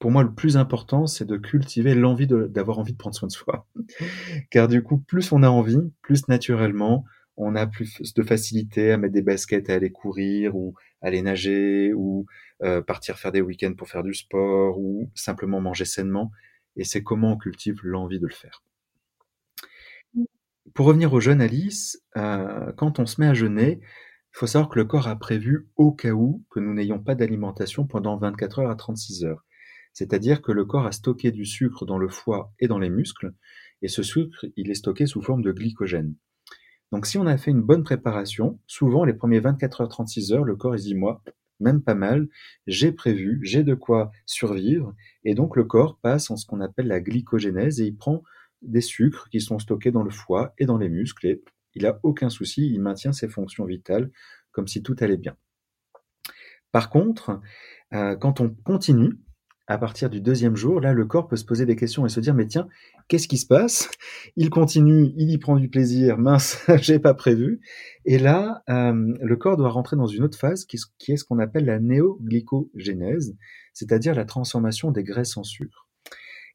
Pour 0.00 0.10
moi, 0.10 0.24
le 0.24 0.34
plus 0.34 0.56
important, 0.56 1.06
c'est 1.06 1.24
de 1.24 1.36
cultiver 1.36 1.94
l'envie 1.94 2.26
d'avoir 2.26 2.78
envie 2.78 2.92
de 2.92 2.98
prendre 2.98 3.14
soin 3.14 3.28
de 3.28 3.32
soi. 3.32 3.66
Car 4.50 4.66
du 4.66 4.82
coup, 4.82 4.98
plus 4.98 5.30
on 5.32 5.42
a 5.42 5.48
envie, 5.48 5.78
plus 6.02 6.26
naturellement, 6.28 7.04
on 7.36 7.54
a 7.54 7.66
plus 7.66 8.14
de 8.14 8.22
facilité 8.22 8.92
à 8.92 8.96
mettre 8.96 9.14
des 9.14 9.22
baskets, 9.22 9.70
à 9.70 9.74
aller 9.74 9.90
courir 9.90 10.56
ou 10.56 10.74
aller 11.02 11.22
nager 11.22 11.92
ou 11.94 12.26
euh, 12.62 12.80
partir 12.82 13.18
faire 13.18 13.32
des 13.32 13.42
week-ends 13.42 13.74
pour 13.74 13.88
faire 13.88 14.02
du 14.02 14.14
sport 14.14 14.78
ou 14.78 15.10
simplement 15.14 15.60
manger 15.60 15.84
sainement. 15.84 16.32
Et 16.76 16.84
c'est 16.84 17.02
comment 17.02 17.32
on 17.32 17.36
cultive 17.36 17.80
l'envie 17.82 18.18
de 18.18 18.26
le 18.26 18.34
faire. 18.34 18.62
Pour 20.74 20.86
revenir 20.86 21.12
au 21.12 21.20
jeûne, 21.20 21.40
Alice, 21.40 22.02
euh, 22.16 22.72
quand 22.76 22.98
on 22.98 23.06
se 23.06 23.20
met 23.20 23.26
à 23.26 23.34
jeûner, 23.34 23.80
il 23.80 24.38
faut 24.38 24.46
savoir 24.46 24.68
que 24.68 24.78
le 24.78 24.84
corps 24.84 25.08
a 25.08 25.16
prévu 25.16 25.68
au 25.76 25.92
cas 25.92 26.10
où 26.10 26.44
que 26.50 26.60
nous 26.60 26.74
n'ayons 26.74 26.98
pas 26.98 27.14
d'alimentation 27.14 27.86
pendant 27.86 28.16
24 28.18 28.58
heures 28.60 28.70
à 28.70 28.76
36 28.76 29.24
heures. 29.24 29.44
C'est-à-dire 29.92 30.42
que 30.42 30.52
le 30.52 30.64
corps 30.64 30.86
a 30.86 30.92
stocké 30.92 31.30
du 31.30 31.46
sucre 31.46 31.86
dans 31.86 31.98
le 31.98 32.08
foie 32.08 32.52
et 32.60 32.68
dans 32.68 32.78
les 32.78 32.90
muscles, 32.90 33.32
et 33.80 33.88
ce 33.88 34.02
sucre, 34.02 34.44
il 34.56 34.70
est 34.70 34.74
stocké 34.74 35.06
sous 35.06 35.22
forme 35.22 35.42
de 35.42 35.52
glycogène. 35.52 36.14
Donc 36.92 37.06
si 37.06 37.16
on 37.18 37.26
a 37.26 37.38
fait 37.38 37.50
une 37.50 37.62
bonne 37.62 37.82
préparation, 37.82 38.60
souvent 38.66 39.04
les 39.04 39.14
premiers 39.14 39.40
24 39.40 39.80
heures 39.82 39.88
36 39.88 40.32
heures, 40.32 40.44
le 40.44 40.56
corps 40.56 40.76
il 40.76 40.82
dit 40.82 40.94
moi, 40.94 41.22
même 41.60 41.82
pas 41.82 41.94
mal, 41.94 42.28
j'ai 42.66 42.92
prévu, 42.92 43.40
j'ai 43.42 43.62
de 43.62 43.74
quoi 43.74 44.10
survivre, 44.26 44.94
et 45.24 45.34
donc 45.34 45.56
le 45.56 45.64
corps 45.64 45.98
passe 46.02 46.30
en 46.30 46.36
ce 46.36 46.44
qu'on 46.44 46.60
appelle 46.60 46.88
la 46.88 47.00
glycogénèse 47.00 47.80
et 47.80 47.86
il 47.86 47.96
prend 47.96 48.22
des 48.62 48.80
sucres 48.80 49.28
qui 49.30 49.40
sont 49.40 49.58
stockés 49.58 49.90
dans 49.90 50.02
le 50.02 50.10
foie 50.10 50.54
et 50.58 50.66
dans 50.66 50.78
les 50.78 50.88
muscles 50.88 51.26
et 51.26 51.42
il 51.74 51.82
n'a 51.82 52.00
aucun 52.02 52.30
souci, 52.30 52.66
il 52.72 52.80
maintient 52.80 53.12
ses 53.12 53.28
fonctions 53.28 53.66
vitales 53.66 54.10
comme 54.50 54.66
si 54.66 54.82
tout 54.82 54.96
allait 55.00 55.18
bien. 55.18 55.36
Par 56.72 56.90
contre, 56.90 57.40
euh, 57.92 58.16
quand 58.16 58.40
on 58.40 58.50
continue, 58.64 59.18
à 59.68 59.78
partir 59.78 60.08
du 60.10 60.20
deuxième 60.20 60.56
jour, 60.56 60.80
là, 60.80 60.92
le 60.92 61.04
corps 61.06 61.26
peut 61.26 61.36
se 61.36 61.44
poser 61.44 61.66
des 61.66 61.74
questions 61.74 62.06
et 62.06 62.08
se 62.08 62.20
dire, 62.20 62.34
mais 62.34 62.46
tiens, 62.46 62.68
qu'est-ce 63.08 63.26
qui 63.26 63.36
se 63.36 63.46
passe? 63.46 63.90
Il 64.36 64.48
continue, 64.48 65.12
il 65.16 65.30
y 65.30 65.38
prend 65.38 65.56
du 65.56 65.68
plaisir, 65.68 66.18
mince, 66.18 66.64
j'ai 66.80 66.98
pas 66.98 67.14
prévu. 67.14 67.60
Et 68.04 68.18
là, 68.18 68.62
euh, 68.68 69.14
le 69.20 69.36
corps 69.36 69.56
doit 69.56 69.70
rentrer 69.70 69.96
dans 69.96 70.06
une 70.06 70.22
autre 70.22 70.38
phase 70.38 70.64
qui, 70.64 70.76
est 70.76 71.16
ce 71.16 71.24
qu'on 71.24 71.38
appelle 71.38 71.64
la 71.64 71.80
néoglycogénèse, 71.80 73.36
c'est-à-dire 73.72 74.14
la 74.14 74.24
transformation 74.24 74.92
des 74.92 75.02
graisses 75.02 75.36
en 75.36 75.42
sucre. 75.42 75.85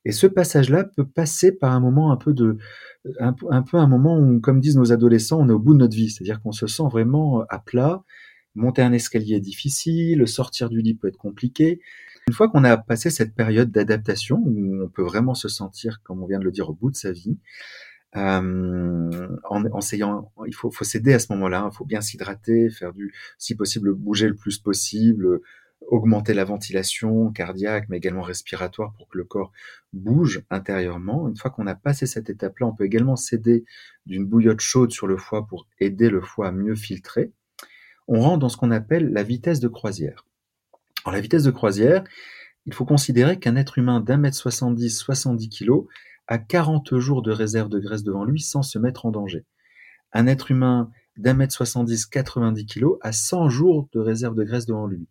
Et 0.06 0.12
ce 0.12 0.28
passage-là 0.28 0.84
peut 0.84 1.06
passer 1.06 1.52
par 1.52 1.72
un 1.74 1.80
moment 1.80 2.12
un 2.12 2.18
peu 2.18 2.34
de, 2.34 2.58
un, 3.20 3.34
peu 3.34 3.78
un 3.78 3.88
moment 3.88 4.18
où, 4.18 4.40
comme 4.40 4.60
disent 4.60 4.78
nos 4.78 4.92
adolescents, 4.92 5.40
on 5.40 5.50
est 5.50 5.54
au 5.54 5.60
bout 5.60 5.74
de 5.74 5.80
notre 5.80 5.96
vie, 5.96 6.10
c'est-à-dire 6.10 6.42
qu'on 6.42 6.52
se 6.52 6.68
sent 6.68 6.84
vraiment 6.92 7.44
à 7.50 7.60
plat. 7.60 8.04
Monter 8.56 8.82
un 8.82 8.94
escalier 8.94 9.36
est 9.36 9.42
difficile, 9.42 10.28
sortir 10.28 10.70
du 10.70 10.82
lit 10.82 10.96
peut 10.96 11.08
être 11.08 11.18
compliqué. 11.18 11.80
Une 12.28 12.34
fois 12.34 12.50
qu'on 12.50 12.64
a 12.64 12.78
passé 12.78 13.10
cette 13.10 13.34
période 13.34 13.72
d'adaptation, 13.72 14.42
où 14.44 14.84
on 14.84 14.90
peut 14.90 15.04
vraiment 15.04 15.34
se 15.34 15.48
sentir, 15.48 16.02
comme 16.04 16.22
on 16.22 16.28
vient 16.28 16.40
de 16.40 16.44
le 16.44 16.52
dire, 16.52 16.70
au 16.70 16.74
bout 16.74 16.92
de 16.92 16.96
sa 16.96 17.12
vie, 17.12 17.38
euh, 18.18 19.28
en, 19.50 19.66
en 19.66 19.80
il 20.46 20.54
faut, 20.54 20.70
faut 20.70 20.84
s'aider 20.84 21.14
à 21.14 21.20
ce 21.20 21.32
moment-là, 21.34 21.70
il 21.72 21.76
faut 21.76 21.86
bien 21.86 22.02
s'hydrater, 22.02 22.70
faire 22.70 22.94
du, 22.94 23.14
si 23.38 23.56
possible, 23.56 23.94
bouger 23.94 24.28
le 24.28 24.36
plus 24.36 24.58
possible, 24.58 25.40
augmenter 25.88 26.34
la 26.34 26.44
ventilation 26.44 27.32
cardiaque, 27.32 27.88
mais 27.90 27.98
également 27.98 28.22
respiratoire 28.22 28.94
pour 28.94 29.08
que 29.10 29.18
le 29.18 29.24
corps 29.24 29.52
bouge 29.94 30.44
intérieurement. 30.50 31.28
Une 31.28 31.36
fois 31.36 31.52
qu'on 31.52 31.68
a 31.68 31.76
passé 31.76 32.06
cette 32.06 32.30
étape-là, 32.30 32.68
on 32.68 32.74
peut 32.74 32.86
également 32.86 33.16
s'aider 33.16 33.66
d'une 34.06 34.26
bouillotte 34.26 34.62
chaude 34.62 34.92
sur 34.92 35.08
le 35.08 35.18
foie 35.18 35.46
pour 35.48 35.68
aider 35.80 36.10
le 36.10 36.22
foie 36.22 36.48
à 36.48 36.52
mieux 36.52 36.76
filtrer. 36.76 37.32
On 38.08 38.22
rentre 38.22 38.40
dans 38.40 38.50
ce 38.50 38.58
qu'on 38.58 38.72
appelle 38.72 39.12
la 39.12 39.24
vitesse 39.24 39.60
de 39.60 39.68
croisière. 39.68 40.26
Alors 41.04 41.14
la 41.14 41.22
vitesse 41.22 41.44
de 41.44 41.52
croisière, 41.52 42.04
il 42.66 42.74
faut 42.74 42.86
considérer 42.86 43.40
qu'un 43.40 43.56
être 43.56 43.78
humain 43.78 44.00
d'un 44.00 44.18
mètre 44.18 44.38
70, 44.38 44.98
70 44.98 45.50
kg 45.50 45.72
a 46.28 46.38
40 46.38 46.98
jours 46.98 47.22
de 47.22 47.32
réserve 47.32 47.70
de 47.70 47.80
graisse 47.80 48.04
devant 48.04 48.24
lui 48.24 48.40
sans 48.40 48.62
se 48.62 48.78
mettre 48.78 49.06
en 49.06 49.12
danger. 49.12 49.46
Un 50.14 50.28
être 50.28 50.52
humain 50.52 50.92
d'un 51.18 51.34
mètre 51.34 51.54
70, 51.54 52.06
90 52.06 52.66
kg 52.66 52.86
a 53.02 53.12
100 53.12 53.50
jours 53.50 53.90
de 53.94 54.00
réserve 54.00 54.36
de 54.36 54.44
graisse 54.44 54.66
devant 54.66 54.88
lui. 54.88 55.08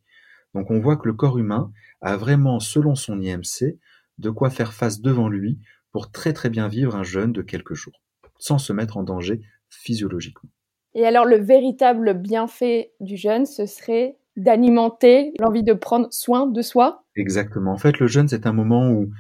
Donc 0.55 0.71
on 0.71 0.81
voit 0.81 0.97
que 0.97 1.07
le 1.07 1.15
corps 1.15 1.39
humain 1.39 1.73
a 2.01 2.17
vraiment, 2.17 2.61
selon 2.61 2.95
son 2.95 3.21
IMC, 3.21 3.79
de 4.19 4.31
quoi 4.31 4.51
faire 4.51 4.73
face 4.73 5.01
devant 5.01 5.29
lui 5.29 5.59
pour 5.93 6.11
très 6.11 6.33
très 6.33 6.51
bien 6.51 6.69
vivre 6.69 6.97
un 6.97 7.03
jeûne 7.03 7.33
de 7.33 7.43
quelques 7.43 7.75
jours, 7.75 8.01
sans 8.39 8.59
se 8.59 8.73
mettre 8.73 8.97
en 8.97 9.03
danger 9.03 9.41
physiologiquement. 9.69 10.51
Et 10.95 11.07
alors 11.07 11.25
le 11.25 11.37
véritable 11.37 12.15
bienfait 12.15 12.93
du 13.01 13.17
jeûne, 13.17 13.47
ce 13.47 13.67
serait 13.67 14.17
d'alimenter 14.37 15.33
l'envie 15.39 15.63
de 15.63 15.73
prendre 15.73 16.09
soin 16.11 16.47
de 16.47 16.63
soi? 16.63 17.05
Exactement. 17.17 17.73
En 17.73 17.79
fait, 17.79 17.99
le 17.99 18.07
jeûne, 18.07 18.29
c'est 18.29 18.47
un 18.47 18.53
moment 18.53 18.91
où, 18.91 19.11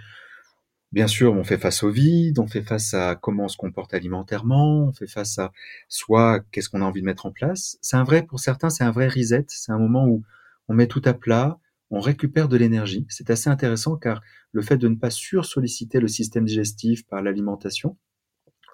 bien 0.92 1.06
sûr, 1.06 1.32
on 1.34 1.44
fait 1.44 1.58
face 1.58 1.82
au 1.82 1.90
vide, 1.90 2.38
on 2.38 2.46
fait 2.46 2.62
face 2.62 2.94
à 2.94 3.14
comment 3.16 3.44
on 3.44 3.48
se 3.48 3.56
comporte 3.56 3.94
alimentairement, 3.94 4.84
on 4.84 4.92
fait 4.92 5.06
face 5.06 5.38
à 5.38 5.52
soit 5.88 6.40
qu'est-ce 6.50 6.68
qu'on 6.68 6.82
a 6.82 6.84
envie 6.84 7.00
de 7.00 7.06
mettre 7.06 7.26
en 7.26 7.32
place. 7.32 7.78
C'est 7.80 7.96
un 7.96 8.04
vrai, 8.04 8.22
pour 8.22 8.40
certains, 8.40 8.70
c'est 8.70 8.84
un 8.84 8.90
vrai 8.90 9.08
reset. 9.08 9.44
C'est 9.48 9.72
un 9.72 9.78
moment 9.78 10.06
où 10.06 10.22
on 10.70 10.74
met 10.74 10.86
tout 10.86 11.02
à 11.04 11.14
plat, 11.14 11.58
on 11.90 11.98
récupère 11.98 12.48
de 12.48 12.56
l'énergie. 12.56 13.04
C'est 13.08 13.28
assez 13.30 13.50
intéressant 13.50 13.96
car 13.96 14.22
le 14.52 14.62
fait 14.62 14.76
de 14.76 14.86
ne 14.86 14.94
pas 14.94 15.10
sursolliciter 15.10 15.98
le 15.98 16.06
système 16.06 16.44
digestif 16.44 17.04
par 17.08 17.22
l'alimentation, 17.22 17.98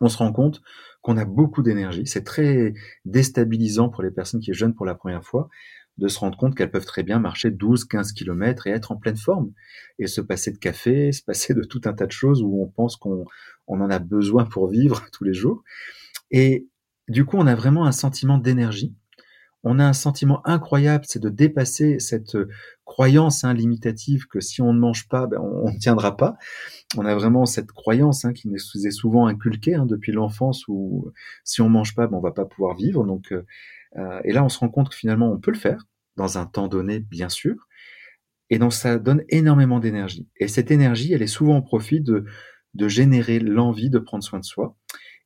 on 0.02 0.10
se 0.10 0.18
rend 0.18 0.30
compte 0.30 0.60
qu'on 1.00 1.16
a 1.16 1.24
beaucoup 1.24 1.62
d'énergie. 1.62 2.06
C'est 2.06 2.22
très 2.22 2.74
déstabilisant 3.06 3.88
pour 3.88 4.02
les 4.02 4.10
personnes 4.10 4.40
qui 4.40 4.52
jeûnent 4.52 4.74
pour 4.74 4.84
la 4.84 4.94
première 4.94 5.24
fois 5.24 5.48
de 5.96 6.06
se 6.08 6.18
rendre 6.18 6.36
compte 6.36 6.54
qu'elles 6.54 6.70
peuvent 6.70 6.84
très 6.84 7.02
bien 7.02 7.18
marcher 7.18 7.50
12, 7.50 7.86
15 7.86 8.12
kilomètres 8.12 8.66
et 8.66 8.72
être 8.72 8.92
en 8.92 8.96
pleine 8.96 9.16
forme 9.16 9.52
et 9.98 10.06
se 10.06 10.20
passer 10.20 10.50
de 10.50 10.58
café, 10.58 11.12
se 11.12 11.22
passer 11.22 11.54
de 11.54 11.62
tout 11.62 11.80
un 11.86 11.94
tas 11.94 12.06
de 12.06 12.12
choses 12.12 12.42
où 12.42 12.62
on 12.62 12.68
pense 12.68 12.96
qu'on 12.96 13.24
on 13.68 13.80
en 13.80 13.88
a 13.88 14.00
besoin 14.00 14.44
pour 14.44 14.68
vivre 14.68 15.06
tous 15.12 15.24
les 15.24 15.32
jours. 15.32 15.64
Et 16.30 16.68
du 17.08 17.24
coup, 17.24 17.38
on 17.38 17.46
a 17.46 17.54
vraiment 17.54 17.86
un 17.86 17.92
sentiment 17.92 18.36
d'énergie. 18.36 18.94
On 19.68 19.80
a 19.80 19.84
un 19.84 19.92
sentiment 19.92 20.46
incroyable, 20.46 21.06
c'est 21.08 21.18
de 21.18 21.28
dépasser 21.28 21.98
cette 21.98 22.36
croyance 22.84 23.42
hein, 23.42 23.52
limitative 23.52 24.28
que 24.28 24.38
si 24.38 24.62
on 24.62 24.72
ne 24.72 24.78
mange 24.78 25.08
pas, 25.08 25.26
ben, 25.26 25.40
on 25.40 25.72
ne 25.72 25.76
tiendra 25.76 26.16
pas. 26.16 26.36
On 26.96 27.04
a 27.04 27.16
vraiment 27.16 27.46
cette 27.46 27.72
croyance 27.72 28.24
hein, 28.24 28.32
qui 28.32 28.46
nous 28.46 28.56
est 28.56 28.90
souvent 28.92 29.26
inculquée 29.26 29.74
hein, 29.74 29.84
depuis 29.84 30.12
l'enfance 30.12 30.68
où 30.68 31.10
si 31.42 31.62
on 31.62 31.68
mange 31.68 31.96
pas, 31.96 32.06
ben, 32.06 32.16
on 32.16 32.20
va 32.20 32.30
pas 32.30 32.44
pouvoir 32.44 32.76
vivre. 32.76 33.04
Donc 33.04 33.32
euh, 33.32 33.44
euh, 33.96 34.20
et 34.22 34.32
là, 34.32 34.44
on 34.44 34.48
se 34.48 34.60
rend 34.60 34.68
compte 34.68 34.90
que 34.90 34.94
finalement, 34.94 35.32
on 35.32 35.38
peut 35.38 35.50
le 35.50 35.58
faire 35.58 35.82
dans 36.16 36.38
un 36.38 36.46
temps 36.46 36.68
donné, 36.68 37.00
bien 37.00 37.28
sûr. 37.28 37.56
Et 38.50 38.60
donc, 38.60 38.72
ça 38.72 39.00
donne 39.00 39.24
énormément 39.30 39.80
d'énergie. 39.80 40.28
Et 40.38 40.46
cette 40.46 40.70
énergie, 40.70 41.12
elle 41.12 41.22
est 41.22 41.26
souvent 41.26 41.56
au 41.56 41.62
profit 41.62 42.00
de 42.00 42.24
générer 42.86 43.40
l'envie 43.40 43.90
de 43.90 43.98
prendre 43.98 44.22
soin 44.22 44.38
de 44.38 44.44
soi. 44.44 44.76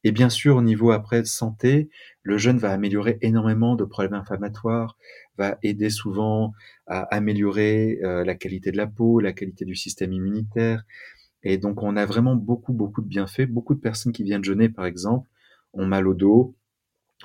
Et 0.04 0.12
bien 0.12 0.30
sûr, 0.30 0.56
au 0.56 0.62
niveau 0.62 0.92
après 0.92 1.24
santé, 1.24 1.90
le 2.22 2.38
jeûne 2.38 2.58
va 2.58 2.72
améliorer 2.72 3.18
énormément 3.20 3.76
de 3.76 3.84
problèmes 3.84 4.14
inflammatoires, 4.14 4.96
va 5.36 5.58
aider 5.62 5.90
souvent 5.90 6.52
à 6.86 7.02
améliorer 7.14 7.98
euh, 8.02 8.24
la 8.24 8.34
qualité 8.34 8.72
de 8.72 8.76
la 8.78 8.86
peau, 8.86 9.20
la 9.20 9.32
qualité 9.32 9.64
du 9.64 9.74
système 9.74 10.12
immunitaire. 10.12 10.84
Et 11.42 11.58
donc, 11.58 11.82
on 11.82 11.96
a 11.96 12.06
vraiment 12.06 12.36
beaucoup, 12.36 12.72
beaucoup 12.72 13.02
de 13.02 13.08
bienfaits. 13.08 13.46
Beaucoup 13.46 13.74
de 13.74 13.80
personnes 13.80 14.12
qui 14.12 14.24
viennent 14.24 14.44
jeûner, 14.44 14.68
par 14.68 14.86
exemple, 14.86 15.28
ont 15.72 15.86
mal 15.86 16.08
au 16.08 16.14
dos, 16.14 16.56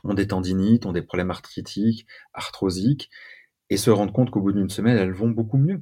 ont 0.04 0.14
des 0.14 0.28
tendinites, 0.28 0.86
ont 0.86 0.94
des 0.94 1.02
problèmes 1.02 1.32
arthritiques, 1.32 2.08
arthrosiques, 2.34 3.10
et 3.70 3.78
se 3.78 3.90
rendent 3.90 4.14
compte 4.14 4.32
qu'au 4.32 4.42
bout 4.42 4.54
d'une 4.54 4.70
semaine, 4.70 4.98
elles 4.98 5.14
vont 5.14 5.30
beaucoup 5.30 5.58
mieux. 5.58 5.82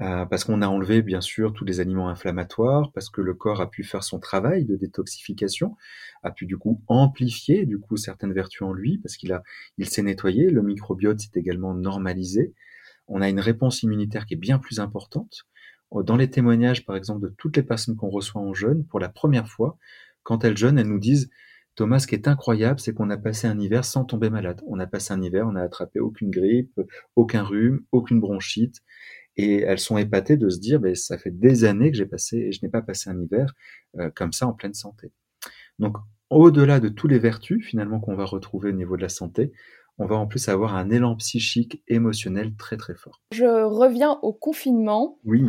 Euh, 0.00 0.24
parce 0.24 0.44
qu'on 0.44 0.62
a 0.62 0.66
enlevé 0.66 1.02
bien 1.02 1.20
sûr 1.20 1.52
tous 1.52 1.66
les 1.66 1.80
aliments 1.80 2.08
inflammatoires, 2.08 2.90
parce 2.92 3.10
que 3.10 3.20
le 3.20 3.34
corps 3.34 3.60
a 3.60 3.68
pu 3.68 3.84
faire 3.84 4.02
son 4.02 4.18
travail 4.18 4.64
de 4.64 4.74
détoxification, 4.76 5.76
a 6.22 6.30
pu 6.30 6.46
du 6.46 6.56
coup 6.56 6.82
amplifier 6.86 7.66
du 7.66 7.78
coup 7.78 7.98
certaines 7.98 8.32
vertus 8.32 8.62
en 8.62 8.72
lui, 8.72 8.98
parce 8.98 9.16
qu'il 9.16 9.32
a, 9.32 9.42
il 9.76 9.86
s'est 9.88 10.02
nettoyé, 10.02 10.48
le 10.48 10.62
microbiote 10.62 11.20
s'est 11.20 11.30
également 11.34 11.74
normalisé. 11.74 12.54
On 13.08 13.20
a 13.20 13.28
une 13.28 13.40
réponse 13.40 13.82
immunitaire 13.82 14.24
qui 14.24 14.34
est 14.34 14.38
bien 14.38 14.58
plus 14.58 14.80
importante. 14.80 15.46
Dans 15.92 16.16
les 16.16 16.30
témoignages, 16.30 16.86
par 16.86 16.96
exemple, 16.96 17.20
de 17.22 17.34
toutes 17.36 17.56
les 17.56 17.64
personnes 17.64 17.96
qu'on 17.96 18.10
reçoit 18.10 18.40
en 18.40 18.54
jeûne, 18.54 18.84
pour 18.86 19.00
la 19.00 19.08
première 19.08 19.48
fois, 19.48 19.76
quand 20.22 20.44
elles 20.44 20.56
jeûnent, 20.56 20.78
elles 20.78 20.86
nous 20.86 21.00
disent 21.00 21.30
Thomas, 21.74 21.98
ce 21.98 22.06
qui 22.06 22.14
est 22.14 22.28
incroyable, 22.28 22.78
c'est 22.78 22.94
qu'on 22.94 23.10
a 23.10 23.16
passé 23.16 23.46
un 23.48 23.58
hiver 23.58 23.84
sans 23.84 24.04
tomber 24.04 24.30
malade. 24.30 24.62
On 24.66 24.78
a 24.78 24.86
passé 24.86 25.12
un 25.12 25.22
hiver, 25.22 25.46
on 25.46 25.52
n'a 25.52 25.62
attrapé 25.62 25.98
aucune 25.98 26.30
grippe, 26.30 26.80
aucun 27.16 27.42
rhume, 27.42 27.82
aucune 27.90 28.20
bronchite. 28.20 28.82
Et 29.36 29.60
elles 29.60 29.78
sont 29.78 29.96
épatées 29.96 30.36
de 30.36 30.48
se 30.48 30.58
dire, 30.58 30.80
ben, 30.80 30.94
ça 30.94 31.18
fait 31.18 31.30
des 31.30 31.64
années 31.64 31.90
que 31.90 31.96
j'ai 31.96 32.06
passé, 32.06 32.36
et 32.36 32.52
je 32.52 32.60
n'ai 32.62 32.70
pas 32.70 32.82
passé 32.82 33.10
un 33.10 33.20
hiver 33.20 33.54
euh, 33.98 34.10
comme 34.14 34.32
ça 34.32 34.46
en 34.46 34.52
pleine 34.52 34.74
santé. 34.74 35.12
Donc, 35.78 35.96
au-delà 36.30 36.78
de 36.80 36.88
tous 36.88 37.08
les 37.08 37.18
vertus 37.18 37.64
finalement 37.64 38.00
qu'on 38.00 38.14
va 38.14 38.24
retrouver 38.24 38.70
au 38.70 38.74
niveau 38.74 38.96
de 38.96 39.02
la 39.02 39.08
santé, 39.08 39.52
on 39.98 40.06
va 40.06 40.16
en 40.16 40.26
plus 40.26 40.48
avoir 40.48 40.76
un 40.76 40.88
élan 40.90 41.14
psychique, 41.16 41.82
émotionnel 41.86 42.54
très 42.56 42.78
très 42.78 42.94
fort. 42.94 43.20
Je 43.32 43.44
reviens 43.44 44.18
au 44.22 44.32
confinement. 44.32 45.18
Oui. 45.24 45.46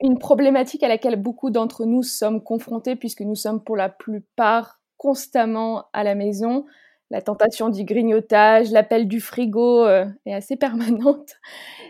Une 0.00 0.18
problématique 0.18 0.82
à 0.82 0.88
laquelle 0.88 1.20
beaucoup 1.20 1.50
d'entre 1.50 1.84
nous 1.84 2.02
sommes 2.02 2.42
confrontés 2.42 2.96
puisque 2.96 3.20
nous 3.20 3.34
sommes 3.34 3.62
pour 3.62 3.76
la 3.76 3.90
plupart 3.90 4.80
constamment 4.96 5.86
à 5.92 6.04
la 6.04 6.14
maison. 6.14 6.64
La 7.12 7.20
tentation 7.20 7.68
du 7.68 7.84
grignotage, 7.84 8.70
l'appel 8.70 9.06
du 9.06 9.20
frigo 9.20 9.84
euh, 9.84 10.06
est 10.24 10.32
assez 10.32 10.56
permanente. 10.56 11.34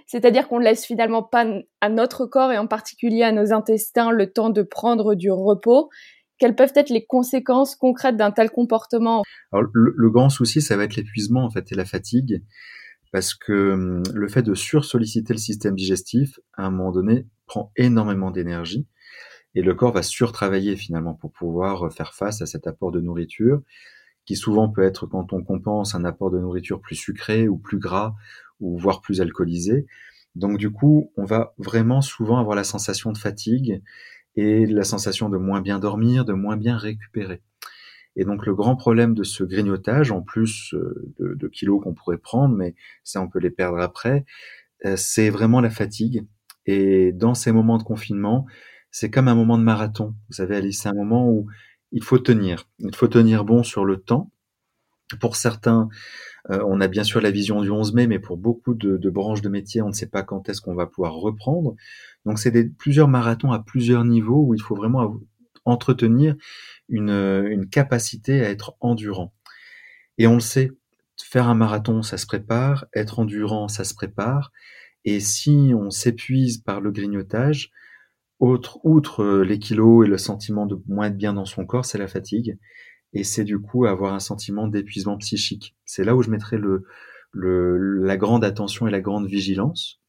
C'est-à-dire 0.06 0.48
qu'on 0.48 0.58
ne 0.58 0.64
laisse 0.64 0.84
finalement 0.84 1.22
pas 1.22 1.46
à 1.80 1.88
notre 1.88 2.26
corps 2.26 2.50
et 2.50 2.58
en 2.58 2.66
particulier 2.66 3.22
à 3.22 3.30
nos 3.30 3.52
intestins 3.52 4.10
le 4.10 4.32
temps 4.32 4.50
de 4.50 4.62
prendre 4.62 5.14
du 5.14 5.30
repos. 5.30 5.90
Quelles 6.38 6.56
peuvent 6.56 6.72
être 6.74 6.90
les 6.90 7.06
conséquences 7.06 7.76
concrètes 7.76 8.16
d'un 8.16 8.32
tel 8.32 8.50
comportement? 8.50 9.22
Le, 9.52 10.10
grand 10.10 10.28
souci, 10.28 10.60
ça 10.60 10.76
va 10.76 10.82
être 10.82 10.96
l'épuisement 10.96 11.44
en 11.44 11.50
fait 11.50 11.70
et 11.70 11.76
la 11.76 11.84
fatigue, 11.84 12.42
parce 13.12 13.32
que 13.32 13.74
hum, 13.74 14.02
le 14.12 14.26
fait 14.26 14.42
de 14.42 14.54
sursolliciter 14.54 15.32
le 15.32 15.38
système 15.38 15.76
digestif, 15.76 16.40
à 16.54 16.66
un 16.66 16.70
moment 16.70 16.90
donné, 16.90 17.28
prend 17.46 17.70
énormément 17.76 18.32
d'énergie 18.32 18.88
et 19.54 19.62
le 19.62 19.74
corps 19.74 19.92
va 19.92 20.02
surtravailler 20.02 20.74
finalement 20.74 21.14
pour 21.14 21.30
pouvoir 21.30 21.86
euh, 21.86 21.90
faire 21.90 22.12
face 22.12 22.42
à 22.42 22.46
cet 22.46 22.66
apport 22.66 22.90
de 22.90 23.00
nourriture 23.00 23.62
qui 24.24 24.36
souvent 24.36 24.68
peut 24.68 24.82
être 24.82 25.06
quand 25.06 25.32
on 25.32 25.42
compense 25.42 25.94
un 25.94 26.04
apport 26.04 26.30
de 26.30 26.38
nourriture 26.38 26.80
plus 26.80 26.96
sucré 26.96 27.48
ou 27.48 27.58
plus 27.58 27.78
gras 27.78 28.14
ou 28.60 28.78
voire 28.78 29.00
plus 29.00 29.20
alcoolisé. 29.20 29.86
Donc 30.34 30.58
du 30.58 30.70
coup, 30.70 31.12
on 31.16 31.24
va 31.24 31.54
vraiment 31.58 32.00
souvent 32.00 32.38
avoir 32.38 32.56
la 32.56 32.64
sensation 32.64 33.12
de 33.12 33.18
fatigue 33.18 33.82
et 34.36 34.66
la 34.66 34.84
sensation 34.84 35.28
de 35.28 35.36
moins 35.36 35.60
bien 35.60 35.78
dormir, 35.78 36.24
de 36.24 36.32
moins 36.32 36.56
bien 36.56 36.76
récupérer. 36.76 37.42
Et 38.16 38.24
donc 38.24 38.46
le 38.46 38.54
grand 38.54 38.76
problème 38.76 39.14
de 39.14 39.22
ce 39.24 39.42
grignotage, 39.44 40.10
en 40.10 40.22
plus 40.22 40.74
euh, 40.74 41.12
de, 41.18 41.34
de 41.34 41.48
kilos 41.48 41.82
qu'on 41.82 41.94
pourrait 41.94 42.18
prendre, 42.18 42.54
mais 42.54 42.74
ça 43.04 43.20
on 43.22 43.28
peut 43.28 43.38
les 43.38 43.50
perdre 43.50 43.78
après, 43.80 44.24
euh, 44.84 44.96
c'est 44.96 45.30
vraiment 45.30 45.60
la 45.60 45.70
fatigue. 45.70 46.26
Et 46.66 47.12
dans 47.12 47.34
ces 47.34 47.52
moments 47.52 47.78
de 47.78 47.82
confinement, 47.82 48.46
c'est 48.90 49.10
comme 49.10 49.28
un 49.28 49.34
moment 49.34 49.58
de 49.58 49.64
marathon. 49.64 50.14
Vous 50.28 50.34
savez, 50.34 50.56
Alice, 50.56 50.82
c'est 50.82 50.88
un 50.88 50.94
moment 50.94 51.28
où 51.28 51.46
il 51.92 52.02
faut 52.02 52.18
tenir. 52.18 52.68
Il 52.78 52.94
faut 52.94 53.08
tenir 53.08 53.44
bon 53.44 53.62
sur 53.62 53.84
le 53.84 53.98
temps. 53.98 54.30
Pour 55.20 55.36
certains, 55.36 55.88
euh, 56.50 56.64
on 56.66 56.80
a 56.80 56.88
bien 56.88 57.04
sûr 57.04 57.20
la 57.20 57.30
vision 57.30 57.60
du 57.60 57.70
11 57.70 57.92
mai, 57.92 58.06
mais 58.06 58.18
pour 58.18 58.38
beaucoup 58.38 58.74
de, 58.74 59.10
branches 59.10 59.42
de 59.42 59.48
métier, 59.50 59.82
on 59.82 59.88
ne 59.88 59.92
sait 59.92 60.08
pas 60.08 60.22
quand 60.22 60.48
est-ce 60.48 60.60
qu'on 60.60 60.74
va 60.74 60.86
pouvoir 60.86 61.14
reprendre. 61.14 61.74
Donc 62.24 62.38
c'est 62.38 62.70
plusieurs 62.76 63.08
marathons 63.08 63.52
à 63.52 63.62
plusieurs 63.62 64.04
niveaux 64.04 64.44
où 64.46 64.54
il 64.54 64.60
faut 64.60 64.74
vraiment 64.74 65.16
entretenir 65.64 66.34
une, 66.88 67.10
une 67.10 67.68
capacité 67.68 68.44
à 68.44 68.48
être 68.48 68.74
endurant. 68.80 69.34
Et 70.18 70.26
on 70.26 70.34
le 70.34 70.40
sait, 70.40 70.70
faire 71.22 71.48
un 71.48 71.54
marathon, 71.54 72.02
ça 72.02 72.16
se 72.16 72.26
prépare, 72.26 72.86
être 72.94 73.18
endurant, 73.18 73.68
ça 73.68 73.84
se 73.84 73.94
prépare. 73.94 74.50
Et 75.04 75.20
si 75.20 75.72
on 75.74 75.90
s'épuise 75.90 76.58
par 76.58 76.80
le 76.80 76.90
grignotage, 76.90 77.70
autre, 78.42 78.80
outre 78.82 79.22
euh, 79.22 79.44
les 79.44 79.60
kilos 79.60 80.04
et 80.04 80.08
le 80.08 80.18
sentiment 80.18 80.66
de 80.66 80.76
moins 80.88 81.06
être 81.06 81.16
bien 81.16 81.32
dans 81.32 81.44
son 81.44 81.64
corps, 81.64 81.84
c'est 81.84 81.98
la 81.98 82.08
fatigue. 82.08 82.58
Et 83.12 83.22
c'est 83.22 83.44
du 83.44 83.60
coup 83.60 83.86
avoir 83.86 84.14
un 84.14 84.18
sentiment 84.18 84.66
d'épuisement 84.66 85.16
psychique. 85.18 85.76
C'est 85.84 86.02
là 86.02 86.16
où 86.16 86.22
je 86.22 86.30
mettrais 86.30 86.58
le, 86.58 86.84
le, 87.30 87.76
la 88.04 88.16
grande 88.16 88.44
attention 88.44 88.88
et 88.88 88.90
la 88.90 89.00
grande 89.00 89.28
vigilance, 89.28 90.00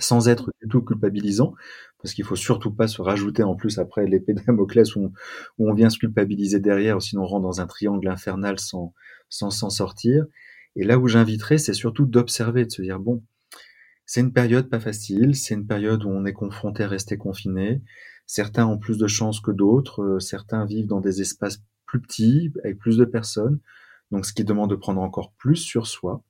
sans 0.00 0.28
être 0.28 0.50
du 0.62 0.68
tout 0.68 0.80
culpabilisant, 0.80 1.52
parce 2.00 2.14
qu'il 2.14 2.24
faut 2.24 2.36
surtout 2.36 2.72
pas 2.72 2.88
se 2.88 3.02
rajouter 3.02 3.42
en 3.42 3.54
plus 3.54 3.78
après 3.78 4.06
l'épée 4.06 4.32
de 4.32 4.40
Damoclès 4.46 4.96
où, 4.96 5.12
on 5.58 5.74
vient 5.74 5.90
se 5.90 5.98
culpabiliser 5.98 6.58
derrière, 6.58 7.02
sinon 7.02 7.24
on 7.24 7.26
rentre 7.26 7.42
dans 7.42 7.60
un 7.60 7.66
triangle 7.66 8.08
infernal 8.08 8.58
sans 8.58 8.94
sans 9.28 9.50
s'en 9.50 9.68
sortir. 9.68 10.24
Et 10.74 10.84
là 10.84 10.98
où 10.98 11.06
j'inviterais, 11.06 11.58
c'est 11.58 11.74
surtout 11.74 12.06
d'observer, 12.06 12.64
de 12.64 12.70
se 12.70 12.80
dire 12.80 12.98
bon, 12.98 13.22
c'est 14.06 14.20
une 14.20 14.32
période 14.32 14.68
pas 14.68 14.80
facile, 14.80 15.34
c'est 15.34 15.54
une 15.54 15.66
période 15.66 16.04
où 16.04 16.08
on 16.08 16.24
est 16.24 16.32
confronté 16.32 16.84
à 16.84 16.88
rester 16.88 17.16
confiné. 17.16 17.82
Certains 18.26 18.66
ont 18.66 18.78
plus 18.78 18.98
de 18.98 19.06
chance 19.06 19.40
que 19.40 19.50
d'autres, 19.50 20.02
euh, 20.02 20.20
certains 20.20 20.64
vivent 20.64 20.86
dans 20.86 21.00
des 21.00 21.20
espaces 21.20 21.62
plus 21.86 22.00
petits, 22.00 22.52
avec 22.64 22.78
plus 22.78 22.96
de 22.96 23.04
personnes, 23.04 23.60
donc 24.10 24.26
ce 24.26 24.32
qui 24.32 24.44
demande 24.44 24.70
de 24.70 24.76
prendre 24.76 25.00
encore 25.00 25.32
plus 25.34 25.56
sur 25.56 25.86
soi. 25.86 26.22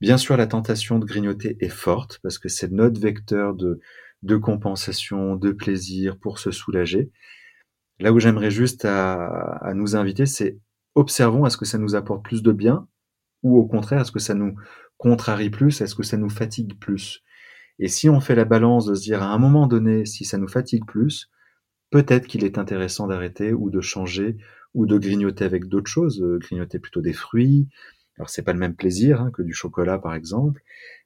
Bien 0.00 0.16
sûr, 0.16 0.36
la 0.36 0.46
tentation 0.46 0.98
de 0.98 1.04
grignoter 1.04 1.56
est 1.60 1.68
forte 1.68 2.20
parce 2.22 2.38
que 2.38 2.48
c'est 2.48 2.70
notre 2.70 3.00
vecteur 3.00 3.54
de, 3.54 3.80
de 4.22 4.36
compensation, 4.36 5.36
de 5.36 5.50
plaisir 5.50 6.18
pour 6.18 6.38
se 6.38 6.50
soulager. 6.50 7.10
Là 7.98 8.12
où 8.12 8.20
j'aimerais 8.20 8.50
juste 8.50 8.84
à, 8.84 9.26
à 9.26 9.74
nous 9.74 9.96
inviter, 9.96 10.24
c'est 10.26 10.58
observons 10.94 11.46
est-ce 11.46 11.56
que 11.56 11.64
ça 11.64 11.78
nous 11.78 11.94
apporte 11.96 12.24
plus 12.24 12.42
de 12.42 12.52
bien 12.52 12.86
ou 13.42 13.58
au 13.58 13.66
contraire 13.66 14.00
est-ce 14.00 14.12
que 14.12 14.18
ça 14.18 14.34
nous 14.34 14.54
contrarie 14.98 15.50
plus, 15.50 15.80
est-ce 15.80 15.94
que 15.94 16.02
ça 16.02 16.16
nous 16.16 16.28
fatigue 16.28 16.78
plus? 16.78 17.22
Et 17.78 17.88
si 17.88 18.08
on 18.10 18.20
fait 18.20 18.34
la 18.34 18.44
balance 18.44 18.86
de 18.86 18.94
se 18.94 19.02
dire 19.02 19.22
à 19.22 19.32
un 19.32 19.38
moment 19.38 19.66
donné, 19.66 20.04
si 20.04 20.24
ça 20.24 20.36
nous 20.36 20.48
fatigue 20.48 20.84
plus, 20.86 21.30
peut-être 21.90 22.26
qu'il 22.26 22.44
est 22.44 22.58
intéressant 22.58 23.06
d'arrêter 23.06 23.52
ou 23.52 23.70
de 23.70 23.80
changer 23.80 24.36
ou 24.74 24.86
de 24.86 24.98
grignoter 24.98 25.44
avec 25.44 25.66
d'autres 25.66 25.90
choses, 25.90 26.20
euh, 26.20 26.38
grignoter 26.38 26.78
plutôt 26.78 27.00
des 27.00 27.12
fruits. 27.12 27.68
Alors 28.18 28.28
c'est 28.28 28.42
pas 28.42 28.52
le 28.52 28.58
même 28.58 28.74
plaisir 28.74 29.22
hein, 29.22 29.30
que 29.32 29.42
du 29.42 29.54
chocolat 29.54 29.98
par 29.98 30.14
exemple, 30.14 30.60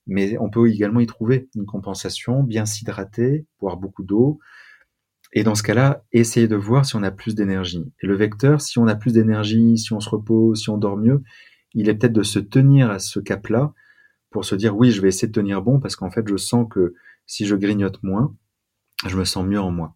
mais 0.06 0.36
on 0.38 0.50
peut 0.50 0.68
également 0.68 1.00
y 1.00 1.06
trouver 1.06 1.48
une 1.54 1.66
compensation, 1.66 2.42
bien 2.42 2.64
s'hydrater, 2.64 3.46
boire 3.60 3.76
beaucoup 3.76 4.02
d'eau, 4.02 4.40
et 5.32 5.44
dans 5.44 5.54
ce 5.54 5.62
cas-là, 5.62 6.04
essayer 6.12 6.46
de 6.46 6.56
voir 6.56 6.84
si 6.84 6.94
on 6.96 7.02
a 7.02 7.10
plus 7.10 7.34
d'énergie. 7.34 7.90
Et 8.02 8.06
le 8.06 8.14
vecteur, 8.14 8.60
si 8.60 8.78
on 8.78 8.86
a 8.86 8.94
plus 8.94 9.14
d'énergie, 9.14 9.78
si 9.78 9.92
on 9.92 10.00
se 10.00 10.10
repose, 10.10 10.60
si 10.60 10.68
on 10.68 10.76
dort 10.76 10.98
mieux, 10.98 11.22
il 11.74 11.88
est 11.88 11.94
peut-être 11.94 12.12
de 12.12 12.22
se 12.22 12.38
tenir 12.38 12.90
à 12.90 12.98
ce 12.98 13.20
cap-là 13.20 13.72
pour 14.30 14.44
se 14.44 14.54
dire 14.54 14.76
oui, 14.76 14.90
je 14.90 15.00
vais 15.00 15.08
essayer 15.08 15.28
de 15.28 15.32
tenir 15.32 15.62
bon 15.62 15.80
parce 15.80 15.96
qu'en 15.96 16.10
fait, 16.10 16.26
je 16.28 16.36
sens 16.36 16.66
que 16.70 16.94
si 17.26 17.46
je 17.46 17.54
grignote 17.54 18.02
moins, 18.02 18.34
je 19.06 19.16
me 19.16 19.24
sens 19.24 19.44
mieux 19.44 19.60
en 19.60 19.70
moi. 19.70 19.94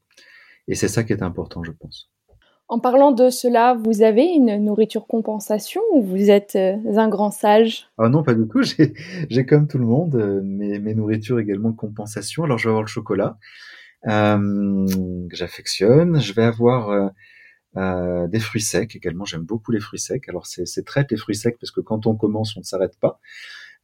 Et 0.69 0.75
c'est 0.75 0.89
ça 0.89 1.05
qui 1.05 1.13
est 1.13 1.23
important, 1.23 1.63
je 1.63 1.73
pense. 1.73 2.11
En 2.69 2.81
parlant 2.81 3.13
de 3.13 3.31
cela, 3.31 3.75
vous 3.75 4.03
avez 4.03 4.25
une 4.25 4.57
nourriture 4.65 5.07
compensation 5.07 5.81
ou 5.93 6.03
vous 6.03 6.31
êtes 6.31 6.57
euh, 6.57 6.99
un 6.99 7.09
grand 7.09 7.31
sage? 7.31 7.89
Ah 7.97 8.09
non, 8.09 8.25
pas 8.25 8.35
du 8.35 8.49
tout. 8.49 8.63
J'ai 9.31 9.47
comme 9.47 9.69
tout 9.69 9.79
le 9.79 9.87
monde 9.87 10.17
euh, 10.17 10.41
mes, 10.43 10.81
mes 10.81 10.95
nourritures 10.95 11.39
également 11.39 11.73
compensation. 11.73 12.43
Alors 12.43 12.59
je 12.59 12.65
vais 12.65 12.71
avoir 12.71 12.83
le 12.83 12.89
chocolat 12.89 13.39
euh, 14.09 14.87
que 15.31 15.37
j'affectionne. 15.37 16.21
Je 16.21 16.33
vais 16.33 16.43
avoir 16.43 16.91
euh, 16.91 17.09
des 17.77 18.41
fruits 18.41 18.63
secs 18.63 18.97
également. 18.97 19.25
J'aime 19.25 19.43
beaucoup 19.43 19.71
les 19.71 19.81
fruits 19.81 19.99
secs. 19.99 20.29
Alors 20.29 20.47
c'est 20.47 20.85
très 20.85 21.07
les 21.11 21.17
fruits 21.17 21.37
secs 21.37 21.57
parce 21.61 21.71
que 21.71 21.81
quand 21.81 22.07
on 22.07 22.17
commence, 22.17 22.57
on 22.57 22.61
ne 22.61 22.65
s'arrête 22.65 22.99
pas. 22.99 23.21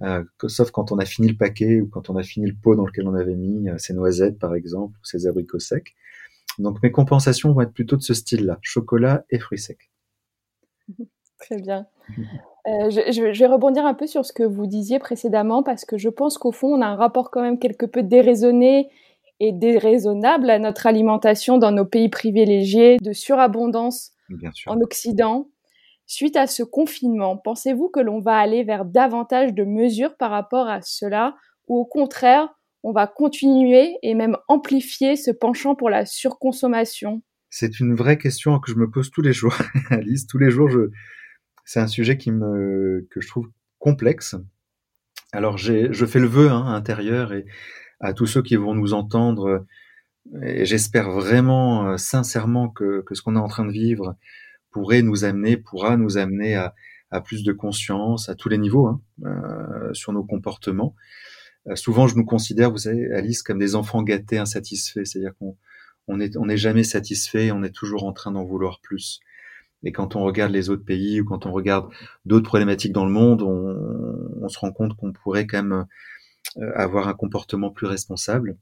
Euh, 0.01 0.25
sauf 0.47 0.71
quand 0.71 0.91
on 0.91 0.99
a 0.99 1.05
fini 1.05 1.29
le 1.29 1.37
paquet 1.37 1.81
ou 1.81 1.87
quand 1.87 2.11
on 2.11 2.17
a 2.17 2.23
fini 2.23 2.47
le 2.47 2.57
pot 2.61 2.75
dans 2.75 2.87
lequel 2.87 3.07
on 3.07 3.15
avait 3.15 3.37
mis 3.37 3.69
euh, 3.69 3.79
ces 3.79 3.95
noisettes 3.95 4.39
par 4.39 4.55
exemple 4.55 4.99
ou 4.99 5.05
ces 5.05 5.27
abricots 5.27 5.61
secs. 5.61 5.95
Donc 6.59 6.83
mes 6.83 6.91
compensations 6.91 7.53
vont 7.53 7.61
être 7.61 7.73
plutôt 7.73 7.97
de 7.97 8.03
ce 8.03 8.15
style-là, 8.15 8.59
chocolat 8.63 9.25
et 9.31 9.39
fruits 9.39 9.59
secs. 9.59 9.91
Très 11.39 11.61
bien. 11.61 11.87
Euh, 12.69 12.91
je, 12.91 13.11
je, 13.11 13.41
vais 13.41 13.47
rebondir 13.47 13.85
un 13.85 13.93
peu 13.93 14.07
sur 14.07 14.25
ce 14.25 14.33
que 14.33 14.45
vous 14.45 14.69
disiez 14.69 15.01
précédemment 15.01 15.65
parce 15.65 15.85
que 15.85 15.99
je 15.99 16.09
pense 16.09 16.39
qu'au 16.39 16.53
fond, 16.53 16.69
on 16.69 16.81
a 16.81 16.87
un 16.87 16.95
rapport 16.95 17.33
quand 17.33 17.43
même 17.43 17.59
quelque 17.59 17.87
peu 17.87 18.05
déraisonné 18.05 18.89
et 19.43 19.51
déraisonnable 19.51 20.51
à 20.51 20.61
notre 20.61 20.87
alimentation 20.87 21.59
dans 21.59 21.73
nos 21.73 21.85
pays 21.85 22.09
privilégiés 22.09 22.99
de 23.03 23.13
surabondance 23.13 24.13
en 24.67 24.81
Occident. 24.81 25.51
Suite 26.07 26.37
à 26.37 26.47
ce 26.47 26.63
confinement, 26.63 27.37
pensez-vous 27.37 27.89
que 27.89 27.99
l'on 27.99 28.21
va 28.21 28.37
aller 28.37 28.63
vers 28.63 28.85
davantage 28.85 29.53
de 29.53 29.65
mesures 29.65 30.17
par 30.17 30.31
rapport 30.31 30.69
à 30.69 30.81
cela 30.81 31.35
ou 31.67 31.77
au 31.77 31.85
contraire, 31.85 32.55
on 32.85 32.93
va 32.93 33.09
continuer 33.09 33.97
et 34.03 34.15
même 34.15 34.37
amplifier 34.47 35.17
ce 35.17 35.33
penchant 35.33 35.75
pour 35.75 35.91
la 35.91 36.07
surconsommation? 36.07 37.21
C'est 37.51 37.81
une 37.81 37.97
vraie 37.97 38.19
question 38.19 38.61
que 38.61 38.71
je 38.71 38.77
me 38.77 38.89
pose 38.89 39.11
tous 39.11 39.23
les 39.23 39.33
jours, 39.33 39.57
Alice. 39.91 40.29
Tous 40.29 40.39
les 40.39 40.51
jours, 40.51 40.69
je... 40.69 40.91
c'est 41.65 41.81
un 41.81 41.89
sujet 41.89 42.17
qui 42.17 42.31
me... 42.31 43.09
que 43.11 43.21
je 43.21 43.27
trouve 43.27 43.49
complexe. 43.81 44.37
Alors, 45.33 45.59
je 45.59 46.07
fais 46.07 46.21
le 46.21 46.29
vœu 46.29 46.49
hein, 46.49 46.67
intérieur 46.67 47.33
et 47.33 47.45
à 48.03 48.13
tous 48.13 48.27
ceux 48.27 48.43
qui 48.43 48.57
vont 48.57 48.75
nous 48.75 48.93
entendre. 48.93 49.65
Et 50.43 50.65
j'espère 50.67 51.11
vraiment, 51.11 51.89
euh, 51.89 51.97
sincèrement, 51.97 52.69
que, 52.69 53.03
que 53.03 53.15
ce 53.15 53.23
qu'on 53.23 53.37
est 53.37 53.41
en 53.41 53.49
train 53.49 53.65
de 53.65 53.73
vivre 53.73 54.17
pourrait 54.71 55.03
nous 55.03 55.25
amener, 55.25 55.57
pourra 55.57 55.97
nous 55.97 56.19
amener 56.19 56.55
à, 56.55 56.75
à 57.11 57.21
plus 57.21 57.45
de 57.45 57.53
conscience 57.53 58.29
à 58.29 58.35
tous 58.35 58.49
les 58.49 58.59
niveaux 58.59 58.87
hein, 58.87 59.01
euh, 59.25 59.93
sur 59.95 60.13
nos 60.13 60.25
comportements. 60.25 60.95
Euh, 61.69 61.77
souvent, 61.77 62.07
je 62.09 62.17
nous 62.17 62.25
considère, 62.25 62.71
vous 62.71 62.79
savez, 62.79 63.11
Alice, 63.13 63.43
comme 63.43 63.59
des 63.59 63.75
enfants 63.75 64.03
gâtés, 64.03 64.39
insatisfaits. 64.39 65.05
C'est-à-dire 65.05 65.35
qu'on 65.39 65.57
on 66.09 66.21
est, 66.21 66.37
on 66.37 66.47
n'est 66.47 66.57
jamais 66.57 66.85
satisfait, 66.85 67.53
on 67.53 67.63
est 67.63 67.75
toujours 67.75 68.05
en 68.05 68.13
train 68.13 68.33
d'en 68.33 68.45
vouloir 68.45 68.81
plus. 68.81 69.21
Et 69.85 69.93
quand 69.93 70.15
on 70.17 70.23
regarde 70.23 70.53
les 70.53 70.71
autres 70.71 70.85
pays 70.85 71.21
ou 71.21 71.25
quand 71.25 71.47
on 71.47 71.53
regarde 71.53 71.89
d'autres 72.25 72.47
problématiques 72.47 72.93
dans 72.93 73.05
le 73.05 73.13
monde, 73.13 73.43
on, 73.43 73.77
on 74.41 74.49
se 74.49 74.59
rend 74.59 74.73
compte 74.73 74.97
qu'on 74.97 75.13
pourrait 75.13 75.47
quand 75.47 75.63
même 75.63 75.87
avoir 76.75 77.09
un 77.09 77.15
comportement 77.15 77.71
plus 77.71 77.87
responsable. 77.87 78.57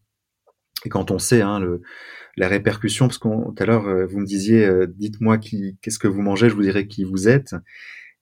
Et 0.85 0.89
quand 0.89 1.11
on 1.11 1.19
sait 1.19 1.43
hein, 1.43 1.61
le, 1.61 1.83
la 2.37 2.49
répercussion, 2.49 3.07
parce 3.07 3.19
qu'on 3.19 3.53
tout 3.53 3.63
à 3.63 3.67
l'heure 3.67 3.87
euh, 3.87 4.07
vous 4.07 4.19
me 4.19 4.27
disiez, 4.27 4.65
euh, 4.65 4.87
dites-moi 4.87 5.39
qui, 5.39 5.77
qu'est-ce 5.83 5.99
que 5.99 6.09
vous 6.09 6.23
mangez, 6.23 6.49
je 6.49 6.55
vous 6.55 6.63
dirai 6.63 6.87
qui 6.87 7.05
vous 7.05 7.29
êtes. 7.29 7.55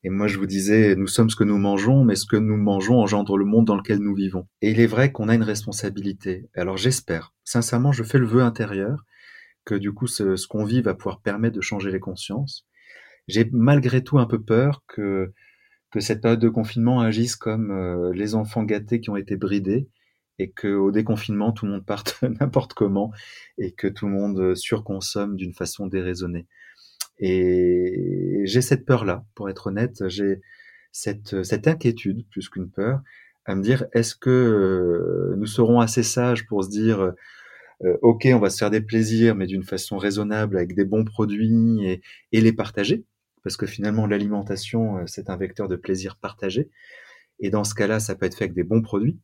Et 0.05 0.11
moi 0.11 0.27
je 0.29 0.39
vous 0.39 0.47
disais, 0.47 0.95
nous 0.97 1.07
sommes 1.07 1.31
ce 1.31 1.37
que 1.37 1.45
nous 1.45 1.59
mangeons, 1.59 2.05
mais 2.05 2.16
ce 2.16 2.27
que 2.27 2.37
nous 2.37 2.57
mangeons 2.57 3.01
engendre 3.01 3.37
le 3.37 3.45
monde 3.45 3.66
dans 3.66 3.77
lequel 3.77 3.99
nous 3.99 4.14
vivons. 4.14 4.47
Et 4.62 4.71
il 4.71 4.81
est 4.81 4.87
vrai 4.87 5.12
qu'on 5.12 5.29
a 5.29 5.35
une 5.35 5.43
responsabilité. 5.43 6.49
Alors 6.55 6.77
j'espère, 6.77 7.33
sincèrement, 7.45 7.93
je 7.93 8.05
fais 8.05 8.19
le 8.19 8.27
vœu 8.27 8.43
intérieur 8.43 9.05
que 9.64 9.75
du 9.75 9.93
coup 9.93 10.07
ce, 10.07 10.37
ce 10.37 10.47
qu'on 10.47 10.64
vit 10.64 10.83
va 10.83 10.95
pouvoir 10.95 11.21
permettre 11.21 11.57
de 11.57 11.61
changer 11.61 11.91
les 11.91 12.01
consciences. 12.01 12.66
J'ai 13.27 13.49
malgré 13.53 14.03
tout 14.03 14.19
un 14.19 14.27
peu 14.27 14.41
peur 14.41 14.83
que 14.89 15.33
que 15.91 16.01
cette 16.01 16.20
période 16.20 16.41
de 16.41 16.49
confinement 16.49 17.01
agisse 17.01 17.36
comme 17.36 17.70
euh, 17.70 18.12
les 18.12 18.34
enfants 18.34 18.64
gâtés 18.64 19.01
qui 19.01 19.11
ont 19.11 19.16
été 19.16 19.36
bridés 19.36 19.89
et 20.39 20.51
qu'au 20.51 20.91
déconfinement, 20.91 21.53
tout 21.53 21.66
le 21.66 21.72
monde 21.72 21.86
parte 21.86 22.18
n'importe 22.41 22.74
comment 22.74 23.12
et 23.59 23.72
que 23.72 23.89
tout 23.89 24.07
le 24.07 24.12
monde 24.12 24.39
euh, 24.39 24.55
surconsomme 24.55 25.36
d'une 25.36 25.55
façon 25.55 25.86
déraisonnée. 25.86 26.47
Et 27.18 28.43
j'ai 28.45 28.61
cette 28.61 28.84
peur-là, 28.84 29.24
pour 29.34 29.51
être 29.51 29.68
honnête, 29.68 30.09
j'ai 30.09 30.41
cette, 30.93 31.43
cette 31.43 31.66
inquiétude, 31.66 32.24
plus 32.30 32.49
qu'une 32.49 32.70
peur, 32.70 33.01
à 33.45 33.57
me 33.57 33.62
dire, 33.62 33.86
est-ce 33.93 34.14
que 34.14 34.30
euh, 34.30 35.34
nous 35.36 35.47
serons 35.47 35.80
assez 35.80 36.05
sages 36.05 36.47
pour 36.47 36.62
se 36.62 36.68
dire, 36.68 37.12
ok, 38.03 38.28
on 38.32 38.39
va 38.39 38.51
se 38.51 38.59
faire 38.59 38.70
des 38.70 38.80
plaisirs, 38.80 39.34
mais 39.34 39.47
d'une 39.47 39.64
façon 39.64 39.99
raisonnable, 39.99 40.57
avec 40.57 40.74
des 40.74 40.84
bons 40.84 41.05
produits 41.05 42.01
et 42.32 42.41
les 42.41 42.53
partager 42.53 43.05
parce 43.49 43.57
que 43.57 43.65
finalement 43.65 44.07
l'alimentation, 44.07 44.99
euh, 44.99 45.05
c'est 45.07 45.31
un 45.31 45.37
vecteur 45.39 45.69
de 45.69 45.77
plaisir 45.77 46.17
partagé. 46.17 46.69
Et 47.41 47.49
dans 47.49 47.65
ce 47.65 47.75
cas-là, 47.75 47.99
ça 47.99 48.15
peut 48.15 48.27
être 48.27 48.35
fait 48.37 48.45
avec 48.45 48.55
des 48.55 48.63
bons 48.63 48.83
produits. 48.83 49.19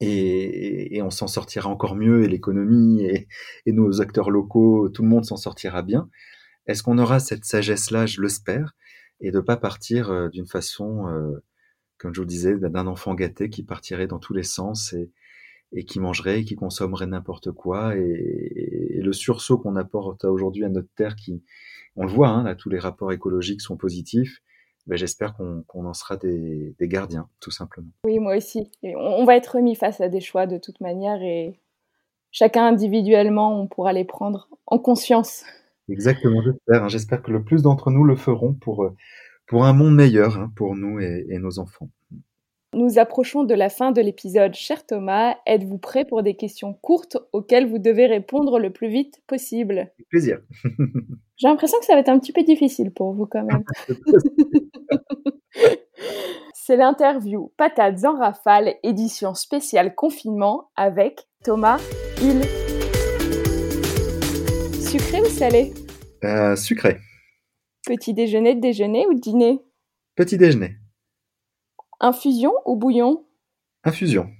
Et, 0.00 1.02
on 1.02 1.10
s'en 1.10 1.26
sortira 1.26 1.68
encore 1.68 1.94
mieux, 1.94 2.24
et 2.24 2.28
l'économie, 2.28 3.02
et, 3.04 3.26
nos 3.66 4.00
acteurs 4.00 4.30
locaux, 4.30 4.88
tout 4.88 5.02
le 5.02 5.08
monde 5.08 5.26
s'en 5.26 5.36
sortira 5.36 5.82
bien. 5.82 6.08
Est-ce 6.66 6.82
qu'on 6.82 6.96
aura 6.96 7.20
cette 7.20 7.44
sagesse-là, 7.44 8.06
je 8.06 8.22
l'espère, 8.22 8.74
et 9.20 9.30
de 9.30 9.40
pas 9.40 9.58
partir 9.58 10.10
euh, 10.10 10.30
d'une 10.30 10.46
façon, 10.46 11.08
euh, 11.08 11.44
comme 11.98 12.14
je 12.14 12.22
vous 12.22 12.26
disais, 12.26 12.56
d'un 12.56 12.86
enfant 12.86 13.14
gâté 13.14 13.50
qui 13.50 13.62
partirait 13.62 14.06
dans 14.06 14.18
tous 14.18 14.32
les 14.32 14.42
sens 14.42 14.94
et 15.72 15.84
qui 15.84 16.00
mangerait, 16.00 16.40
et 16.40 16.44
qui 16.46 16.56
consommerait 16.56 17.06
n'importe 17.06 17.52
quoi, 17.52 17.94
et, 17.94 19.00
le 19.02 19.12
sursaut 19.12 19.58
qu'on 19.58 19.76
apporte 19.76 20.24
aujourd'hui 20.24 20.64
à 20.64 20.70
notre 20.70 20.88
terre 20.96 21.14
qui, 21.14 21.42
on 21.98 22.06
le 22.06 22.12
voit, 22.12 22.28
hein, 22.28 22.44
là, 22.44 22.54
tous 22.54 22.70
les 22.70 22.78
rapports 22.78 23.12
écologiques 23.12 23.60
sont 23.60 23.76
positifs, 23.76 24.40
ben, 24.86 24.96
j'espère 24.96 25.34
qu'on 25.36 25.84
en 25.84 25.92
sera 25.92 26.16
des, 26.16 26.74
gardiens, 26.80 27.28
tout 27.40 27.50
simplement. 27.50 27.90
Oui, 28.04 28.18
moi 28.20 28.36
aussi. 28.36 28.70
on, 28.82 29.24
va 29.26 29.36
être 29.36 29.56
remis 29.56 29.74
face 29.74 30.00
à 30.00 30.08
des 30.08 30.20
choix 30.20 30.46
de 30.46 30.56
toute 30.56 30.80
manière 30.80 31.20
et 31.22 31.60
chacun 32.30 32.66
individuellement, 32.66 33.60
on 33.60 33.66
pourra 33.66 33.92
les 33.92 34.04
prendre 34.04 34.48
en 34.66 34.78
conscience. 34.78 35.44
Exactement, 35.90 36.40
j'espère. 36.42 36.84
Hein. 36.84 36.88
J'espère 36.88 37.22
que 37.22 37.32
le 37.32 37.44
plus 37.44 37.62
d'entre 37.62 37.90
nous 37.90 38.04
le 38.04 38.16
feront 38.16 38.54
pour, 38.54 38.90
pour 39.46 39.64
un 39.64 39.72
monde 39.72 39.94
meilleur 39.94 40.38
hein, 40.38 40.52
pour 40.56 40.74
nous 40.76 41.00
et, 41.00 41.38
nos 41.38 41.58
enfants. 41.58 41.90
Nous 42.74 42.98
approchons 42.98 43.44
de 43.44 43.54
la 43.54 43.70
fin 43.70 43.92
de 43.92 44.02
l'épisode. 44.02 44.54
Cher 44.54 44.84
Thomas, 44.84 45.36
êtes-vous 45.46 45.78
prêt 45.78 46.04
pour 46.04 46.22
des 46.22 46.34
questions 46.34 46.74
courtes 46.74 47.16
auxquelles 47.32 47.66
vous 47.66 47.78
devez 47.78 48.06
répondre 48.06 48.58
le 48.58 48.70
plus 48.70 48.88
vite 48.88 49.22
possible? 49.26 49.78
Avec 49.78 50.08
plaisir. 50.10 50.38
J'ai 51.36 51.48
l'impression 51.48 51.78
que 51.78 51.86
ça 51.86 51.94
va 51.94 52.00
être 52.00 52.10
un 52.10 52.18
petit 52.18 52.32
peu 52.32 52.42
difficile 52.42 52.90
pour 52.90 53.14
vous 53.14 53.24
quand 53.24 53.44
même. 53.44 53.64
C'est 56.52 56.76
l'interview 56.76 57.50
Patates 57.56 58.04
en 58.04 58.18
rafale, 58.18 58.74
édition 58.82 59.32
spéciale 59.32 59.94
confinement 59.94 60.68
avec 60.76 61.26
Thomas 61.42 61.80
Hill. 62.20 62.42
Sucré 64.78 65.22
ou 65.22 65.30
salé? 65.30 65.72
Euh, 66.22 66.54
Sucré. 66.54 66.98
Petit 67.86 68.12
déjeuner, 68.12 68.54
déjeuner 68.54 69.06
ou 69.06 69.14
dîner? 69.14 69.62
Petit 70.16 70.36
déjeuner. 70.36 70.76
Infusion 72.00 72.52
ou 72.64 72.76
bouillon? 72.76 73.24
Infusion. 73.84 74.30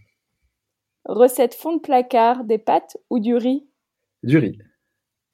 Recette 1.05 1.55
fond 1.55 1.77
de 1.77 1.81
placard, 1.81 2.45
des 2.45 2.59
pâtes 2.59 2.97
ou 3.11 3.19
du 3.19 3.35
riz? 3.35 3.69
Du 4.23 4.39
riz. 4.39 4.59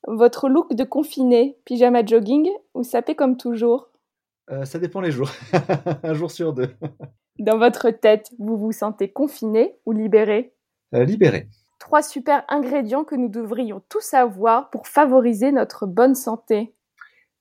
Votre 0.07 0.49
look 0.49 0.75
de 0.75 0.85
confiné, 0.85 1.59
pyjama 1.64 2.05
jogging 2.05 2.49
ou 2.75 2.83
sapé 2.83 3.14
comme 3.14 3.37
toujours? 3.37 3.91
Euh, 4.51 4.64
Ça 4.64 4.79
dépend 4.79 5.01
les 5.01 5.11
jours. 5.11 5.31
Un 6.03 6.14
jour 6.14 6.31
sur 6.31 6.53
deux. 6.53 6.75
Dans 7.39 7.59
votre 7.59 7.91
tête, 7.91 8.31
vous 8.39 8.57
vous 8.57 8.72
sentez 8.72 9.11
confiné 9.12 9.77
ou 9.87 9.93
libéré? 9.93 10.55
Euh, 10.95 11.05
Libéré. 11.05 11.49
Trois 11.79 12.03
super 12.03 12.45
ingrédients 12.49 13.05
que 13.05 13.16
nous 13.16 13.29
devrions 13.29 13.83
tous 13.89 14.14
avoir 14.14 14.70
pour 14.70 14.87
favoriser 14.87 15.53
notre 15.53 15.87
bonne 15.87 16.14
santé 16.14 16.75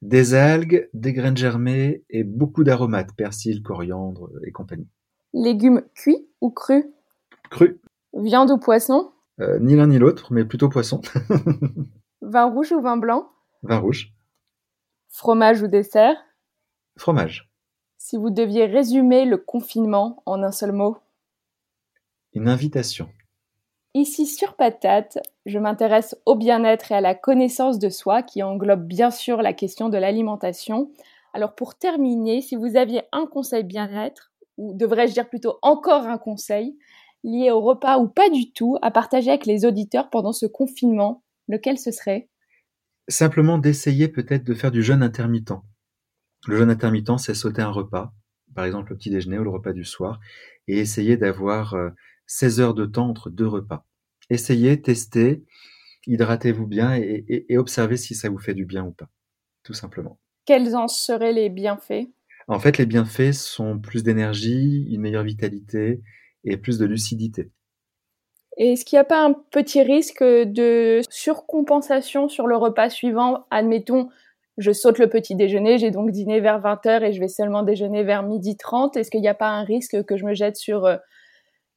des 0.03 0.33
algues, 0.33 0.89
des 0.93 1.13
graines 1.13 1.37
germées 1.37 2.03
et 2.09 2.23
beaucoup 2.23 2.63
d'aromates, 2.63 3.15
persil, 3.15 3.63
coriandre 3.63 4.29
et 4.45 4.51
compagnie. 4.51 4.89
Légumes 5.33 5.83
cuits 5.95 6.27
ou 6.41 6.51
crus? 6.51 6.83
Crus. 7.49 7.77
Viande 8.13 8.51
ou 8.51 8.57
poisson? 8.57 9.11
Euh, 9.39 9.59
Ni 9.59 9.75
l'un 9.75 9.87
ni 9.87 9.97
l'autre, 9.97 10.33
mais 10.33 10.43
plutôt 10.45 10.69
poisson. 10.69 11.01
vin 12.21 12.45
rouge 12.45 12.71
ou 12.73 12.81
vin 12.81 12.97
blanc? 12.97 13.29
Vin 13.63 13.77
rouge. 13.79 14.13
Fromage 15.09 15.61
ou 15.61 15.67
dessert? 15.67 16.17
Fromage. 16.97 17.49
Si 17.97 18.17
vous 18.17 18.29
deviez 18.29 18.65
résumer 18.65 19.25
le 19.25 19.37
confinement 19.37 20.21
en 20.25 20.43
un 20.43 20.51
seul 20.51 20.73
mot? 20.73 20.97
Une 22.33 22.49
invitation. 22.49 23.07
Ici 23.95 24.25
sur 24.25 24.55
Patate, 24.55 25.19
je 25.45 25.59
m'intéresse 25.59 26.15
au 26.25 26.35
bien-être 26.35 26.91
et 26.91 26.95
à 26.95 27.01
la 27.01 27.13
connaissance 27.13 27.77
de 27.77 27.89
soi 27.89 28.23
qui 28.23 28.41
englobe 28.41 28.87
bien 28.87 29.11
sûr 29.11 29.43
la 29.43 29.53
question 29.53 29.87
de 29.87 29.99
l'alimentation. 29.99 30.91
Alors 31.31 31.53
pour 31.53 31.75
terminer, 31.75 32.41
si 32.41 32.55
vous 32.55 32.75
aviez 32.75 33.03
un 33.11 33.27
conseil 33.27 33.63
bien-être, 33.63 34.31
ou 34.57 34.73
devrais-je 34.75 35.13
dire 35.13 35.29
plutôt 35.29 35.59
encore 35.61 36.07
un 36.07 36.17
conseil, 36.17 36.75
lié 37.23 37.51
au 37.51 37.61
repas 37.61 37.99
ou 37.99 38.07
pas 38.07 38.31
du 38.31 38.51
tout, 38.51 38.77
à 38.81 38.89
partager 38.89 39.29
avec 39.29 39.45
les 39.45 39.63
auditeurs 39.63 40.09
pendant 40.09 40.33
ce 40.33 40.47
confinement, 40.47 41.23
lequel 41.47 41.77
ce 41.77 41.91
serait? 41.91 42.29
Simplement 43.07 43.59
d'essayer 43.59 44.07
peut-être 44.07 44.43
de 44.43 44.55
faire 44.55 44.71
du 44.71 44.81
jeûne 44.81 45.03
intermittent. 45.03 45.53
Le 46.47 46.57
jeûne 46.57 46.71
intermittent, 46.71 47.19
c'est 47.19 47.35
sauter 47.35 47.61
un 47.61 47.69
repas, 47.69 48.11
par 48.55 48.65
exemple 48.65 48.89
le 48.89 48.97
petit 48.97 49.11
déjeuner 49.11 49.37
ou 49.37 49.43
le 49.43 49.51
repas 49.51 49.73
du 49.73 49.85
soir, 49.85 50.19
et 50.67 50.79
essayer 50.79 51.15
d'avoir 51.15 51.75
euh, 51.75 51.91
16 52.27 52.59
heures 52.59 52.73
de 52.73 52.85
temps 52.85 53.09
entre 53.09 53.29
deux 53.29 53.47
repas. 53.47 53.85
Essayez, 54.29 54.81
testez, 54.81 55.43
hydratez-vous 56.07 56.67
bien 56.67 56.95
et, 56.95 57.45
observez 57.57 57.97
si 57.97 58.15
ça 58.15 58.29
vous 58.29 58.39
fait 58.39 58.53
du 58.53 58.65
bien 58.65 58.85
ou 58.85 58.91
pas, 58.91 59.09
tout 59.63 59.73
simplement. 59.73 60.19
Quels 60.45 60.75
en 60.75 60.87
seraient 60.87 61.33
les 61.33 61.49
bienfaits? 61.49 62.07
En 62.47 62.59
fait, 62.59 62.77
les 62.77 62.85
bienfaits 62.85 63.33
sont 63.33 63.79
plus 63.79 64.03
d'énergie, 64.03 64.87
une 64.89 65.01
meilleure 65.01 65.23
vitalité 65.23 66.01
et 66.43 66.57
plus 66.57 66.77
de 66.77 66.85
lucidité. 66.85 67.51
Et 68.57 68.73
est-ce 68.73 68.85
qu'il 68.85 68.97
n'y 68.97 69.01
a 69.01 69.05
pas 69.05 69.23
un 69.23 69.33
petit 69.33 69.81
risque 69.81 70.23
de 70.23 71.01
surcompensation 71.09 72.29
sur 72.29 72.45
le 72.45 72.55
repas 72.55 72.89
suivant? 72.89 73.45
Admettons, 73.49 74.09
je 74.57 74.71
saute 74.71 74.99
le 74.99 75.09
petit 75.09 75.35
déjeuner, 75.35 75.79
j'ai 75.79 75.89
donc 75.89 76.11
dîné 76.11 76.39
vers 76.39 76.61
20h 76.61 77.03
et 77.03 77.13
je 77.13 77.19
vais 77.19 77.27
seulement 77.27 77.63
déjeuner 77.63 78.03
vers 78.03 78.21
midi 78.21 78.55
30. 78.55 78.97
Est-ce 78.97 79.09
qu'il 79.09 79.21
n'y 79.21 79.27
a 79.27 79.33
pas 79.33 79.49
un 79.49 79.63
risque 79.63 80.03
que 80.03 80.17
je 80.17 80.25
me 80.25 80.35
jette 80.35 80.57
sur 80.57 80.85
euh, 80.85 80.97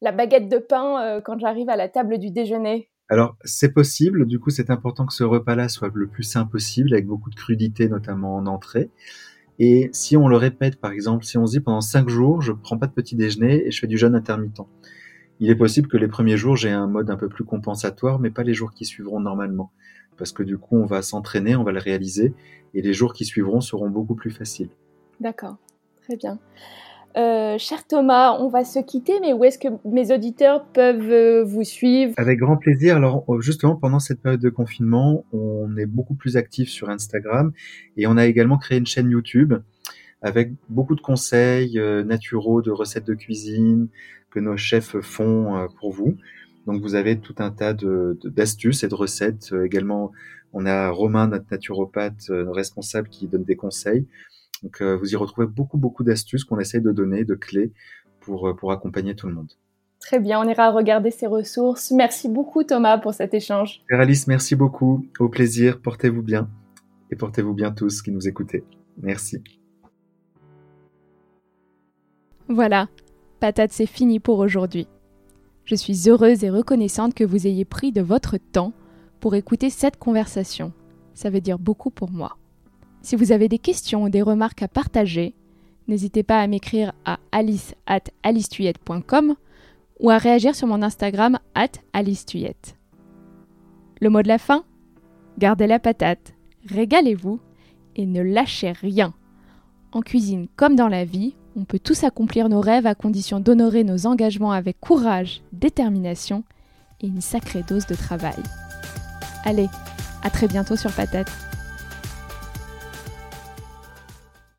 la 0.07 0.13
baguette 0.13 0.49
de 0.49 0.59
pain 0.59 1.03
euh, 1.03 1.21
quand 1.21 1.37
j'arrive 1.41 1.69
à 1.69 1.75
la 1.75 1.89
table 1.89 2.19
du 2.19 2.31
déjeuner 2.31 2.89
alors, 3.09 3.37
c'est 3.45 3.73
possible. 3.73 4.27
Du 4.27 4.41
coup, 4.41 4.51
c'est 4.51 4.69
important 4.69 5.07
que 5.07 5.13
ce 5.13 5.23
repas-là 5.23 5.69
soit 5.69 5.93
le 5.95 6.09
plus 6.09 6.25
sain 6.25 6.45
possible, 6.45 6.93
avec 6.93 7.07
beaucoup 7.07 7.31
de 7.31 7.37
crudité, 7.37 7.89
notamment 7.89 8.35
en 8.35 8.47
entrée. 8.47 8.91
Et 9.61 9.91
si 9.93 10.17
on 10.17 10.27
le 10.27 10.37
répète, 10.37 10.81
par 10.81 10.91
exemple, 10.91 11.25
si 11.25 11.39
on 11.39 11.47
se 11.47 11.53
dit 11.53 11.61
pendant 11.61 11.81
cinq 11.81 12.09
jours, 12.09 12.43
je 12.43 12.51
prends 12.51 12.79
pas 12.79 12.89
de 12.89 12.93
petit 12.93 13.15
déjeuner 13.15 13.65
et 13.65 13.71
je 13.71 13.79
fais 13.79 13.87
du 13.87 13.97
jeûne 13.97 14.17
intermittent. 14.17 14.67
Il 15.39 15.51
est 15.51 15.55
possible 15.55 15.87
que 15.87 15.97
les 15.97 16.09
premiers 16.09 16.37
jours, 16.37 16.57
j'ai 16.57 16.71
un 16.71 16.89
mode 16.89 17.09
un 17.09 17.17
peu 17.17 17.29
plus 17.29 17.45
compensatoire, 17.45 18.19
mais 18.19 18.31
pas 18.31 18.43
les 18.43 18.55
jours 18.55 18.73
qui 18.73 18.85
suivront 18.85 19.21
normalement. 19.21 19.71
Parce 20.17 20.33
que 20.33 20.43
du 20.43 20.59
coup, 20.59 20.77
on 20.77 20.87
va 20.87 21.01
s'entraîner, 21.01 21.55
on 21.55 21.63
va 21.63 21.71
le 21.71 21.79
réaliser, 21.79 22.35
et 22.75 22.83
les 22.83 22.93
jours 22.93 23.13
qui 23.13 23.25
suivront 23.25 23.61
seront 23.61 23.89
beaucoup 23.89 24.17
plus 24.17 24.33
faciles. 24.33 24.71
D'accord, 25.21 25.59
très 26.03 26.17
bien. 26.17 26.41
Euh, 27.17 27.57
cher 27.57 27.87
Thomas, 27.87 28.37
on 28.39 28.49
va 28.49 28.65
se 28.65 28.79
quitter, 28.79 29.21
mais 29.21 29.33
où 29.33 29.43
est-ce 29.43 29.59
que 29.59 29.69
mes 29.87 30.13
auditeurs 30.13 30.67
peuvent 30.67 31.11
euh, 31.11 31.45
vous 31.45 31.65
suivre? 31.65 32.13
Avec 32.19 32.39
grand 32.39 32.59
plaisir. 32.59 32.97
Alors 32.97 33.25
euh, 33.31 33.41
justement, 33.41 33.75
pendant 33.75 34.01
cette 34.01 34.21
période 34.21 34.41
de 34.41 34.51
confinement, 34.51 35.25
on 35.33 35.75
est 35.79 35.87
beaucoup 35.87 36.15
plus 36.15 36.37
actif 36.37 36.69
sur 36.69 36.91
Instagram 36.91 37.53
et 37.97 38.07
on 38.07 38.19
a 38.19 38.27
également 38.27 38.59
créé 38.59 38.77
une 38.77 38.87
chaîne 38.87 39.09
YouTube 39.09 39.55
avec 40.21 40.53
beaucoup 40.69 40.95
de 40.95 41.01
conseils 41.01 41.79
naturaux, 42.05 42.61
de 42.61 42.71
recettes 42.71 43.07
de 43.07 43.15
cuisine 43.15 43.89
que 44.31 44.41
nos 44.41 44.57
chefs 44.57 44.99
font 45.01 45.69
pour 45.79 45.93
vous. 45.93 46.17
Donc 46.67 46.81
vous 46.83 46.95
avez 46.97 47.19
tout 47.19 47.35
un 47.39 47.51
tas 47.51 47.75
d'astuces 48.25 48.83
et 48.83 48.89
de 48.89 48.95
recettes. 48.95 49.53
également, 49.65 50.11
on 50.53 50.67
a 50.67 50.89
Romain, 50.89 51.29
notre 51.29 51.45
naturopathe 51.51 52.31
responsable, 52.31 53.09
qui 53.09 53.29
donne 53.29 53.45
des 53.45 53.57
conseils. 53.57 54.07
Donc 54.63 54.81
euh, 54.81 54.97
vous 54.97 55.13
y 55.13 55.17
retrouvez 55.17 55.47
beaucoup 55.47 55.79
beaucoup 55.79 56.05
d'astuces 56.05 56.45
qu'on 56.45 56.59
essaie 56.59 56.81
de 56.81 56.93
donner, 56.93 57.25
de 57.25 57.35
clés 57.35 57.73
pour, 58.21 58.49
euh, 58.49 58.55
pour 58.55 58.73
accompagner 58.73 59.15
tout 59.15 59.29
le 59.29 59.35
monde. 59.35 59.53
Très 60.01 60.21
bien, 60.21 60.41
on 60.41 60.49
ira 60.49 60.71
regarder 60.71 61.11
ces 61.11 61.27
ressources. 61.27 61.91
Merci 61.91 62.29
beaucoup 62.29 62.65
Thomas 62.65 62.99
pour 62.99 63.15
cet 63.15 63.35
échange. 63.35 63.83
Alice, 63.91 64.27
merci 64.27 64.55
beaucoup. 64.55 65.07
Au 65.19 65.29
plaisir, 65.29 65.81
portez-vous 65.81 66.23
bien 66.23 66.49
et 67.11 67.17
portez-vous 67.17 67.55
bien 67.55 67.73
tous 67.73 68.03
qui 68.03 68.11
nous 68.11 68.29
écoutez. 68.29 68.65
Merci. 69.01 69.43
Voilà, 72.49 72.89
patate, 73.41 73.73
c'est 73.73 73.87
fini 73.87 74.21
pour 74.21 74.39
aujourd'hui. 74.39 74.87
Je 75.65 75.75
suis 75.75 76.09
heureuse 76.09 76.45
et 76.45 76.51
reconnaissante 76.51 77.15
que 77.15 77.25
vous 77.25 77.49
ayez 77.49 77.65
pris 77.65 77.91
de 77.91 78.01
votre 78.01 78.37
temps 78.37 78.73
pour 79.19 79.35
écouter 79.35 79.69
cette 79.69 79.99
conversation. 79.99 80.73
Ça 81.15 81.29
veut 81.29 81.41
dire 81.41 81.59
beaucoup 81.59 81.91
pour 81.91 82.11
moi. 82.11 82.37
Si 83.07 83.15
vous 83.15 83.31
avez 83.31 83.49
des 83.49 83.61
questions 83.61 84.03
ou 84.03 84.09
des 84.09 84.21
remarques 84.21 84.65
à 84.65 84.67
partager, 84.67 85.37
n'hésitez 85.87 86.25
pas 86.25 86.41
à 86.41 86.47
m'écrire 86.49 86.93
à 87.05 87.21
alice 87.31 87.77
at 87.87 88.01
ou 90.01 90.11
à 90.11 90.19
réagir 90.19 90.57
sur 90.57 90.67
mon 90.67 90.83
Instagram 90.83 91.39
at 91.55 91.71
alicetuyette. 91.93 92.75
Le 94.01 94.11
mot 94.11 94.23
de 94.23 94.27
la 94.29 94.39
fin 94.39 94.65
Gardez 95.39 95.69
la 95.69 95.79
patate, 95.79 96.35
régalez-vous 96.69 97.39
et 97.95 98.07
ne 98.07 98.23
lâchez 98.23 98.73
rien. 98.73 99.15
En 99.93 100.01
cuisine 100.01 100.49
comme 100.57 100.75
dans 100.75 100.89
la 100.89 101.05
vie, 101.05 101.37
on 101.55 101.65
peut 101.65 101.79
tous 101.79 102.03
accomplir 102.03 102.49
nos 102.49 102.61
rêves 102.61 102.89
à 102.89 102.97
condition 102.97 103.39
d'honorer 103.39 103.85
nos 103.85 104.07
engagements 104.07 104.51
avec 104.51 104.81
courage, 104.81 105.43
détermination 105.53 106.43
et 107.01 107.07
une 107.07 107.21
sacrée 107.21 107.63
dose 107.63 107.87
de 107.87 107.95
travail. 107.95 108.43
Allez, 109.45 109.69
à 110.25 110.31
très 110.31 110.49
bientôt 110.49 110.75
sur 110.75 110.91
Patate. 110.91 111.46